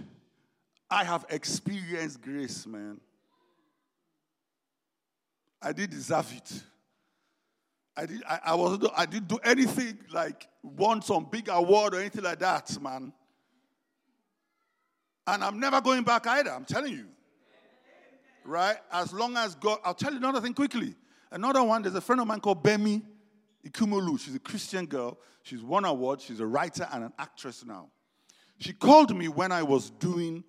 I 0.89 1.03
have 1.03 1.25
experienced 1.29 2.21
grace, 2.21 2.67
man. 2.67 2.99
I 5.61 5.71
did 5.71 5.89
deserve 5.91 6.31
it. 6.35 6.63
I 7.95 8.05
did 8.05 8.23
I, 8.27 8.39
I 8.45 8.55
was 8.55 8.79
I 8.95 9.05
didn't 9.05 9.27
do 9.27 9.39
anything 9.43 9.99
like 10.11 10.47
want 10.61 11.05
some 11.05 11.27
big 11.31 11.47
award 11.47 11.93
or 11.93 11.99
anything 11.99 12.23
like 12.23 12.39
that, 12.39 12.79
man. 12.81 13.13
And 15.25 15.43
I'm 15.43 15.59
never 15.59 15.79
going 15.79 16.03
back 16.03 16.27
either, 16.27 16.51
I'm 16.51 16.65
telling 16.65 16.91
you. 16.91 17.05
Right? 18.43 18.75
As 18.91 19.13
long 19.13 19.37
as 19.37 19.55
God, 19.55 19.79
I'll 19.85 19.93
tell 19.93 20.11
you 20.11 20.17
another 20.17 20.41
thing 20.41 20.53
quickly. 20.53 20.95
Another 21.31 21.63
one, 21.63 21.81
there's 21.81 21.95
a 21.95 22.01
friend 22.01 22.19
of 22.19 22.27
mine 22.27 22.41
called 22.41 22.61
Bemi 22.61 23.01
Ikumolu. 23.65 24.19
She's 24.19 24.35
a 24.35 24.39
Christian 24.39 24.85
girl. 24.85 25.17
She's 25.43 25.63
won 25.63 25.85
awards. 25.85 26.25
She's 26.25 26.41
a 26.41 26.45
writer 26.45 26.87
and 26.91 27.05
an 27.05 27.13
actress 27.17 27.63
now. 27.65 27.89
She 28.63 28.71
called 28.71 29.13
me 29.13 29.27
when 29.27 29.51
I 29.51 29.61
was 29.61 29.89
doing 29.89 30.41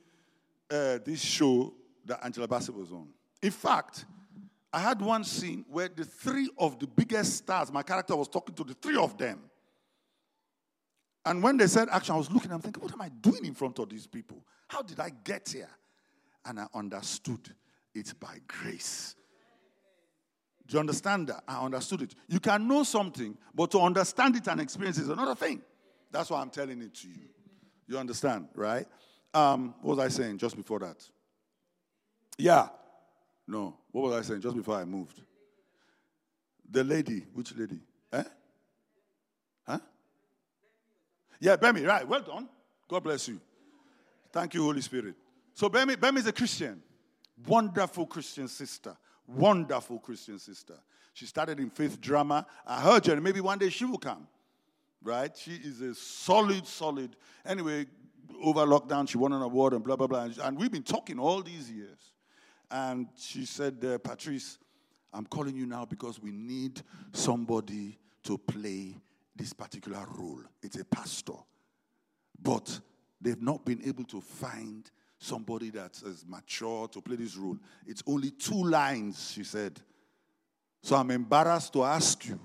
uh, 0.70 0.98
this 1.04 1.20
show 1.20 1.74
that 2.04 2.24
Angela 2.24 2.46
Bassett 2.46 2.72
was 2.72 2.92
on. 2.92 3.08
In 3.42 3.50
fact, 3.50 4.04
I 4.72 4.78
had 4.78 5.02
one 5.02 5.24
scene 5.24 5.64
where 5.68 5.88
the 5.88 6.04
three 6.04 6.48
of 6.56 6.78
the 6.78 6.86
biggest 6.86 7.38
stars, 7.38 7.72
my 7.72 7.82
character 7.82 8.14
was 8.14 8.28
talking 8.28 8.54
to 8.54 8.62
the 8.62 8.74
three 8.74 8.96
of 8.96 9.18
them. 9.18 9.40
And 11.24 11.42
when 11.42 11.56
they 11.56 11.66
said 11.66 11.88
action, 11.90 12.14
I 12.14 12.18
was 12.18 12.30
looking, 12.30 12.52
I'm 12.52 12.60
thinking, 12.60 12.80
what 12.80 12.92
am 12.92 13.00
I 13.00 13.08
doing 13.08 13.46
in 13.46 13.54
front 13.54 13.80
of 13.80 13.88
these 13.88 14.06
people? 14.06 14.46
How 14.68 14.82
did 14.82 15.00
I 15.00 15.10
get 15.24 15.48
here? 15.48 15.70
And 16.44 16.60
I 16.60 16.66
understood 16.72 17.52
it's 17.96 18.12
by 18.12 18.38
grace. 18.46 19.16
Do 20.68 20.74
you 20.74 20.78
understand 20.80 21.26
that? 21.30 21.42
I 21.48 21.64
understood 21.64 22.02
it. 22.02 22.14
You 22.28 22.38
can 22.38 22.68
know 22.68 22.84
something, 22.84 23.36
but 23.52 23.72
to 23.72 23.80
understand 23.80 24.36
it 24.36 24.46
and 24.46 24.60
experience 24.60 24.98
it 24.98 25.02
is 25.02 25.08
another 25.08 25.34
thing. 25.34 25.62
That's 26.12 26.30
why 26.30 26.40
I'm 26.40 26.50
telling 26.50 26.80
it 26.80 26.94
to 26.94 27.08
you. 27.08 27.33
You 27.86 27.98
understand, 27.98 28.48
right? 28.54 28.86
Um, 29.32 29.74
what 29.82 29.96
was 29.96 30.04
I 30.04 30.08
saying 30.08 30.38
just 30.38 30.56
before 30.56 30.78
that? 30.80 30.96
Yeah. 32.38 32.68
No. 33.46 33.76
What 33.92 34.04
was 34.04 34.12
I 34.14 34.22
saying 34.22 34.40
just 34.40 34.56
before 34.56 34.76
I 34.76 34.84
moved? 34.84 35.20
The 36.70 36.82
lady. 36.84 37.26
Which 37.34 37.54
lady? 37.56 37.78
Eh? 38.12 38.22
Huh? 39.66 39.78
Yeah, 41.40 41.56
Bemi, 41.56 41.86
right. 41.86 42.06
Well 42.06 42.22
done. 42.22 42.48
God 42.88 43.02
bless 43.02 43.28
you. 43.28 43.40
Thank 44.32 44.54
you, 44.54 44.64
Holy 44.64 44.80
Spirit. 44.80 45.14
So 45.52 45.68
Bemi, 45.68 45.96
Bemi 45.96 46.18
is 46.18 46.26
a 46.26 46.32
Christian. 46.32 46.82
Wonderful 47.46 48.06
Christian 48.06 48.48
sister. 48.48 48.96
Wonderful 49.26 49.98
Christian 49.98 50.38
sister. 50.38 50.74
She 51.12 51.26
started 51.26 51.60
in 51.60 51.70
faith 51.70 52.00
drama. 52.00 52.46
I 52.66 52.80
heard 52.80 53.06
her, 53.06 53.20
maybe 53.20 53.40
one 53.40 53.58
day 53.58 53.68
she 53.68 53.84
will 53.84 53.98
come. 53.98 54.26
Right? 55.04 55.36
She 55.36 55.52
is 55.52 55.82
a 55.82 55.94
solid, 55.94 56.66
solid. 56.66 57.14
Anyway, 57.44 57.86
over 58.42 58.60
lockdown, 58.60 59.08
she 59.08 59.18
won 59.18 59.32
an 59.34 59.42
award 59.42 59.74
and 59.74 59.84
blah, 59.84 59.96
blah, 59.96 60.06
blah. 60.06 60.28
And 60.42 60.58
we've 60.58 60.72
been 60.72 60.82
talking 60.82 61.18
all 61.18 61.42
these 61.42 61.70
years. 61.70 62.12
And 62.70 63.08
she 63.16 63.44
said, 63.44 63.84
uh, 63.84 63.98
Patrice, 63.98 64.58
I'm 65.12 65.26
calling 65.26 65.56
you 65.56 65.66
now 65.66 65.84
because 65.84 66.20
we 66.20 66.32
need 66.32 66.80
somebody 67.12 67.98
to 68.24 68.38
play 68.38 68.96
this 69.36 69.52
particular 69.52 70.06
role. 70.16 70.40
It's 70.62 70.78
a 70.80 70.84
pastor. 70.84 71.34
But 72.42 72.80
they've 73.20 73.40
not 73.40 73.64
been 73.64 73.82
able 73.86 74.04
to 74.04 74.20
find 74.20 74.90
somebody 75.18 75.70
that's 75.70 76.02
as 76.02 76.24
mature 76.26 76.88
to 76.88 77.00
play 77.00 77.16
this 77.16 77.36
role. 77.36 77.58
It's 77.86 78.02
only 78.06 78.30
two 78.30 78.64
lines, 78.64 79.32
she 79.34 79.44
said. 79.44 79.80
So 80.82 80.96
I'm 80.96 81.10
embarrassed 81.10 81.72
to 81.74 81.84
ask 81.84 82.26
you 82.26 82.38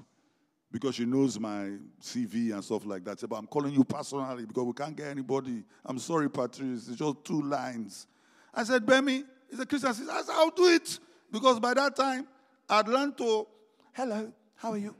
because 0.72 0.96
she 0.96 1.06
knows 1.06 1.40
my 1.40 1.72
CV 2.02 2.54
and 2.54 2.64
stuff 2.64 2.86
like 2.86 3.04
that. 3.06 3.28
But 3.28 3.36
I'm 3.36 3.48
calling 3.48 3.74
you 3.74 3.84
personally 3.84 4.46
because 4.46 4.66
we 4.66 4.74
can't 4.74 4.96
get 4.96 5.08
anybody. 5.08 5.64
I'm 5.86 5.98
sorry, 6.00 6.30
Patrice. 6.30 6.88
It's 6.88 6.98
just 6.98 7.24
two 7.24 7.42
lines. 7.42 8.08
I 8.54 8.64
said, 8.64 8.86
Bemi, 8.86 9.24
he's 9.50 9.60
a 9.60 9.66
Christian. 9.66 9.90
I 9.90 9.94
said, 9.94 10.08
I'll 10.32 10.52
do 10.52 10.68
it. 10.68 11.00
Because 11.32 11.60
by 11.60 11.74
that 11.74 11.96
time, 11.96 12.28
I'd 12.70 12.88
learned 12.88 13.18
to, 13.18 13.48
hello, 13.94 14.32
how 14.56 14.72
are 14.72 14.78
you? 14.78 14.96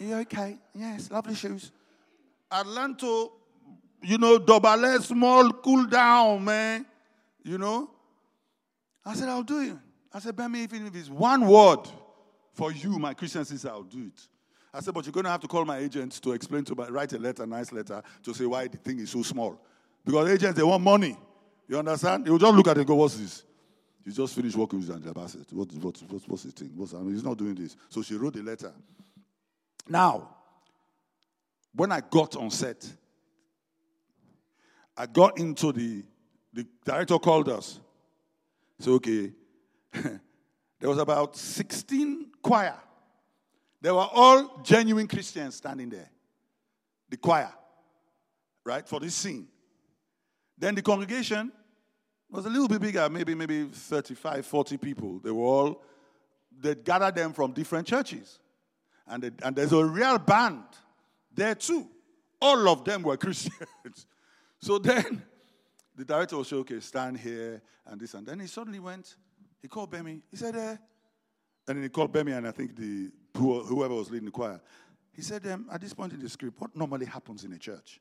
Are 0.00 0.04
you 0.04 0.14
okay? 0.16 0.58
Yes, 0.74 1.10
lovely 1.10 1.34
shoes. 1.34 1.72
I'd 2.50 2.66
learned 2.66 2.98
to, 3.00 3.30
you 4.02 4.18
know, 4.18 4.38
double 4.38 5.00
small, 5.00 5.50
cool 5.52 5.86
down, 5.86 6.44
man. 6.44 6.86
You 7.42 7.58
know? 7.58 7.90
I 9.04 9.14
said, 9.14 9.28
I'll 9.28 9.42
do 9.42 9.60
it. 9.60 9.76
I 10.12 10.18
said, 10.20 10.36
Bemi, 10.36 10.58
even 10.58 10.86
if 10.86 10.94
it's 10.94 11.08
one 11.08 11.46
word 11.46 11.88
for 12.52 12.72
you, 12.72 12.98
my 12.98 13.14
Christian 13.14 13.44
sister, 13.44 13.68
I'll 13.68 13.82
do 13.82 14.06
it. 14.06 14.28
I 14.72 14.80
said, 14.80 14.94
but 14.94 15.04
you're 15.06 15.12
going 15.12 15.24
to 15.24 15.30
have 15.30 15.40
to 15.40 15.48
call 15.48 15.64
my 15.64 15.78
agent 15.78 16.12
to 16.22 16.32
explain 16.32 16.64
to 16.64 16.74
my, 16.74 16.88
write 16.88 17.12
a 17.12 17.18
letter, 17.18 17.46
nice 17.46 17.72
letter, 17.72 18.02
to 18.22 18.34
say 18.34 18.44
why 18.44 18.68
the 18.68 18.76
thing 18.76 18.98
is 18.98 19.10
so 19.10 19.22
small. 19.22 19.60
Because 20.04 20.28
agents, 20.30 20.56
they 20.56 20.62
want 20.62 20.82
money. 20.82 21.16
You 21.68 21.78
understand? 21.78 22.28
Will 22.28 22.38
just 22.38 22.54
look 22.54 22.68
at 22.68 22.76
it 22.76 22.80
and 22.80 22.86
go, 22.86 22.94
what's 22.94 23.16
this? 23.16 23.44
You 24.04 24.12
just 24.12 24.34
finished 24.34 24.56
working 24.56 24.80
with 24.80 24.90
Angela 24.90 25.12
Bassett. 25.12 25.52
What, 25.52 25.72
what, 25.74 26.02
what, 26.08 26.22
what's 26.28 26.42
his 26.42 26.52
thing? 26.52 26.72
What's, 26.74 26.94
I 26.94 26.98
mean, 26.98 27.14
he's 27.14 27.24
not 27.24 27.36
doing 27.36 27.54
this. 27.54 27.76
So 27.88 28.02
she 28.02 28.14
wrote 28.14 28.36
a 28.36 28.42
letter. 28.42 28.72
Now, 29.88 30.28
when 31.74 31.92
I 31.92 32.00
got 32.00 32.36
on 32.36 32.50
set, 32.50 32.90
I 34.96 35.06
got 35.06 35.38
into 35.38 35.72
the, 35.72 36.02
the 36.52 36.66
director 36.84 37.18
called 37.18 37.48
us. 37.48 37.80
So, 38.80 38.92
okay, 38.94 39.32
there 39.92 40.20
was 40.88 40.98
about 40.98 41.36
16 41.36 42.30
choir. 42.42 42.74
They 43.80 43.90
were 43.90 44.08
all 44.12 44.60
genuine 44.62 45.06
Christians 45.06 45.56
standing 45.56 45.88
there. 45.88 46.10
The 47.08 47.16
choir, 47.16 47.52
right, 48.64 48.86
for 48.86 49.00
this 49.00 49.14
scene. 49.14 49.48
Then 50.58 50.74
the 50.74 50.82
congregation 50.82 51.52
was 52.30 52.44
a 52.44 52.50
little 52.50 52.68
bit 52.68 52.80
bigger, 52.80 53.08
maybe 53.08 53.34
maybe 53.34 53.64
35, 53.64 54.44
40 54.44 54.76
people. 54.76 55.20
They 55.20 55.30
were 55.30 55.44
all, 55.44 55.82
they 56.60 56.74
gathered 56.74 57.14
them 57.14 57.32
from 57.32 57.52
different 57.52 57.86
churches. 57.86 58.40
And, 59.06 59.22
they, 59.22 59.30
and 59.42 59.56
there's 59.56 59.72
a 59.72 59.84
real 59.84 60.18
band 60.18 60.64
there 61.32 61.54
too. 61.54 61.88
All 62.40 62.68
of 62.68 62.84
them 62.84 63.02
were 63.02 63.16
Christians. 63.16 64.06
so 64.60 64.78
then 64.78 65.22
the 65.96 66.04
director 66.04 66.36
was 66.36 66.48
saying, 66.48 66.60
okay, 66.60 66.80
stand 66.80 67.18
here 67.18 67.62
and 67.86 68.00
this 68.00 68.14
and 68.14 68.26
then 68.26 68.40
he 68.40 68.46
suddenly 68.46 68.80
went, 68.80 69.16
he 69.62 69.68
called 69.68 69.90
Bemi. 69.90 70.20
He 70.30 70.36
said, 70.36 70.54
eh. 70.54 70.76
and 71.66 71.76
then 71.76 71.82
he 71.82 71.88
called 71.88 72.12
Bemi 72.12 72.36
and 72.36 72.46
I 72.46 72.50
think 72.50 72.76
the 72.76 73.10
whoever 73.38 73.94
was 73.94 74.10
leading 74.10 74.26
the 74.26 74.32
choir. 74.32 74.60
He 75.14 75.22
said, 75.22 75.46
um, 75.48 75.66
at 75.72 75.80
this 75.80 75.94
point 75.94 76.12
in 76.12 76.20
the 76.20 76.28
script, 76.28 76.60
what 76.60 76.76
normally 76.76 77.06
happens 77.06 77.44
in 77.44 77.52
a 77.52 77.58
church? 77.58 78.00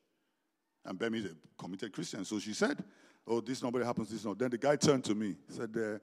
And 0.85 0.97
Bemi 0.97 1.17
is 1.17 1.25
a 1.25 1.35
committed 1.57 1.91
Christian. 1.91 2.23
So 2.25 2.39
she 2.39 2.53
said, 2.53 2.83
Oh, 3.27 3.41
this 3.41 3.61
nobody 3.61 3.83
happens, 3.83 4.09
this 4.09 4.23
not. 4.23 4.39
Then 4.39 4.51
the 4.51 4.57
guy 4.57 4.77
turned 4.77 5.03
to 5.05 5.13
me, 5.13 5.35
said, 5.49 5.75
uh, 5.75 5.99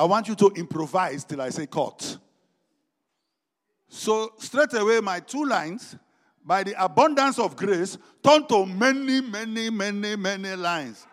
I 0.00 0.04
want 0.04 0.28
you 0.28 0.34
to 0.36 0.50
improvise 0.56 1.24
till 1.24 1.42
I 1.42 1.50
say 1.50 1.66
cut. 1.66 2.16
So 3.88 4.32
straight 4.38 4.72
away, 4.72 5.00
my 5.00 5.20
two 5.20 5.44
lines, 5.44 5.96
by 6.44 6.62
the 6.62 6.82
abundance 6.82 7.38
of 7.38 7.54
grace, 7.54 7.98
turned 8.22 8.48
to 8.48 8.64
many, 8.64 9.20
many, 9.20 9.68
many, 9.68 10.16
many 10.16 10.56
lines. 10.56 11.06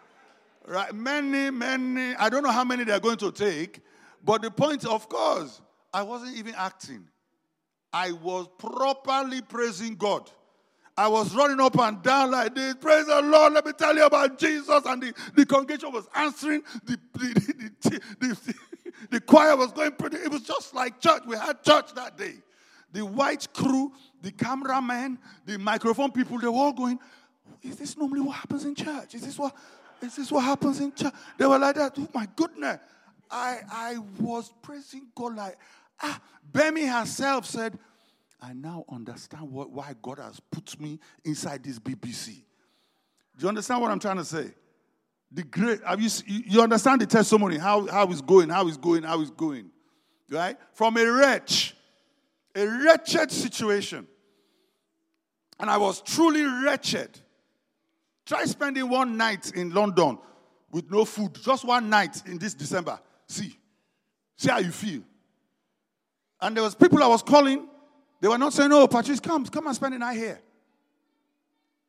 Right? 0.66 0.94
Many, 0.94 1.52
many. 1.52 2.16
I 2.16 2.30
don't 2.30 2.44
know 2.44 2.52
how 2.52 2.64
many 2.64 2.86
they're 2.86 3.00
going 3.00 3.18
to 3.18 3.32
take, 3.32 3.82
but 4.24 4.42
the 4.42 4.52
point, 4.52 4.86
of 4.86 5.10
course, 5.10 5.62
I 5.94 6.04
wasn't 6.04 6.38
even 6.38 6.56
acting. 6.56 7.08
I 7.96 8.12
was 8.12 8.50
properly 8.58 9.42
praising 9.42 9.96
God. 9.96 10.30
I 10.98 11.08
was 11.08 11.34
running 11.34 11.62
up 11.62 11.80
and 11.80 12.04
down 12.04 12.32
like 12.32 12.54
this. 12.54 12.76
Praise 12.76 13.06
the 13.06 13.22
Lord. 13.22 13.54
Let 13.54 13.66
me 13.66 13.72
tell 13.72 13.96
you 13.96 14.06
about 14.06 14.38
Jesus. 14.38 14.82
And 14.86 15.02
the, 15.02 15.14
the 15.34 15.46
congregation 15.46 15.94
was 15.94 16.06
answering. 16.14 16.62
The, 16.84 17.00
the, 17.14 17.72
the, 17.80 17.98
the, 18.20 18.56
the 19.12 19.22
choir 19.22 19.56
was 19.56 19.72
going 19.72 19.94
pretty. 19.94 20.18
It 20.18 20.30
was 20.30 20.42
just 20.42 20.76
like 20.76 21.00
church. 21.00 21.22
We 21.26 21.38
had 21.38 21.64
church 21.64 21.94
that 21.94 22.18
day. 22.18 22.34
The 22.92 23.06
white 23.06 23.48
crew, 23.54 23.94
the 24.22 24.34
cameraman, 24.34 25.18
the 25.46 25.58
microphone 25.58 26.12
people, 26.12 26.38
they 26.38 26.48
were 26.48 26.54
all 26.54 26.74
going, 26.74 27.00
Is 27.64 27.78
this 27.78 27.96
normally 27.96 28.20
what 28.20 28.36
happens 28.36 28.66
in 28.66 28.76
church? 28.76 29.16
Is 29.16 29.22
this 29.22 29.40
what, 29.40 29.56
is 30.02 30.18
this 30.18 30.30
what 30.34 30.44
happens 30.44 30.82
in 30.82 30.94
church? 30.94 31.14
They 31.38 31.46
were 31.46 31.60
like 31.60 31.76
that. 31.76 31.94
Oh 31.98 32.10
my 32.14 32.28
goodness. 32.36 32.78
I, 33.32 33.60
I 33.72 33.98
was 34.20 34.52
praising 34.62 35.08
God 35.16 35.38
like, 35.38 35.58
ah, 36.02 36.20
Bemi 36.52 36.88
herself 36.88 37.46
said, 37.46 37.78
I 38.42 38.54
now 38.54 38.86
understand 38.90 39.52
what, 39.52 39.72
why 39.72 39.94
God 40.02 40.20
has 40.20 40.40
put 40.40 40.80
me 40.80 41.00
inside 41.24 41.64
this 41.64 41.80
BBC. 41.80 42.28
Do 43.38 43.44
you 43.44 43.48
understand 43.50 43.82
what 43.82 43.92
I'm 43.92 44.00
trying 44.00 44.18
to 44.18 44.26
say? 44.26 44.52
The 45.32 45.44
great, 45.44 45.84
have 45.84 46.00
you, 46.00 46.10
you 46.26 46.62
understand 46.62 47.02
the 47.02 47.06
testimony, 47.08 47.58
how, 47.58 47.88
how 47.88 48.10
it's 48.10 48.22
going, 48.22 48.50
how 48.50 48.68
it's 48.68 48.78
going, 48.78 49.04
how 49.04 49.20
it's 49.22 49.32
going. 49.32 49.72
Right? 50.30 50.58
From 50.74 50.98
a 50.98 51.06
wretch, 51.06 51.76
a 52.56 52.66
wretched 52.66 53.32
situation. 53.32 54.08
And 55.60 55.70
I 55.70 55.78
was 55.78 56.02
truly 56.02 56.44
wretched. 56.44 57.20
Try 58.26 58.46
spending 58.46 58.90
one 58.90 59.18
night 59.18 59.52
in 59.56 59.72
London 59.72 60.18
with 60.72 60.90
no 60.92 61.06
food, 61.06 61.36
just 61.42 61.64
one 61.64 61.90
night 61.90 62.22
in 62.26 62.38
this 62.38 62.54
December. 62.54 63.00
See. 63.28 63.58
See 64.38 64.50
how 64.50 64.60
you 64.60 64.72
feel. 64.72 65.02
And 66.42 66.56
there 66.56 66.64
was 66.64 66.76
people 66.76 67.02
I 67.02 67.08
was 67.08 67.24
calling 67.24 67.68
they 68.22 68.28
were 68.28 68.38
not 68.38 68.54
saying, 68.54 68.72
Oh, 68.72 68.88
Patrice, 68.88 69.20
come, 69.20 69.46
come 69.46 69.68
and 69.68 69.76
spend 69.76 69.94
the 69.94 70.00
night 70.00 70.18
here. 70.18 70.42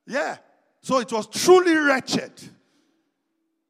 Yeah. 0.07 0.37
So 0.83 0.99
it 0.99 1.11
was 1.11 1.27
truly 1.27 1.75
wretched 1.75 2.33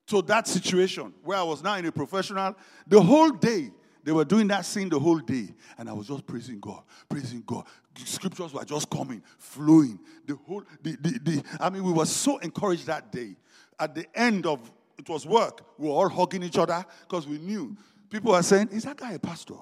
to 0.09 0.23
that 0.23 0.47
situation 0.47 1.15
where 1.23 1.39
I 1.39 1.43
was 1.43 1.63
now 1.63 1.77
in 1.77 1.87
a 1.87 1.93
professional. 1.93 2.55
The 2.87 3.01
whole 3.01 3.31
day, 3.31 3.71
they 4.05 4.13
were 4.13 4.25
doing 4.25 4.49
that 4.49 4.65
scene 4.65 4.89
the 4.89 4.99
whole 4.99 5.19
day. 5.19 5.55
And 5.79 5.89
I 5.89 5.93
was 5.93 6.09
just 6.09 6.27
praising 6.27 6.61
God, 6.61 6.83
praising 7.09 7.43
God. 7.47 7.67
scriptures 8.05 8.53
were 8.53 8.65
just 8.65 8.91
coming, 8.91 9.23
flowing. 9.39 9.99
The 10.27 10.35
whole, 10.35 10.65
the, 10.83 10.97
the, 11.01 11.19
the, 11.23 11.45
I 11.61 11.71
mean, 11.71 11.85
we 11.85 11.93
were 11.93 12.07
so 12.07 12.39
encouraged 12.39 12.87
that 12.87 13.11
day. 13.13 13.37
At 13.79 13.95
the 13.95 14.07
end 14.15 14.47
of 14.47 14.71
it 14.99 15.09
was 15.09 15.27
work, 15.27 15.65
we 15.79 15.89
were 15.89 15.95
all 15.95 16.09
hugging 16.09 16.43
each 16.43 16.59
other 16.59 16.85
because 17.03 17.27
we 17.27 17.39
knew. 17.39 17.77
People 18.11 18.33
were 18.33 18.43
saying, 18.43 18.71
Is 18.73 18.85
that 18.85 18.97
guy 18.97 19.13
a 19.13 19.19
pastor? 19.19 19.55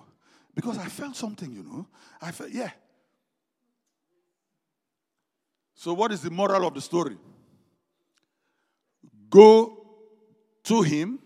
Because 0.54 0.78
I 0.78 0.86
felt 0.86 1.16
something, 1.16 1.52
you 1.52 1.62
know. 1.62 1.86
I 2.22 2.30
felt, 2.30 2.50
yeah. 2.50 2.70
So, 5.74 5.92
what 5.92 6.12
is 6.12 6.22
the 6.22 6.30
moral 6.30 6.66
of 6.66 6.74
the 6.74 6.80
story? 6.80 7.16
Go 9.28 9.84
to 10.64 10.82
Him 10.82 11.18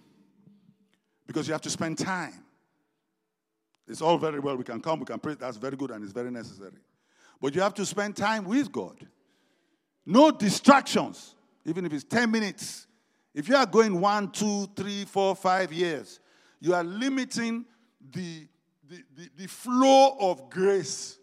because 1.26 1.46
you 1.46 1.52
have 1.52 1.62
to 1.62 1.70
spend 1.70 1.98
time. 1.98 2.44
It's 3.86 4.02
all 4.02 4.18
very 4.18 4.40
well. 4.40 4.56
We 4.56 4.64
can 4.64 4.80
come, 4.80 5.00
we 5.00 5.06
can 5.06 5.18
pray. 5.18 5.34
That's 5.34 5.56
very 5.56 5.76
good 5.76 5.90
and 5.90 6.02
it's 6.02 6.12
very 6.12 6.30
necessary. 6.30 6.78
But 7.40 7.54
you 7.54 7.60
have 7.60 7.74
to 7.74 7.86
spend 7.86 8.16
time 8.16 8.44
with 8.44 8.72
God. 8.72 9.06
No 10.04 10.30
distractions, 10.30 11.34
even 11.64 11.86
if 11.86 11.92
it's 11.92 12.04
10 12.04 12.30
minutes. 12.30 12.86
If 13.34 13.48
you 13.48 13.56
are 13.56 13.66
going 13.66 14.00
one, 14.00 14.30
two, 14.30 14.68
three, 14.74 15.04
four, 15.04 15.36
five 15.36 15.72
years, 15.72 16.18
you 16.60 16.74
are 16.74 16.82
limiting 16.82 17.64
the, 18.12 18.48
the, 18.89 19.28
the, 19.36 19.47
flow 19.47 20.16
of 20.18 20.51
grace. 20.51 21.18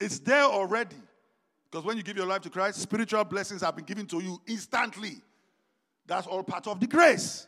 It's 0.00 0.18
there 0.20 0.44
already. 0.44 0.96
Because 1.70 1.84
when 1.84 1.96
you 1.96 2.02
give 2.02 2.16
your 2.16 2.26
life 2.26 2.42
to 2.42 2.50
Christ, 2.50 2.80
spiritual 2.80 3.24
blessings 3.24 3.60
have 3.62 3.76
been 3.76 3.84
given 3.84 4.06
to 4.06 4.20
you 4.20 4.40
instantly. 4.46 5.16
That's 6.06 6.26
all 6.26 6.42
part 6.42 6.66
of 6.66 6.80
the 6.80 6.86
grace, 6.86 7.46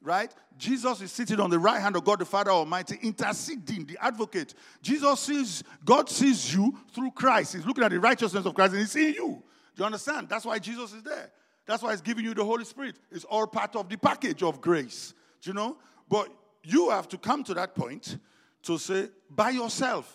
right? 0.00 0.32
Jesus 0.56 1.02
is 1.02 1.12
sitting 1.12 1.38
on 1.38 1.50
the 1.50 1.58
right 1.58 1.80
hand 1.80 1.94
of 1.96 2.04
God 2.04 2.20
the 2.20 2.24
Father 2.24 2.50
Almighty, 2.50 2.98
interceding, 3.02 3.84
the 3.84 3.98
advocate. 4.00 4.54
Jesus 4.80 5.20
sees, 5.20 5.64
God 5.84 6.08
sees 6.08 6.54
you 6.54 6.78
through 6.94 7.10
Christ. 7.10 7.54
He's 7.54 7.66
looking 7.66 7.84
at 7.84 7.90
the 7.90 8.00
righteousness 8.00 8.46
of 8.46 8.54
Christ 8.54 8.72
and 8.72 8.80
he's 8.80 8.92
seeing 8.92 9.14
you. 9.14 9.42
Do 9.76 9.82
you 9.82 9.84
understand? 9.84 10.28
That's 10.28 10.46
why 10.46 10.58
Jesus 10.58 10.94
is 10.94 11.02
there. 11.02 11.30
That's 11.66 11.82
why 11.82 11.90
he's 11.90 12.00
giving 12.00 12.24
you 12.24 12.32
the 12.32 12.44
Holy 12.44 12.64
Spirit. 12.64 12.96
It's 13.10 13.24
all 13.24 13.46
part 13.46 13.76
of 13.76 13.90
the 13.90 13.98
package 13.98 14.42
of 14.42 14.60
grace. 14.60 15.12
Do 15.42 15.50
you 15.50 15.54
know? 15.54 15.76
But 16.08 16.28
you 16.64 16.88
have 16.88 17.08
to 17.08 17.18
come 17.18 17.44
to 17.44 17.54
that 17.54 17.74
point 17.74 18.18
to 18.62 18.78
say, 18.78 19.08
by 19.30 19.50
yourself, 19.50 20.14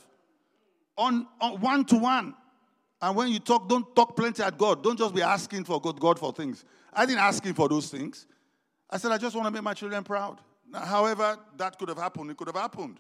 on, 0.97 1.27
on 1.41 1.59
one 1.59 1.85
to 1.85 1.97
one. 1.97 2.35
And 3.01 3.15
when 3.15 3.29
you 3.29 3.39
talk, 3.39 3.67
don't 3.67 3.95
talk 3.95 4.15
plenty 4.15 4.43
at 4.43 4.57
God. 4.57 4.83
Don't 4.83 4.97
just 4.97 5.13
be 5.13 5.21
asking 5.21 5.65
for 5.65 5.81
God, 5.81 5.99
God 5.99 6.19
for 6.19 6.31
things. 6.31 6.63
I 6.93 7.05
didn't 7.05 7.19
ask 7.19 7.43
Him 7.43 7.53
for 7.53 7.67
those 7.67 7.89
things. 7.89 8.27
I 8.89 8.97
said, 8.97 9.11
I 9.11 9.17
just 9.17 9.35
want 9.35 9.47
to 9.47 9.51
make 9.51 9.63
my 9.63 9.73
children 9.73 10.03
proud. 10.03 10.39
Now, 10.69 10.81
however, 10.81 11.37
that 11.57 11.77
could 11.77 11.89
have 11.89 11.97
happened. 11.97 12.31
It 12.31 12.37
could 12.37 12.47
have 12.47 12.55
happened. 12.55 12.99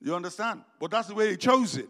You 0.00 0.14
understand? 0.14 0.62
But 0.80 0.90
that's 0.90 1.08
the 1.08 1.14
way 1.14 1.30
He 1.30 1.36
chose 1.36 1.76
it. 1.76 1.88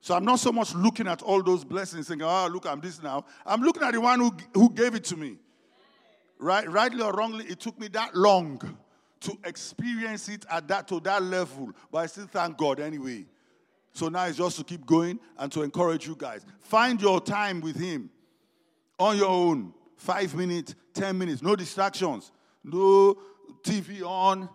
So 0.00 0.14
I'm 0.14 0.24
not 0.24 0.38
so 0.38 0.52
much 0.52 0.74
looking 0.74 1.08
at 1.08 1.22
all 1.22 1.42
those 1.42 1.64
blessings, 1.64 2.06
thinking, 2.06 2.26
oh, 2.28 2.48
look, 2.52 2.66
I'm 2.66 2.80
this 2.80 3.02
now. 3.02 3.24
I'm 3.44 3.62
looking 3.62 3.82
at 3.82 3.92
the 3.92 4.00
one 4.00 4.20
who, 4.20 4.36
who 4.54 4.70
gave 4.70 4.94
it 4.94 5.04
to 5.04 5.16
me. 5.16 5.36
Right, 6.38 6.70
rightly 6.70 7.02
or 7.02 7.12
wrongly, 7.12 7.46
it 7.46 7.58
took 7.58 7.80
me 7.80 7.88
that 7.88 8.14
long 8.14 8.60
to 9.20 9.36
experience 9.44 10.28
it 10.28 10.44
at 10.50 10.68
that 10.68 10.88
to 10.88 11.00
that 11.00 11.22
level. 11.22 11.72
But 11.90 11.98
I 11.98 12.06
still 12.06 12.26
thank 12.26 12.56
God 12.56 12.80
anyway. 12.80 13.26
So 13.92 14.08
now 14.08 14.26
it's 14.26 14.36
just 14.36 14.58
to 14.58 14.64
keep 14.64 14.84
going 14.84 15.18
and 15.38 15.50
to 15.52 15.62
encourage 15.62 16.06
you 16.06 16.16
guys. 16.16 16.44
Find 16.60 17.00
your 17.00 17.20
time 17.20 17.60
with 17.60 17.76
Him 17.76 18.10
on 18.98 19.16
your 19.16 19.28
own. 19.28 19.72
Five 19.96 20.34
minutes, 20.34 20.74
ten 20.92 21.16
minutes, 21.16 21.42
no 21.42 21.56
distractions, 21.56 22.30
no 22.62 23.16
TV 23.62 24.02
on. 24.02 24.48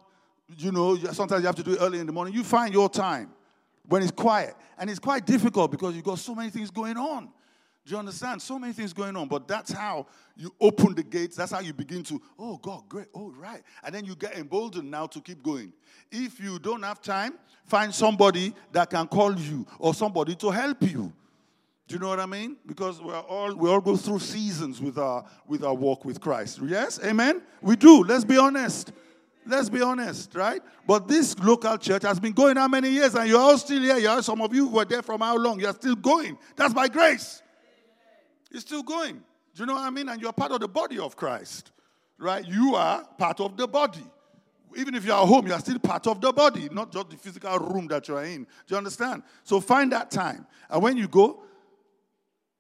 You 0.57 0.72
know, 0.72 0.95
sometimes 0.95 1.41
you 1.41 1.47
have 1.47 1.55
to 1.55 1.64
do 1.64 1.74
it 1.74 1.80
early 1.82 1.99
in 1.99 2.05
the 2.05 2.12
morning. 2.12 2.34
You 2.34 2.43
find 2.43 2.74
your 2.74 2.89
time 2.89 3.32
when 3.88 4.03
it's 4.03 4.12
quiet. 4.12 4.53
And 4.78 4.89
it's 4.89 4.99
quite 4.99 5.26
difficult 5.26 5.72
because 5.72 5.95
you've 5.95 6.03
got 6.03 6.20
so 6.20 6.36
many 6.36 6.49
things 6.49 6.72
going 6.72 6.97
on. 6.97 7.30
Do 7.86 7.94
you 7.94 7.98
understand? 7.98 8.42
So 8.42 8.60
many 8.60 8.74
things 8.74 8.94
going 8.94 9.16
on, 9.16 9.28
but 9.28 9.48
that's 9.48 9.72
how 9.72 10.06
you 10.36 10.54
open 10.62 10.94
the 10.94 11.04
gates. 11.04 11.36
That's 11.36 11.52
how 11.52 11.62
you 11.62 11.74
begin 11.74 12.04
to, 12.04 12.22
oh, 12.38 12.58
God, 12.58 12.88
great. 12.88 13.08
Oh, 13.16 13.32
right. 13.32 13.64
And 13.84 13.96
then 13.96 14.06
you 14.06 14.16
get 14.16 14.38
emboldened 14.38 14.90
now 14.90 15.08
to 15.08 15.20
keep 15.20 15.42
going. 15.42 15.74
If 16.12 16.40
you 16.40 16.60
don't 16.60 16.84
have 16.84 17.02
time, 17.02 17.34
find 17.66 17.94
somebody 17.94 18.54
that 18.72 18.90
can 18.90 19.08
call 19.08 19.36
you 19.36 19.66
or 19.80 19.94
somebody 19.94 20.36
to 20.36 20.52
help 20.52 20.84
you. 20.84 21.12
Do 21.88 21.96
you 21.96 22.00
know 22.00 22.10
what 22.10 22.20
I 22.22 22.26
mean? 22.26 22.56
Because 22.66 23.02
we're 23.02 23.20
all 23.20 23.54
we 23.54 23.70
all 23.70 23.82
go 23.82 23.98
through 23.98 24.20
seasons 24.20 24.80
with 24.80 24.98
our 24.98 25.26
with 25.46 25.62
our 25.62 25.74
walk 25.74 26.06
with 26.06 26.22
Christ. 26.22 26.62
Yes, 26.64 27.02
amen. 27.04 27.42
We 27.62 27.76
do. 27.76 28.06
Let's 28.06 28.24
be 28.24 28.38
honest. 28.38 28.94
Let's 29.46 29.70
be 29.70 29.82
honest, 29.82 30.34
right? 30.36 30.62
But 30.88 31.08
this 31.08 31.38
local 31.40 31.78
church 31.78 32.04
has 32.04 32.18
been 32.18 32.32
going 32.32 32.56
how 32.56 32.70
many 32.70 32.92
years, 32.92 33.16
and 33.16 33.28
you're 33.28 33.42
all 33.42 33.58
still 33.58 33.82
here. 33.82 33.98
You're, 33.98 34.22
some 34.22 34.40
of 34.42 34.54
you 34.54 34.68
were 34.68 34.86
there 34.86 35.02
from 35.02 35.20
how 35.20 35.36
long? 35.36 35.60
You're 35.60 35.74
still 35.74 35.96
going. 35.96 36.38
That's 36.56 36.74
by 36.74 36.88
grace. 36.88 37.42
It's 38.52 38.62
still 38.62 38.84
going. 38.84 39.16
Do 39.56 39.64
you 39.64 39.66
know 39.66 39.74
what 39.74 39.84
I 39.84 39.89
mean? 39.89 40.10
And 40.10 40.22
you're 40.22 40.34
part 40.34 40.52
of 40.52 40.60
the 40.60 40.68
body 40.68 40.99
of 40.99 41.16
Christ, 41.16 41.72
right? 42.18 42.45
You 42.45 42.76
are 42.76 43.04
part 43.18 43.39
of 43.39 43.58
the 43.58 43.68
body. 43.68 44.06
Even 44.76 44.95
if 44.95 45.04
you're 45.04 45.16
home, 45.16 45.47
you're 45.47 45.60
still 45.60 45.80
part 45.80 46.08
of 46.08 46.22
the 46.22 46.32
body, 46.32 46.70
not 46.72 46.91
just 46.91 47.10
the 47.10 47.18
physical 47.18 47.58
room 47.60 47.88
that 47.88 48.08
you're 48.08 48.24
in. 48.24 48.43
Do 48.43 48.49
you 48.70 48.78
understand? 48.78 49.24
So 49.43 49.60
find 49.60 49.91
that 49.91 50.12
time. 50.12 50.47
And 50.70 50.82
when 50.82 50.95
you 50.95 51.08
go, 51.08 51.43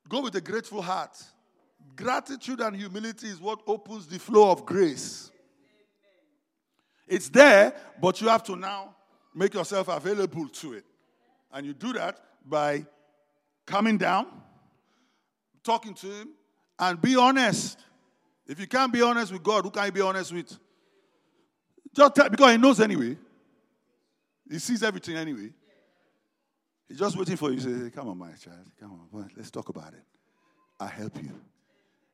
go 0.09 0.21
with 0.21 0.35
a 0.35 0.41
grateful 0.41 0.81
heart. 0.81 1.17
Gratitude 1.95 2.59
and 2.59 2.75
humility 2.75 3.27
is 3.27 3.39
what 3.39 3.61
opens 3.67 4.07
the 4.07 4.19
flow 4.19 4.51
of 4.51 4.65
grace. 4.65 5.31
It's 7.07 7.29
there, 7.29 7.73
but 8.01 8.19
you 8.21 8.27
have 8.27 8.43
to 8.43 8.55
now 8.55 8.95
make 9.33 9.53
yourself 9.53 9.87
available 9.87 10.47
to 10.47 10.73
it. 10.73 10.85
And 11.53 11.65
you 11.65 11.73
do 11.73 11.93
that 11.93 12.19
by 12.45 12.85
coming 13.65 13.97
down 13.97 14.27
talking 15.63 15.93
to 15.95 16.07
Him, 16.07 16.29
and 16.79 17.01
be 17.01 17.15
honest. 17.15 17.79
If 18.47 18.59
you 18.59 18.67
can't 18.67 18.91
be 18.91 19.01
honest 19.01 19.31
with 19.31 19.43
God, 19.43 19.63
who 19.63 19.71
can 19.71 19.85
you 19.85 19.91
be 19.91 20.01
honest 20.01 20.33
with? 20.33 20.57
Just 21.95 22.15
tell, 22.15 22.29
because 22.29 22.51
He 22.51 22.57
knows 22.57 22.79
anyway. 22.79 23.17
He 24.49 24.59
sees 24.59 24.83
everything 24.83 25.15
anyway. 25.15 25.49
He's 26.89 26.99
just 26.99 27.15
waiting 27.17 27.37
for 27.37 27.51
you 27.51 27.59
say, 27.59 27.89
Come 27.91 28.09
on, 28.09 28.17
my 28.17 28.31
child. 28.33 28.69
Come 28.77 29.07
on, 29.13 29.29
let's 29.37 29.49
talk 29.49 29.69
about 29.69 29.93
it. 29.93 30.03
I'll 30.77 30.87
help 30.87 31.15
you. 31.23 31.31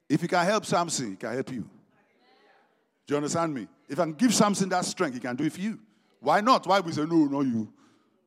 If 0.08 0.22
he 0.22 0.28
can 0.28 0.46
help 0.46 0.66
Samson, 0.66 1.12
he 1.12 1.16
can 1.16 1.34
help 1.34 1.52
you. 1.52 1.62
Do 1.62 3.14
you 3.14 3.16
understand 3.16 3.54
me? 3.54 3.68
If 3.90 4.00
I 4.00 4.04
can 4.04 4.14
give 4.14 4.36
Samson 4.36 4.70
that 4.70 4.86
strength, 4.86 5.16
he 5.16 5.20
can 5.20 5.36
do 5.36 5.46
it 5.46 5.54
for 5.54 5.62
you. 5.62 5.80
Why 6.20 6.42
not? 6.42 6.68
Why 6.68 6.80
we 6.80 6.92
say, 6.92 7.06
No, 7.06 7.26
no, 7.26 7.42
you. 7.42 7.74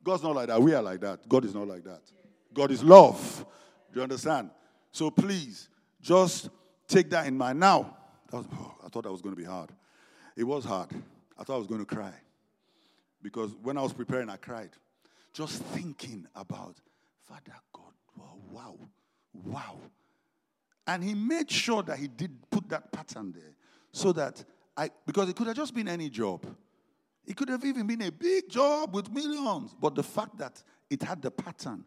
God's 0.03 0.23
not 0.23 0.35
like 0.35 0.47
that. 0.47 0.61
We 0.61 0.73
are 0.73 0.81
like 0.81 0.99
that. 1.01 1.29
God 1.29 1.45
is 1.45 1.53
not 1.53 1.67
like 1.67 1.83
that. 1.85 2.01
God 2.53 2.71
is 2.71 2.83
love. 2.83 3.45
Do 3.93 3.99
you 3.99 4.03
understand? 4.03 4.49
So 4.91 5.09
please, 5.09 5.69
just 6.01 6.49
take 6.87 7.09
that 7.11 7.27
in 7.27 7.37
mind. 7.37 7.59
Now, 7.59 7.97
was, 8.31 8.45
oh, 8.53 8.75
I 8.85 8.89
thought 8.89 9.03
that 9.03 9.11
was 9.11 9.21
going 9.21 9.35
to 9.35 9.41
be 9.41 9.47
hard. 9.47 9.71
It 10.35 10.43
was 10.43 10.65
hard. 10.65 10.89
I 11.37 11.43
thought 11.43 11.55
I 11.55 11.57
was 11.57 11.67
going 11.67 11.85
to 11.85 11.95
cry. 11.95 12.13
Because 13.21 13.55
when 13.61 13.77
I 13.77 13.81
was 13.81 13.93
preparing, 13.93 14.29
I 14.29 14.37
cried. 14.37 14.71
Just 15.33 15.61
thinking 15.63 16.27
about, 16.35 16.75
Father 17.27 17.55
God, 17.71 17.93
wow, 18.17 18.37
wow, 18.51 18.77
wow. 19.45 19.75
And 20.87 21.03
he 21.03 21.13
made 21.13 21.49
sure 21.49 21.83
that 21.83 21.97
he 21.97 22.07
did 22.07 22.31
put 22.49 22.67
that 22.69 22.91
pattern 22.91 23.31
there 23.31 23.53
so 23.91 24.11
that 24.13 24.43
I, 24.75 24.89
because 25.05 25.29
it 25.29 25.35
could 25.35 25.47
have 25.47 25.55
just 25.55 25.73
been 25.73 25.87
any 25.87 26.09
job. 26.09 26.45
It 27.25 27.37
could 27.37 27.49
have 27.49 27.63
even 27.63 27.85
been 27.85 28.01
a 28.01 28.11
big 28.11 28.49
job 28.49 28.95
with 28.95 29.11
millions. 29.11 29.75
But 29.79 29.95
the 29.95 30.03
fact 30.03 30.37
that 30.39 30.61
it 30.89 31.03
had 31.03 31.21
the 31.21 31.31
pattern, 31.31 31.85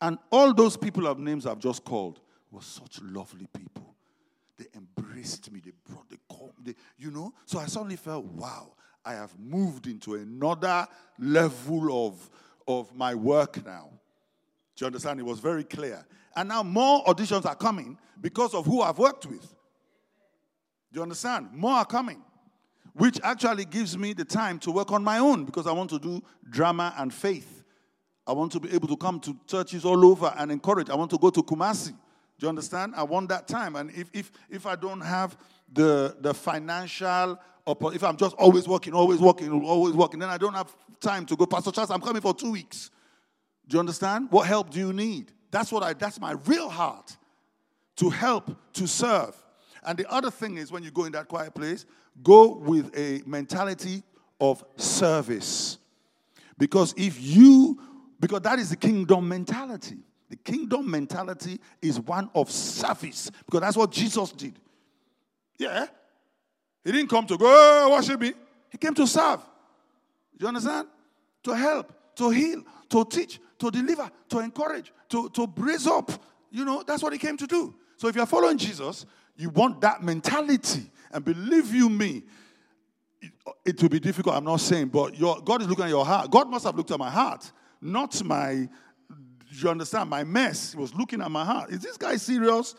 and 0.00 0.18
all 0.30 0.52
those 0.52 0.76
people 0.76 1.06
of 1.06 1.18
names 1.18 1.46
I've 1.46 1.58
just 1.58 1.82
called, 1.82 2.20
were 2.56 2.62
such 2.62 3.00
lovely 3.02 3.46
people. 3.52 3.94
They 4.56 4.64
embraced 4.74 5.52
me. 5.52 5.60
They 5.62 5.72
brought 5.88 6.08
the, 6.08 6.16
they, 6.64 6.74
you 6.98 7.10
know. 7.10 7.34
So 7.44 7.58
I 7.58 7.66
suddenly 7.66 7.96
felt, 7.96 8.24
wow, 8.24 8.72
I 9.04 9.12
have 9.12 9.38
moved 9.38 9.86
into 9.86 10.14
another 10.14 10.88
level 11.18 12.06
of, 12.06 12.30
of 12.66 12.94
my 12.96 13.14
work 13.14 13.64
now. 13.64 13.90
Do 14.74 14.84
you 14.84 14.86
understand? 14.86 15.20
It 15.20 15.24
was 15.24 15.38
very 15.38 15.64
clear. 15.64 16.04
And 16.34 16.48
now 16.48 16.62
more 16.62 17.04
auditions 17.04 17.44
are 17.44 17.54
coming 17.54 17.98
because 18.20 18.54
of 18.54 18.64
who 18.64 18.80
I've 18.80 18.98
worked 18.98 19.26
with. 19.26 19.42
Do 19.42 21.00
you 21.00 21.02
understand? 21.02 21.52
More 21.52 21.74
are 21.74 21.84
coming, 21.84 22.22
which 22.94 23.20
actually 23.22 23.66
gives 23.66 23.98
me 23.98 24.14
the 24.14 24.24
time 24.24 24.58
to 24.60 24.70
work 24.70 24.92
on 24.92 25.04
my 25.04 25.18
own 25.18 25.44
because 25.44 25.66
I 25.66 25.72
want 25.72 25.90
to 25.90 25.98
do 25.98 26.22
drama 26.48 26.94
and 26.96 27.12
faith. 27.12 27.64
I 28.26 28.32
want 28.32 28.50
to 28.52 28.60
be 28.60 28.72
able 28.74 28.88
to 28.88 28.96
come 28.96 29.20
to 29.20 29.36
churches 29.46 29.84
all 29.84 30.06
over 30.06 30.32
and 30.38 30.50
encourage. 30.50 30.88
I 30.88 30.94
want 30.94 31.10
to 31.10 31.18
go 31.18 31.28
to 31.28 31.42
Kumasi. 31.42 31.94
Do 32.38 32.44
you 32.44 32.48
understand? 32.48 32.94
I 32.96 33.02
want 33.02 33.28
that 33.30 33.48
time. 33.48 33.76
And 33.76 33.90
if, 33.90 34.10
if, 34.12 34.30
if 34.50 34.66
I 34.66 34.76
don't 34.76 35.00
have 35.00 35.36
the, 35.72 36.16
the 36.20 36.34
financial, 36.34 37.38
or 37.64 37.94
if 37.94 38.04
I'm 38.04 38.16
just 38.16 38.36
always 38.36 38.68
working, 38.68 38.92
always 38.92 39.20
working, 39.20 39.50
always 39.64 39.94
working, 39.94 40.20
then 40.20 40.28
I 40.28 40.36
don't 40.36 40.54
have 40.54 40.74
time 41.00 41.24
to 41.26 41.36
go, 41.36 41.46
Pastor 41.46 41.72
Charles, 41.72 41.90
I'm 41.90 42.00
coming 42.00 42.22
for 42.22 42.34
two 42.34 42.52
weeks. 42.52 42.90
Do 43.66 43.76
you 43.76 43.80
understand? 43.80 44.28
What 44.30 44.46
help 44.46 44.70
do 44.70 44.78
you 44.78 44.92
need? 44.92 45.32
That's 45.50 45.72
what 45.72 45.82
I, 45.82 45.94
that's 45.94 46.20
my 46.20 46.32
real 46.44 46.68
heart. 46.68 47.16
To 47.96 48.10
help, 48.10 48.54
to 48.74 48.86
serve. 48.86 49.34
And 49.82 49.98
the 49.98 50.10
other 50.12 50.30
thing 50.30 50.58
is 50.58 50.70
when 50.70 50.82
you 50.82 50.90
go 50.90 51.04
in 51.04 51.12
that 51.12 51.28
quiet 51.28 51.54
place, 51.54 51.86
go 52.22 52.56
with 52.56 52.96
a 52.96 53.22
mentality 53.26 54.02
of 54.40 54.62
service. 54.76 55.78
Because 56.58 56.94
if 56.96 57.20
you, 57.20 57.80
because 58.20 58.42
that 58.42 58.58
is 58.58 58.70
the 58.70 58.76
kingdom 58.76 59.28
mentality. 59.28 59.98
The 60.28 60.36
kingdom 60.36 60.90
mentality 60.90 61.60
is 61.80 62.00
one 62.00 62.30
of 62.34 62.50
service 62.50 63.30
because 63.44 63.60
that's 63.60 63.76
what 63.76 63.92
Jesus 63.92 64.32
did. 64.32 64.58
Yeah. 65.58 65.86
He 66.84 66.92
didn't 66.92 67.08
come 67.08 67.26
to 67.26 67.36
go 67.36 67.46
oh, 67.46 67.90
worship 67.92 68.20
me, 68.20 68.32
he 68.70 68.78
came 68.78 68.94
to 68.94 69.06
serve. 69.06 69.40
Do 70.36 70.44
you 70.44 70.48
understand? 70.48 70.88
To 71.44 71.52
help, 71.52 71.92
to 72.16 72.30
heal, 72.30 72.62
to 72.90 73.04
teach, 73.04 73.40
to 73.58 73.70
deliver, 73.70 74.10
to 74.28 74.38
encourage, 74.40 74.92
to, 75.08 75.28
to 75.30 75.46
brace 75.46 75.86
up. 75.86 76.10
You 76.50 76.64
know, 76.64 76.82
that's 76.86 77.02
what 77.02 77.12
he 77.12 77.18
came 77.18 77.36
to 77.36 77.46
do. 77.46 77.74
So 77.96 78.08
if 78.08 78.16
you're 78.16 78.26
following 78.26 78.58
Jesus, 78.58 79.06
you 79.36 79.50
want 79.50 79.80
that 79.80 80.02
mentality. 80.02 80.90
And 81.12 81.24
believe 81.24 81.74
you 81.74 81.88
me, 81.88 82.24
it, 83.20 83.32
it 83.64 83.82
will 83.82 83.88
be 83.88 84.00
difficult, 84.00 84.36
I'm 84.36 84.44
not 84.44 84.60
saying, 84.60 84.88
but 84.88 85.18
your, 85.18 85.40
God 85.40 85.62
is 85.62 85.68
looking 85.68 85.84
at 85.84 85.90
your 85.90 86.04
heart. 86.04 86.30
God 86.30 86.50
must 86.50 86.64
have 86.64 86.76
looked 86.76 86.90
at 86.90 86.98
my 86.98 87.10
heart, 87.10 87.50
not 87.80 88.22
my 88.24 88.68
you 89.62 89.70
understand? 89.70 90.10
My 90.10 90.24
mess. 90.24 90.72
He 90.72 90.78
was 90.78 90.94
looking 90.94 91.20
at 91.20 91.30
my 91.30 91.44
heart. 91.44 91.70
Is 91.70 91.80
this 91.80 91.96
guy 91.96 92.16
serious 92.16 92.74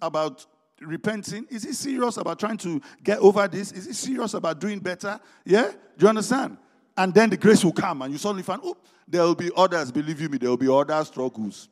about 0.00 0.44
repenting? 0.80 1.46
Is 1.50 1.64
he 1.64 1.72
serious 1.72 2.16
about 2.16 2.38
trying 2.38 2.58
to 2.58 2.80
get 3.02 3.18
over 3.18 3.46
this? 3.48 3.72
Is 3.72 3.86
he 3.86 3.92
serious 3.92 4.34
about 4.34 4.60
doing 4.60 4.78
better? 4.78 5.18
Yeah? 5.44 5.70
Do 5.70 6.04
you 6.04 6.08
understand? 6.08 6.58
And 6.96 7.14
then 7.14 7.30
the 7.30 7.36
grace 7.36 7.64
will 7.64 7.72
come, 7.72 8.02
and 8.02 8.12
you 8.12 8.18
suddenly 8.18 8.42
find, 8.42 8.60
oh, 8.64 8.76
there 9.06 9.22
will 9.22 9.34
be 9.34 9.50
others, 9.56 9.92
believe 9.92 10.20
you 10.20 10.28
me, 10.28 10.38
there 10.38 10.50
will 10.50 10.56
be 10.56 10.68
other 10.68 11.04
struggles. 11.04 11.68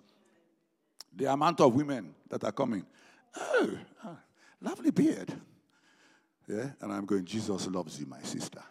The 1.15 1.33
amount 1.33 1.61
of 1.61 1.75
women 1.75 2.15
that 2.29 2.45
are 2.45 2.53
coming. 2.53 2.87
Oh, 3.37 3.71
ah, 4.05 4.19
lovely 4.61 4.91
beard. 4.91 5.33
Yeah? 6.47 6.71
And 6.81 6.93
I'm 6.93 7.05
going, 7.05 7.25
Jesus 7.25 7.67
loves 7.67 7.99
you, 7.99 8.07
my 8.07 8.23
sister. 8.23 8.63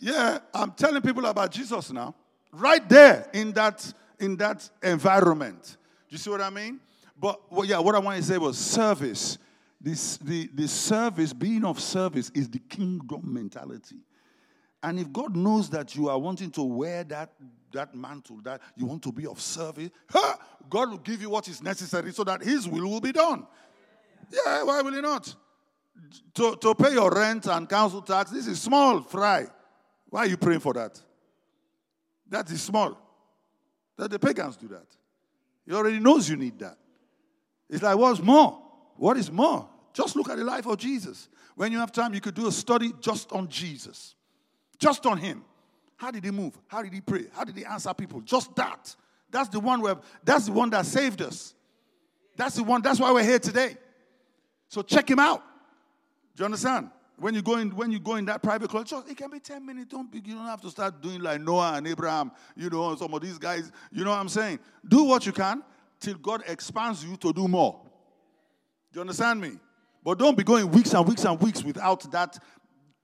Yeah, 0.00 0.38
I'm 0.52 0.72
telling 0.72 1.02
people 1.02 1.26
about 1.26 1.52
Jesus 1.52 1.92
now. 1.92 2.14
Right 2.52 2.86
there 2.88 3.28
in 3.32 3.52
that 3.52 3.92
in 4.18 4.36
that 4.38 4.68
environment. 4.82 5.76
Do 6.08 6.14
you 6.14 6.18
see 6.18 6.30
what 6.30 6.40
I 6.40 6.50
mean? 6.50 6.80
But 7.18 7.40
well, 7.52 7.64
yeah, 7.64 7.78
what 7.78 7.94
I 7.94 7.98
want 7.98 8.16
to 8.16 8.22
say 8.22 8.38
was 8.38 8.58
service 8.58 9.38
This, 9.80 10.18
the, 10.18 10.48
the 10.52 10.68
service, 10.68 11.32
being 11.32 11.64
of 11.64 11.80
service, 11.80 12.30
is 12.34 12.50
the 12.50 12.58
kingdom 12.58 13.22
mentality. 13.24 13.96
And 14.82 14.98
if 14.98 15.10
God 15.10 15.34
knows 15.34 15.70
that 15.70 15.96
you 15.96 16.10
are 16.10 16.18
wanting 16.18 16.50
to 16.52 16.62
wear 16.62 17.04
that, 17.04 17.32
that 17.72 17.94
mantle, 17.94 18.40
that 18.42 18.60
you 18.76 18.84
want 18.84 19.02
to 19.04 19.12
be 19.12 19.26
of 19.26 19.40
service, 19.40 19.90
huh, 20.10 20.36
God 20.68 20.90
will 20.90 20.98
give 20.98 21.22
you 21.22 21.30
what 21.30 21.48
is 21.48 21.62
necessary 21.62 22.12
so 22.12 22.24
that 22.24 22.42
His 22.42 22.68
will 22.68 22.90
will 22.90 23.00
be 23.00 23.12
done. 23.12 23.46
Yeah, 24.30 24.62
why 24.64 24.82
will 24.82 24.92
He 24.92 25.00
not? 25.00 25.34
To, 26.34 26.56
to 26.56 26.74
pay 26.74 26.92
your 26.92 27.10
rent 27.10 27.46
and 27.46 27.68
council 27.68 28.02
tax, 28.02 28.30
this 28.30 28.46
is 28.46 28.60
small 28.60 29.00
fry. 29.00 29.46
Why 30.10 30.20
are 30.20 30.26
you 30.26 30.36
praying 30.36 30.60
for 30.60 30.74
that? 30.74 31.00
That 32.28 32.50
is 32.50 32.62
small. 32.62 32.98
That 33.96 34.10
the 34.10 34.18
pagans 34.18 34.56
do 34.56 34.68
that. 34.68 34.86
He 35.66 35.72
already 35.72 36.00
knows 36.00 36.28
you 36.28 36.36
need 36.36 36.58
that. 36.58 36.76
It's 37.68 37.82
like, 37.82 37.96
what's 37.96 38.20
more? 38.20 38.60
What 38.96 39.16
is 39.16 39.30
more? 39.30 39.68
Just 39.92 40.16
look 40.16 40.28
at 40.28 40.36
the 40.36 40.44
life 40.44 40.66
of 40.66 40.76
Jesus. 40.78 41.28
When 41.54 41.72
you 41.72 41.78
have 41.78 41.92
time, 41.92 42.14
you 42.14 42.20
could 42.20 42.34
do 42.34 42.46
a 42.46 42.52
study 42.52 42.92
just 43.00 43.32
on 43.32 43.48
Jesus, 43.48 44.14
just 44.78 45.06
on 45.06 45.18
him. 45.18 45.44
How 45.96 46.10
did 46.10 46.24
he 46.24 46.30
move? 46.30 46.58
How 46.68 46.82
did 46.82 46.92
he 46.92 47.00
pray? 47.00 47.26
How 47.32 47.44
did 47.44 47.56
he 47.56 47.64
answer 47.64 47.92
people? 47.92 48.20
Just 48.22 48.54
that. 48.56 48.94
That's 49.30 49.48
the 49.48 49.60
one 49.60 49.80
where 49.80 49.96
that's 50.24 50.46
the 50.46 50.52
one 50.52 50.70
that 50.70 50.86
saved 50.86 51.22
us. 51.22 51.54
That's 52.36 52.56
the 52.56 52.64
one, 52.64 52.80
that's 52.80 52.98
why 52.98 53.12
we're 53.12 53.22
here 53.22 53.38
today. 53.38 53.76
So 54.68 54.82
check 54.82 55.10
him 55.10 55.18
out. 55.18 55.42
Do 56.34 56.40
you 56.40 56.44
understand? 56.46 56.90
When 57.20 57.34
you 57.34 57.42
go 57.42 57.58
in, 57.58 57.76
when 57.76 57.92
you 57.92 58.00
go 58.00 58.16
in 58.16 58.24
that 58.24 58.42
private 58.42 58.70
club, 58.70 58.86
it 59.06 59.14
can 59.14 59.30
be 59.30 59.40
10 59.40 59.66
minutes. 59.66 59.88
Don't 59.90 60.10
be, 60.10 60.22
you 60.24 60.34
don't 60.36 60.46
have 60.46 60.62
to 60.62 60.70
start 60.70 61.02
doing 61.02 61.20
like 61.20 61.38
Noah 61.42 61.74
and 61.74 61.86
Abraham, 61.86 62.32
you 62.56 62.70
know, 62.70 62.96
some 62.96 63.12
of 63.12 63.20
these 63.20 63.36
guys. 63.36 63.70
You 63.92 64.04
know 64.04 64.10
what 64.10 64.20
I'm 64.20 64.28
saying? 64.30 64.58
Do 64.88 65.04
what 65.04 65.26
you 65.26 65.32
can 65.32 65.62
till 66.00 66.14
God 66.14 66.42
expands 66.46 67.04
you 67.04 67.18
to 67.18 67.30
do 67.30 67.46
more. 67.46 67.78
Do 68.90 68.96
you 68.96 69.00
understand 69.02 69.38
me? 69.38 69.52
But 70.02 70.18
don't 70.18 70.34
be 70.34 70.42
going 70.42 70.70
weeks 70.70 70.94
and 70.94 71.06
weeks 71.06 71.26
and 71.26 71.38
weeks 71.38 71.62
without 71.62 72.10
that 72.10 72.38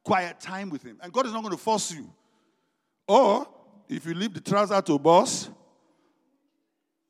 quiet 0.03 0.41
time 0.41 0.71
with 0.71 0.83
Him. 0.83 0.99
And 1.03 1.13
God 1.13 1.27
is 1.27 1.33
not 1.35 1.43
going 1.43 1.55
to 1.55 1.63
force 1.63 1.93
you. 1.93 2.11
Or 3.07 3.47
if 3.87 4.07
you 4.07 4.15
leave 4.15 4.33
the 4.33 4.41
trouser 4.41 4.81
to 4.81 4.99
boss, 4.99 5.51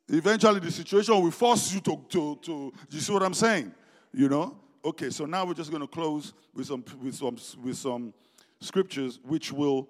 eventually 0.09 0.59
the 0.59 0.73
situation 0.73 1.23
will 1.23 1.31
force 1.31 1.73
you 1.73 1.79
to, 1.83 2.05
to, 2.09 2.37
to 2.43 2.73
you 2.91 3.01
see 3.01 3.13
what 3.13 3.23
I'm 3.23 3.33
saying? 3.33 3.73
You 4.13 4.29
know? 4.29 4.57
Okay, 4.87 5.11
so 5.11 5.25
now 5.27 5.45
we're 5.45 5.53
just 5.53 5.73
going 5.73 5.81
to 5.81 5.89
close 5.89 6.33
with 6.55 6.69
some, 6.69 6.85
with 7.03 7.17
some, 7.17 7.37
with 7.61 7.77
some 7.77 8.15
scriptures 8.61 9.19
which 9.25 9.51
will 9.51 9.89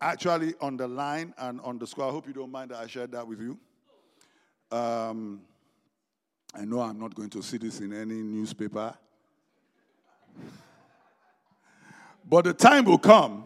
actually 0.00 0.54
underline 0.60 1.34
and 1.36 1.60
underscore. 1.62 2.06
I 2.06 2.12
hope 2.12 2.28
you 2.28 2.32
don't 2.32 2.52
mind 2.52 2.70
that 2.70 2.78
I 2.78 2.86
shared 2.86 3.10
that 3.10 3.26
with 3.26 3.40
you. 3.40 3.58
Um, 4.70 5.40
I 6.54 6.64
know 6.64 6.78
I'm 6.78 7.00
not 7.00 7.12
going 7.12 7.28
to 7.30 7.42
see 7.42 7.58
this 7.58 7.80
in 7.80 7.92
any 7.92 8.22
newspaper. 8.22 8.94
But 12.24 12.44
the 12.44 12.52
time 12.52 12.84
will 12.84 12.98
come, 12.98 13.42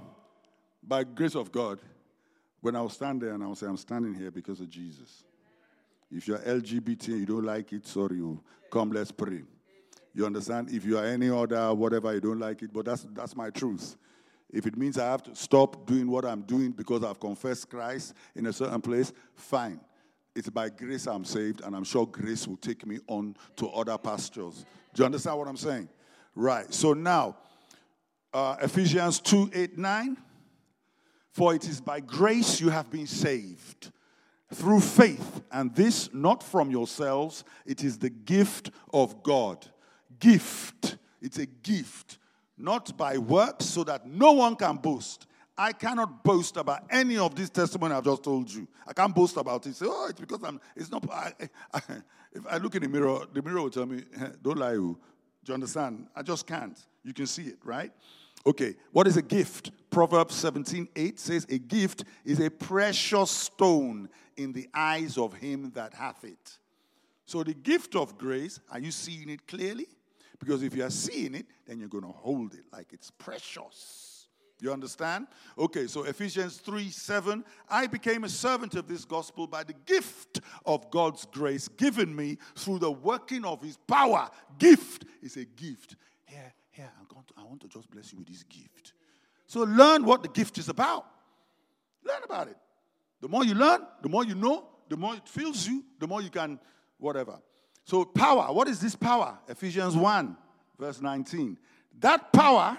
by 0.87 1.05
grace 1.05 1.35
of 1.35 1.51
God, 1.51 1.78
when 2.61 2.76
I'll 2.76 2.91
stand 2.91 3.22
there 3.22 3.32
and 3.32 3.43
I'll 3.43 3.55
say, 3.55 3.68
I'm 3.68 3.78
standing 3.78 4.12
here 4.12 4.30
because 4.30 4.61
of 4.61 4.68
Jesus. 4.68 5.24
If 6.11 6.28
you're 6.28 6.41
LGBT 6.41 7.09
and 7.09 7.20
you 7.20 7.26
don't 7.26 7.45
like 7.45 7.72
it, 7.72 7.87
sorry, 7.87 8.16
you 8.16 8.39
come, 8.70 8.93
let's 8.93 9.12
pray. 9.12 9.45
You 10.15 10.27
understand? 10.27 10.71
If 10.71 10.85
you 10.85 10.99
are 10.99 11.05
any 11.05 11.29
other 11.29 11.75
whatever, 11.75 12.15
you 12.15 12.21
don't 12.21 12.39
like 12.39 12.62
it, 12.62 12.73
but 12.73 12.85
that's 12.85 13.07
that's 13.12 13.37
my 13.37 13.51
truth. 13.51 13.97
If 14.53 14.67
it 14.67 14.77
means 14.77 14.99
I 14.99 15.07
have 15.07 15.25
to 15.25 15.35
stop 15.35 15.87
doing 15.87 16.09
what 16.09 16.25
I'm 16.25 16.43
doing 16.43 16.71
because 16.71 17.03
I've 17.03 17.19
confessed 17.19 17.69
Christ 17.69 18.15
in 18.37 18.47
a 18.47 18.53
certain 18.53 18.81
place, 18.81 19.12
fine. 19.35 19.81
It's 20.37 20.49
by 20.49 20.69
grace 20.69 21.07
I'm 21.07 21.25
saved, 21.25 21.62
and 21.62 21.75
I'm 21.75 21.85
sure 21.85 22.07
grace 22.07 22.47
will 22.47 22.57
take 22.57 22.87
me 22.87 22.99
on 23.09 23.37
to 23.57 23.69
other 23.69 23.99
pastures. 23.99 24.65
Do 24.93 25.03
you 25.03 25.07
understand 25.07 25.39
what 25.39 25.49
I'm 25.49 25.57
saying? 25.57 25.89
Right. 26.37 26.73
So 26.73 26.93
now, 26.93 27.37
uh, 28.33 28.57
Ephesians 28.61 29.21
2 29.21 29.51
8 29.53 29.79
9. 29.79 30.17
For 31.35 31.53
it 31.53 31.69
is 31.69 31.81
by 31.81 31.99
grace 31.99 32.61
you 32.61 32.69
have 32.69 32.89
been 32.93 33.09
saved 33.09 33.91
through 34.53 34.79
faith, 34.79 35.43
and 35.51 35.75
this 35.75 36.09
not 36.15 36.45
from 36.45 36.71
yourselves, 36.71 37.43
it 37.67 37.83
is 37.83 37.99
the 37.99 38.11
gift 38.11 38.71
of 38.93 39.21
God. 39.25 39.67
Gift. 40.19 40.97
It's 41.21 41.39
a 41.39 41.47
gift, 41.47 42.19
not 42.59 42.97
by 42.97 43.19
works, 43.19 43.65
so 43.65 43.85
that 43.85 44.07
no 44.07 44.33
one 44.33 44.57
can 44.57 44.77
boast. 44.77 45.27
I 45.57 45.73
cannot 45.73 46.25
boast 46.25 46.57
about 46.57 46.85
any 46.91 47.17
of 47.17 47.35
this 47.35 47.49
testimony 47.49 47.95
I've 47.95 48.05
just 48.05 48.25
told 48.25 48.53
you. 48.53 48.67
I 48.87 48.93
can't 48.93 49.15
boast 49.15 49.37
about 49.37 49.65
it. 49.67 49.77
Say, 49.77 49.87
oh, 49.89 50.09
it's 50.11 50.21
because 50.21 50.43
I'm. 50.43 50.61
It's 50.77 50.91
not. 50.91 51.09
I, 51.11 51.33
I, 51.73 51.81
if 52.33 52.47
I 52.51 52.57
look 52.59 52.75
in 52.75 52.83
the 52.83 52.89
mirror, 52.89 53.21
the 53.33 53.41
mirror 53.41 53.62
will 53.62 53.71
tell 53.71 53.87
me, 53.87 54.03
"Don't 54.43 54.59
lie." 54.59 54.73
You. 54.73 54.99
Do 55.45 55.51
you 55.51 55.55
understand? 55.55 56.09
I 56.17 56.23
just 56.23 56.47
can't. 56.47 56.79
You 57.05 57.12
can 57.12 57.27
see 57.27 57.43
it, 57.45 57.59
right? 57.65 57.93
Okay. 58.47 58.75
What 58.93 59.07
is 59.07 59.17
a 59.17 59.23
gift? 59.23 59.71
Proverbs 59.91 60.35
17, 60.35 60.89
8 60.97 61.21
says, 61.21 61.47
A 61.49 61.59
gift 61.59 62.05
is 62.25 62.41
a 62.41 62.51
precious 62.51 63.31
stone 63.31 64.09
in 64.37 64.53
the 64.53 64.69
eyes 64.75 65.19
of 65.19 65.35
him 65.35 65.71
that 65.75 65.95
hath 65.95 66.25
it. 66.25 66.59
So 67.27 67.43
the 67.43 67.55
gift 67.55 67.95
of 67.95 68.19
grace, 68.19 68.59
are 68.71 68.79
you 68.79 68.91
seeing 68.91 69.29
it 69.29 69.47
clearly? 69.47 69.87
Because 70.45 70.63
if 70.63 70.77
you 70.77 70.85
are 70.85 70.91
seeing 70.91 71.35
it, 71.35 71.47
then 71.67 71.81
you're 71.81 71.89
going 71.89 72.05
to 72.05 72.11
hold 72.11 72.53
it 72.53 72.65
like 72.71 72.93
it's 72.93 73.11
precious. 73.11 74.27
You 74.61 74.73
understand? 74.73 75.27
Okay, 75.59 75.87
so 75.87 76.05
Ephesians 76.05 76.59
3 76.59 76.91
7. 76.91 77.45
I 77.69 77.87
became 77.87 78.25
a 78.25 78.29
servant 78.29 78.75
of 78.75 78.87
this 78.87 79.05
gospel 79.05 79.47
by 79.47 79.65
the 79.65 79.73
gift 79.87 80.41
of 80.65 80.91
God's 80.91 81.27
grace 81.27 81.69
given 81.69 82.15
me 82.15 82.39
through 82.57 82.79
the 82.79 82.91
working 82.91 83.45
of 83.45 83.63
his 83.63 83.79
power. 83.87 84.31
Gift 84.59 85.05
is 85.23 85.37
a 85.37 85.45
gift. 85.45 85.97
Here, 86.25 86.53
here, 86.71 86.91
I'm 86.99 87.07
going 87.09 87.25
to, 87.27 87.35
I 87.39 87.43
want 87.45 87.63
to 87.63 87.69
just 87.69 87.91
bless 87.91 88.13
you 88.13 88.19
with 88.19 88.29
this 88.29 88.43
gift. 88.43 88.93
So 89.47 89.61
learn 89.61 90.05
what 90.05 90.23
the 90.23 90.29
gift 90.29 90.59
is 90.59 90.69
about. 90.69 91.07
Learn 92.05 92.23
about 92.25 92.49
it. 92.49 92.57
The 93.21 93.29
more 93.29 93.45
you 93.45 93.55
learn, 93.55 93.81
the 94.03 94.09
more 94.09 94.25
you 94.25 94.35
know, 94.35 94.69
the 94.89 94.97
more 94.97 95.15
it 95.15 95.27
fills 95.27 95.67
you, 95.67 95.85
the 95.99 96.07
more 96.07 96.21
you 96.21 96.31
can, 96.31 96.59
whatever. 96.99 97.39
So, 97.85 98.05
power, 98.05 98.53
what 98.53 98.68
is 98.68 98.80
this 98.80 98.97
power? 98.97 99.39
Ephesians 99.49 99.95
1, 99.95 100.37
verse 100.78 101.01
19. 101.01 101.59
That 102.01 102.32
power 102.32 102.78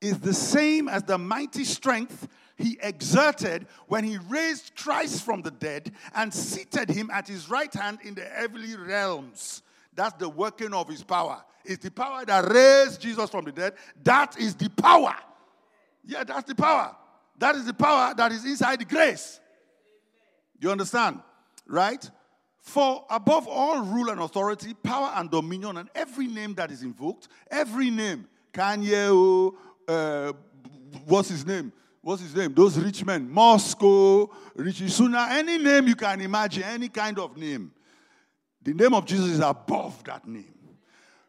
is 0.00 0.18
the 0.18 0.34
same 0.34 0.88
as 0.88 1.04
the 1.04 1.16
mighty 1.16 1.64
strength 1.64 2.28
he 2.56 2.78
exerted 2.82 3.66
when 3.86 4.04
he 4.04 4.18
raised 4.28 4.74
Christ 4.76 5.22
from 5.24 5.42
the 5.42 5.50
dead 5.50 5.92
and 6.14 6.34
seated 6.34 6.90
him 6.90 7.10
at 7.10 7.28
his 7.28 7.48
right 7.48 7.72
hand 7.72 8.00
in 8.04 8.14
the 8.14 8.24
heavenly 8.24 8.76
realms. 8.76 9.62
That's 9.94 10.14
the 10.14 10.28
working 10.28 10.74
of 10.74 10.88
his 10.88 11.04
power. 11.04 11.42
It's 11.64 11.84
the 11.84 11.90
power 11.90 12.24
that 12.24 12.50
raised 12.50 13.00
Jesus 13.00 13.30
from 13.30 13.44
the 13.44 13.52
dead. 13.52 13.74
That 14.02 14.38
is 14.38 14.54
the 14.56 14.68
power. 14.70 15.14
Yeah, 16.04 16.24
that's 16.24 16.48
the 16.48 16.54
power. 16.54 16.96
That 17.38 17.54
is 17.54 17.64
the 17.64 17.74
power 17.74 18.14
that 18.16 18.32
is 18.32 18.44
inside 18.44 18.80
the 18.80 18.84
grace. 18.84 19.40
You 20.60 20.70
understand? 20.70 21.20
Right? 21.66 22.08
For 22.62 23.04
above 23.10 23.48
all 23.48 23.82
rule 23.82 24.08
and 24.08 24.20
authority, 24.20 24.72
power 24.72 25.12
and 25.16 25.28
dominion, 25.28 25.78
and 25.78 25.90
every 25.96 26.28
name 26.28 26.54
that 26.54 26.70
is 26.70 26.82
invoked, 26.82 27.26
every 27.50 27.90
name, 27.90 28.28
Kanye, 28.52 29.52
uh, 29.88 30.32
what's 31.06 31.28
his 31.28 31.44
name? 31.44 31.72
What's 32.00 32.22
his 32.22 32.34
name? 32.36 32.54
Those 32.54 32.78
rich 32.78 33.04
men, 33.04 33.28
Moscow, 33.28 34.30
Rishi 34.54 34.86
Sunak, 34.86 35.30
any 35.30 35.58
name 35.58 35.88
you 35.88 35.96
can 35.96 36.20
imagine, 36.20 36.62
any 36.62 36.88
kind 36.88 37.18
of 37.18 37.36
name. 37.36 37.72
The 38.62 38.74
name 38.74 38.94
of 38.94 39.06
Jesus 39.06 39.30
is 39.30 39.40
above 39.40 40.02
that 40.04 40.26
name. 40.26 40.54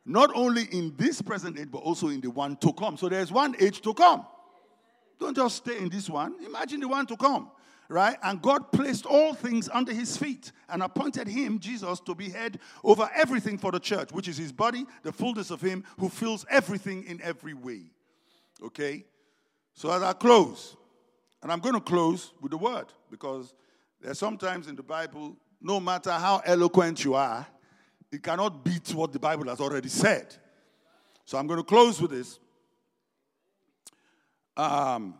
Not 0.05 0.29
only 0.35 0.65
in 0.71 0.93
this 0.97 1.19
present 1.19 1.57
age, 1.57 1.69
but 1.71 1.79
also 1.79 2.09
in 2.09 2.21
the 2.21 2.29
one 2.29 2.57
to 2.57 2.71
come. 2.73 2.95
So 2.95 3.09
there's 3.09 3.31
one 3.31 3.55
age 3.59 3.81
to 3.81 3.93
come. 3.95 4.25
Don't 5.19 5.35
just 5.35 5.57
stay 5.57 5.79
in 5.79 5.89
this 5.89 6.09
one. 6.09 6.35
Imagine 6.45 6.79
the 6.79 6.87
one 6.87 7.07
to 7.07 7.17
come, 7.17 7.49
right? 7.89 8.17
And 8.23 8.41
God 8.41 8.71
placed 8.71 9.05
all 9.05 9.33
things 9.33 9.69
under 9.71 9.93
his 9.93 10.17
feet 10.17 10.51
and 10.69 10.81
appointed 10.81 11.27
him, 11.27 11.59
Jesus, 11.59 11.99
to 12.01 12.15
be 12.15 12.29
head 12.29 12.59
over 12.83 13.09
everything 13.15 13.57
for 13.57 13.71
the 13.71 13.79
church, 13.79 14.11
which 14.11 14.27
is 14.27 14.37
his 14.37 14.51
body, 14.51 14.85
the 15.03 15.11
fullness 15.11 15.51
of 15.51 15.61
him 15.61 15.83
who 15.99 16.09
fills 16.09 16.45
everything 16.49 17.03
in 17.03 17.21
every 17.21 17.53
way. 17.53 17.81
Okay? 18.63 19.05
So 19.73 19.91
as 19.91 20.01
I 20.01 20.13
close, 20.13 20.75
and 21.41 21.51
I'm 21.51 21.59
going 21.59 21.75
to 21.75 21.81
close 21.81 22.31
with 22.41 22.51
the 22.51 22.57
word 22.57 22.85
because 23.11 23.53
there's 24.01 24.19
sometimes 24.19 24.67
in 24.67 24.75
the 24.75 24.83
Bible, 24.83 25.35
no 25.61 25.79
matter 25.79 26.11
how 26.11 26.41
eloquent 26.45 27.03
you 27.03 27.15
are, 27.15 27.45
it 28.11 28.21
cannot 28.21 28.63
beat 28.63 28.93
what 28.93 29.11
the 29.11 29.19
Bible 29.19 29.49
has 29.49 29.59
already 29.59 29.89
said. 29.89 30.35
So 31.25 31.37
I'm 31.37 31.47
going 31.47 31.59
to 31.59 31.63
close 31.63 32.01
with 32.01 32.11
this. 32.11 32.39
Um, 34.55 35.15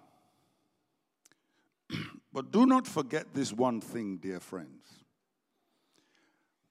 but 2.34 2.51
do 2.51 2.65
not 2.65 2.88
forget 2.88 3.34
this 3.34 3.53
one 3.53 3.79
thing, 3.79 4.17
dear 4.17 4.39
friends. 4.39 4.84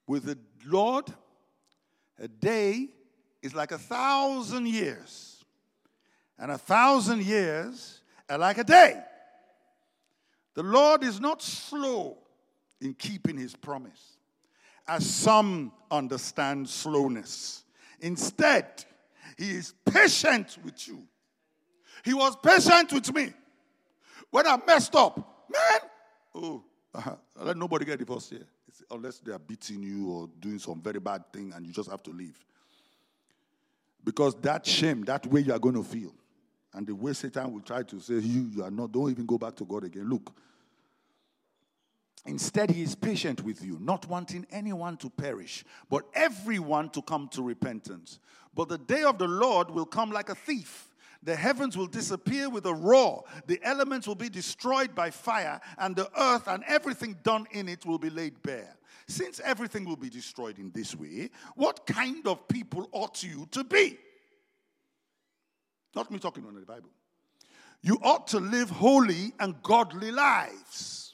With 0.07 0.25
the 0.25 0.39
Lord, 0.67 1.07
a 2.19 2.27
day 2.27 2.89
is 3.41 3.55
like 3.55 3.71
a 3.71 3.79
thousand 3.79 4.67
years 4.67 5.33
and 6.43 6.51
a 6.51 6.59
thousand 6.59 7.23
years 7.23 8.01
are 8.29 8.39
like 8.39 8.59
a 8.59 8.65
day. 8.65 9.01
The 10.55 10.65
Lord 10.65 11.05
is 11.05 11.21
not 11.21 11.41
slow 11.41 12.19
in 12.81 12.95
keeping 12.95 13.39
his 13.39 13.55
promise, 13.55 14.17
as 14.89 15.09
some 15.09 15.73
understand 15.91 16.69
slowness. 16.69 17.63
Instead, 18.01 18.85
he 19.39 19.53
is 19.53 19.73
patient 19.85 20.59
with 20.65 20.89
you. 20.89 21.05
He 22.05 22.13
was 22.13 22.37
patient 22.43 22.93
with 22.93 23.15
me. 23.15 23.33
When 24.31 24.47
I 24.47 24.59
messed 24.67 24.97
up, 24.97 25.32
man, 25.53 25.91
oh, 26.35 26.65
uh-huh. 26.95 27.17
let 27.37 27.57
nobody 27.57 27.85
get 27.85 27.99
divorced 27.99 28.31
here. 28.31 28.47
It's, 28.69 28.83
unless 28.91 29.19
they 29.19 29.33
are 29.33 29.39
beating 29.39 29.83
you 29.83 30.11
or 30.11 30.29
doing 30.41 30.59
some 30.59 30.81
very 30.81 31.01
bad 31.01 31.31
thing 31.33 31.53
and 31.55 31.67
you 31.67 31.73
just 31.73 31.91
have 31.91 32.03
to 32.05 32.11
leave. 32.11 32.39
Because 34.05 34.35
that 34.43 34.67
shame, 34.67 35.03
that 35.05 35.27
way 35.27 35.41
you 35.41 35.53
are 35.53 35.59
going 35.59 35.77
to 35.77 35.85
feel, 35.85 36.13
and 36.75 36.87
the 36.87 36.95
way 36.95 37.13
Satan 37.13 37.53
will 37.53 37.61
try 37.61 37.83
to 37.83 38.01
say, 38.01 38.15
You, 38.15 38.51
you 38.55 38.65
are 38.65 38.71
not, 38.71 38.93
don't 38.93 39.11
even 39.11 39.27
go 39.27 39.39
back 39.39 39.55
to 39.57 39.65
God 39.65 39.85
again. 39.85 40.09
Look. 40.09 40.33
Instead, 42.25 42.71
he 42.71 42.83
is 42.83 42.95
patient 42.95 43.43
with 43.43 43.65
you, 43.65 43.79
not 43.81 44.09
wanting 44.09 44.47
anyone 44.53 44.97
to 44.97 45.11
perish, 45.11 45.65
but 45.91 46.05
everyone 46.15 46.89
to 46.91 47.03
come 47.03 47.29
to 47.29 47.43
repentance. 47.43 48.21
But 48.55 48.69
the 48.69 48.79
day 48.79 49.03
of 49.03 49.19
the 49.19 49.27
Lord 49.27 49.71
will 49.71 49.87
come 49.87 50.13
like 50.13 50.29
a 50.29 50.35
thief. 50.37 50.87
The 51.23 51.37
heavens 51.37 51.77
will 51.77 51.87
disappear 51.87 52.51
with 52.51 52.67
a 52.67 52.75
roar, 52.75 53.25
the 53.47 53.61
elements 53.63 54.09
will 54.09 54.17
be 54.17 54.29
destroyed 54.29 54.95
by 54.95 55.11
fire, 55.11 55.61
and 55.79 55.95
the 55.95 56.11
earth 56.21 56.49
and 56.49 56.65
everything 56.67 57.17
done 57.23 57.47
in 57.53 57.69
it 57.69 57.87
will 57.87 57.99
be 57.99 58.11
laid 58.11 58.43
bare. 58.43 58.77
Since 59.07 59.41
everything 59.41 59.85
will 59.85 59.97
be 59.97 60.11
destroyed 60.11 60.59
in 60.59 60.71
this 60.73 60.97
way, 60.97 61.31
what 61.55 61.87
kind 61.87 62.27
of 62.27 62.49
people 62.49 62.89
ought 62.93 63.23
you 63.23 63.47
to 63.53 63.63
be? 63.63 63.99
Not 65.95 66.11
me 66.11 66.19
talking 66.19 66.47
on 66.47 66.55
the 66.55 66.61
Bible. 66.63 66.91
You 67.83 67.99
ought 68.03 68.29
to 68.29 68.41
live 68.41 68.71
holy 68.71 69.33
and 69.39 69.61
godly 69.63 70.11
lives 70.11 71.12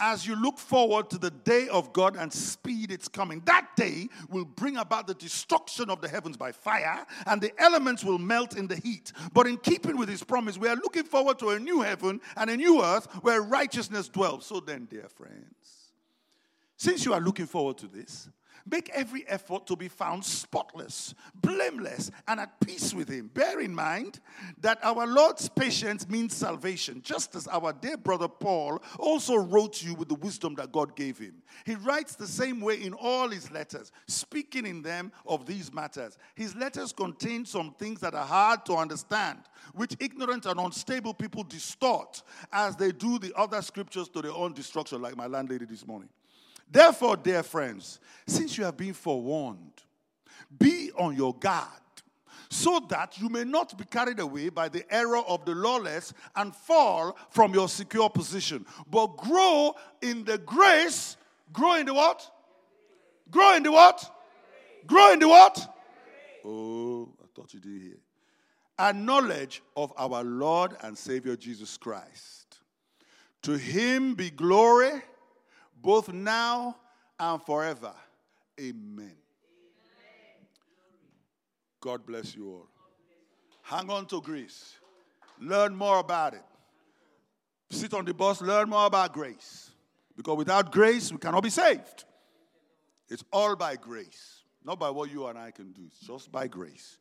as 0.00 0.26
you 0.26 0.34
look 0.34 0.58
forward 0.58 1.10
to 1.10 1.18
the 1.18 1.30
day 1.30 1.68
of 1.68 1.92
God 1.92 2.16
and 2.16 2.32
speed 2.32 2.90
its 2.90 3.06
coming. 3.06 3.42
That 3.44 3.68
day 3.76 4.08
will 4.28 4.46
bring 4.46 4.78
about 4.78 5.06
the 5.06 5.14
destruction 5.14 5.90
of 5.90 6.00
the 6.00 6.08
heavens 6.08 6.36
by 6.36 6.52
fire, 6.52 7.06
and 7.26 7.40
the 7.40 7.52
elements 7.60 8.02
will 8.02 8.18
melt 8.18 8.56
in 8.56 8.66
the 8.66 8.76
heat. 8.76 9.12
But 9.32 9.46
in 9.46 9.58
keeping 9.58 9.96
with 9.96 10.08
his 10.08 10.24
promise, 10.24 10.58
we 10.58 10.68
are 10.68 10.76
looking 10.76 11.04
forward 11.04 11.38
to 11.40 11.50
a 11.50 11.58
new 11.58 11.82
heaven 11.82 12.20
and 12.36 12.50
a 12.50 12.56
new 12.56 12.82
earth 12.82 13.06
where 13.22 13.42
righteousness 13.42 14.08
dwells. 14.08 14.46
So 14.46 14.60
then, 14.60 14.86
dear 14.86 15.08
friends, 15.08 15.92
since 16.76 17.04
you 17.04 17.12
are 17.12 17.20
looking 17.20 17.46
forward 17.46 17.76
to 17.78 17.86
this, 17.86 18.28
Make 18.68 18.90
every 18.90 19.26
effort 19.28 19.66
to 19.66 19.76
be 19.76 19.88
found 19.88 20.24
spotless, 20.24 21.14
blameless, 21.34 22.10
and 22.28 22.40
at 22.40 22.60
peace 22.60 22.92
with 22.92 23.08
Him. 23.08 23.30
Bear 23.32 23.60
in 23.60 23.74
mind 23.74 24.20
that 24.60 24.78
our 24.82 25.06
Lord's 25.06 25.48
patience 25.48 26.08
means 26.08 26.34
salvation, 26.34 27.02
just 27.02 27.34
as 27.34 27.46
our 27.48 27.72
dear 27.72 27.96
brother 27.96 28.28
Paul 28.28 28.82
also 28.98 29.36
wrote 29.36 29.82
you 29.82 29.94
with 29.94 30.08
the 30.08 30.14
wisdom 30.14 30.54
that 30.56 30.72
God 30.72 30.96
gave 30.96 31.18
him. 31.18 31.42
He 31.64 31.74
writes 31.74 32.14
the 32.14 32.26
same 32.26 32.60
way 32.60 32.82
in 32.82 32.92
all 32.94 33.28
his 33.28 33.50
letters, 33.50 33.92
speaking 34.06 34.66
in 34.66 34.82
them 34.82 35.12
of 35.26 35.46
these 35.46 35.72
matters. 35.72 36.18
His 36.34 36.54
letters 36.54 36.92
contain 36.92 37.44
some 37.44 37.74
things 37.74 38.00
that 38.00 38.14
are 38.14 38.26
hard 38.26 38.64
to 38.66 38.74
understand, 38.74 39.38
which 39.74 39.96
ignorant 40.00 40.46
and 40.46 40.58
unstable 40.60 41.14
people 41.14 41.44
distort 41.44 42.22
as 42.52 42.76
they 42.76 42.92
do 42.92 43.18
the 43.18 43.32
other 43.36 43.62
scriptures 43.62 44.08
to 44.10 44.22
their 44.22 44.32
own 44.32 44.52
destruction, 44.52 45.00
like 45.02 45.16
my 45.16 45.26
landlady 45.26 45.64
this 45.64 45.86
morning. 45.86 46.08
Therefore, 46.70 47.16
dear 47.16 47.42
friends, 47.42 47.98
since 48.26 48.56
you 48.56 48.64
have 48.64 48.76
been 48.76 48.92
forewarned, 48.92 49.82
be 50.58 50.90
on 50.96 51.16
your 51.16 51.34
guard 51.34 51.80
so 52.50 52.80
that 52.88 53.18
you 53.18 53.28
may 53.28 53.44
not 53.44 53.78
be 53.78 53.84
carried 53.84 54.18
away 54.18 54.48
by 54.48 54.68
the 54.68 54.84
error 54.92 55.18
of 55.18 55.44
the 55.44 55.54
lawless 55.54 56.12
and 56.34 56.54
fall 56.54 57.16
from 57.30 57.54
your 57.54 57.68
secure 57.68 58.10
position, 58.10 58.66
but 58.90 59.16
grow 59.16 59.72
in 60.02 60.24
the 60.24 60.36
grace. 60.38 61.16
Grow 61.52 61.76
in 61.76 61.86
the 61.86 61.94
what? 61.94 62.28
Grow 63.30 63.54
in 63.54 63.62
the 63.62 63.70
what? 63.70 64.16
Grow 64.86 65.12
in 65.12 65.20
the 65.20 65.28
what? 65.28 65.76
Oh, 66.44 67.14
I 67.22 67.26
thought 67.34 67.54
you 67.54 67.60
didn't 67.60 67.82
hear. 67.82 67.98
And 68.78 69.06
knowledge 69.06 69.62
of 69.76 69.92
our 69.96 70.24
Lord 70.24 70.76
and 70.82 70.98
Savior 70.98 71.36
Jesus 71.36 71.76
Christ. 71.76 72.58
To 73.42 73.52
him 73.52 74.14
be 74.14 74.30
glory 74.30 75.02
both 75.80 76.12
now 76.12 76.76
and 77.18 77.42
forever. 77.42 77.92
Amen. 78.60 79.16
God 81.80 82.04
bless 82.04 82.34
you 82.36 82.48
all. 82.50 82.68
Hang 83.62 83.88
on 83.88 84.06
to 84.06 84.20
grace. 84.20 84.74
Learn 85.40 85.74
more 85.74 85.98
about 85.98 86.34
it. 86.34 86.42
Sit 87.70 87.94
on 87.94 88.04
the 88.04 88.12
bus, 88.12 88.42
learn 88.42 88.68
more 88.68 88.86
about 88.86 89.12
grace. 89.12 89.70
Because 90.16 90.36
without 90.36 90.72
grace, 90.72 91.10
we 91.10 91.18
cannot 91.18 91.42
be 91.42 91.50
saved. 91.50 92.04
It's 93.08 93.24
all 93.32 93.56
by 93.56 93.76
grace, 93.76 94.42
not 94.64 94.78
by 94.78 94.90
what 94.90 95.10
you 95.10 95.26
and 95.26 95.38
I 95.38 95.50
can 95.50 95.72
do. 95.72 95.82
It's 95.86 96.00
just 96.00 96.30
by 96.30 96.46
grace. 96.46 96.98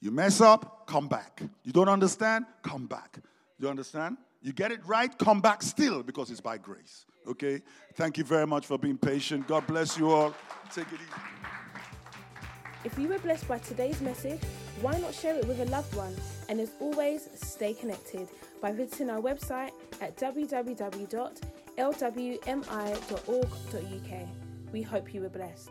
You 0.00 0.10
mess 0.10 0.40
up, 0.40 0.86
come 0.86 1.08
back. 1.08 1.42
You 1.62 1.72
don't 1.72 1.88
understand, 1.88 2.44
come 2.62 2.86
back. 2.86 3.18
You 3.58 3.68
understand? 3.68 4.18
You 4.42 4.52
get 4.52 4.72
it 4.72 4.84
right, 4.84 5.16
come 5.16 5.40
back 5.40 5.62
still 5.62 6.02
because 6.02 6.30
it's 6.30 6.40
by 6.40 6.58
grace. 6.58 7.06
Okay? 7.26 7.62
Thank 7.94 8.18
you 8.18 8.24
very 8.24 8.46
much 8.46 8.66
for 8.66 8.78
being 8.78 8.98
patient. 8.98 9.46
God 9.46 9.66
bless 9.66 9.96
you 9.98 10.10
all. 10.10 10.34
Take 10.74 10.88
it 10.88 10.94
easy. 10.94 11.22
If 12.84 12.98
you 12.98 13.08
were 13.08 13.18
blessed 13.18 13.46
by 13.46 13.58
today's 13.58 14.00
message, 14.00 14.40
why 14.80 14.98
not 14.98 15.14
share 15.14 15.36
it 15.36 15.46
with 15.46 15.60
a 15.60 15.66
loved 15.66 15.94
one? 15.94 16.16
And 16.48 16.58
as 16.60 16.72
always, 16.80 17.28
stay 17.34 17.74
connected 17.74 18.28
by 18.60 18.72
visiting 18.72 19.08
our 19.08 19.20
website 19.20 19.70
at 20.00 20.16
www.lwmi.org.uk. 20.16 21.12
We 24.72 24.82
hope 24.82 25.14
you 25.14 25.20
were 25.20 25.28
blessed. 25.28 25.70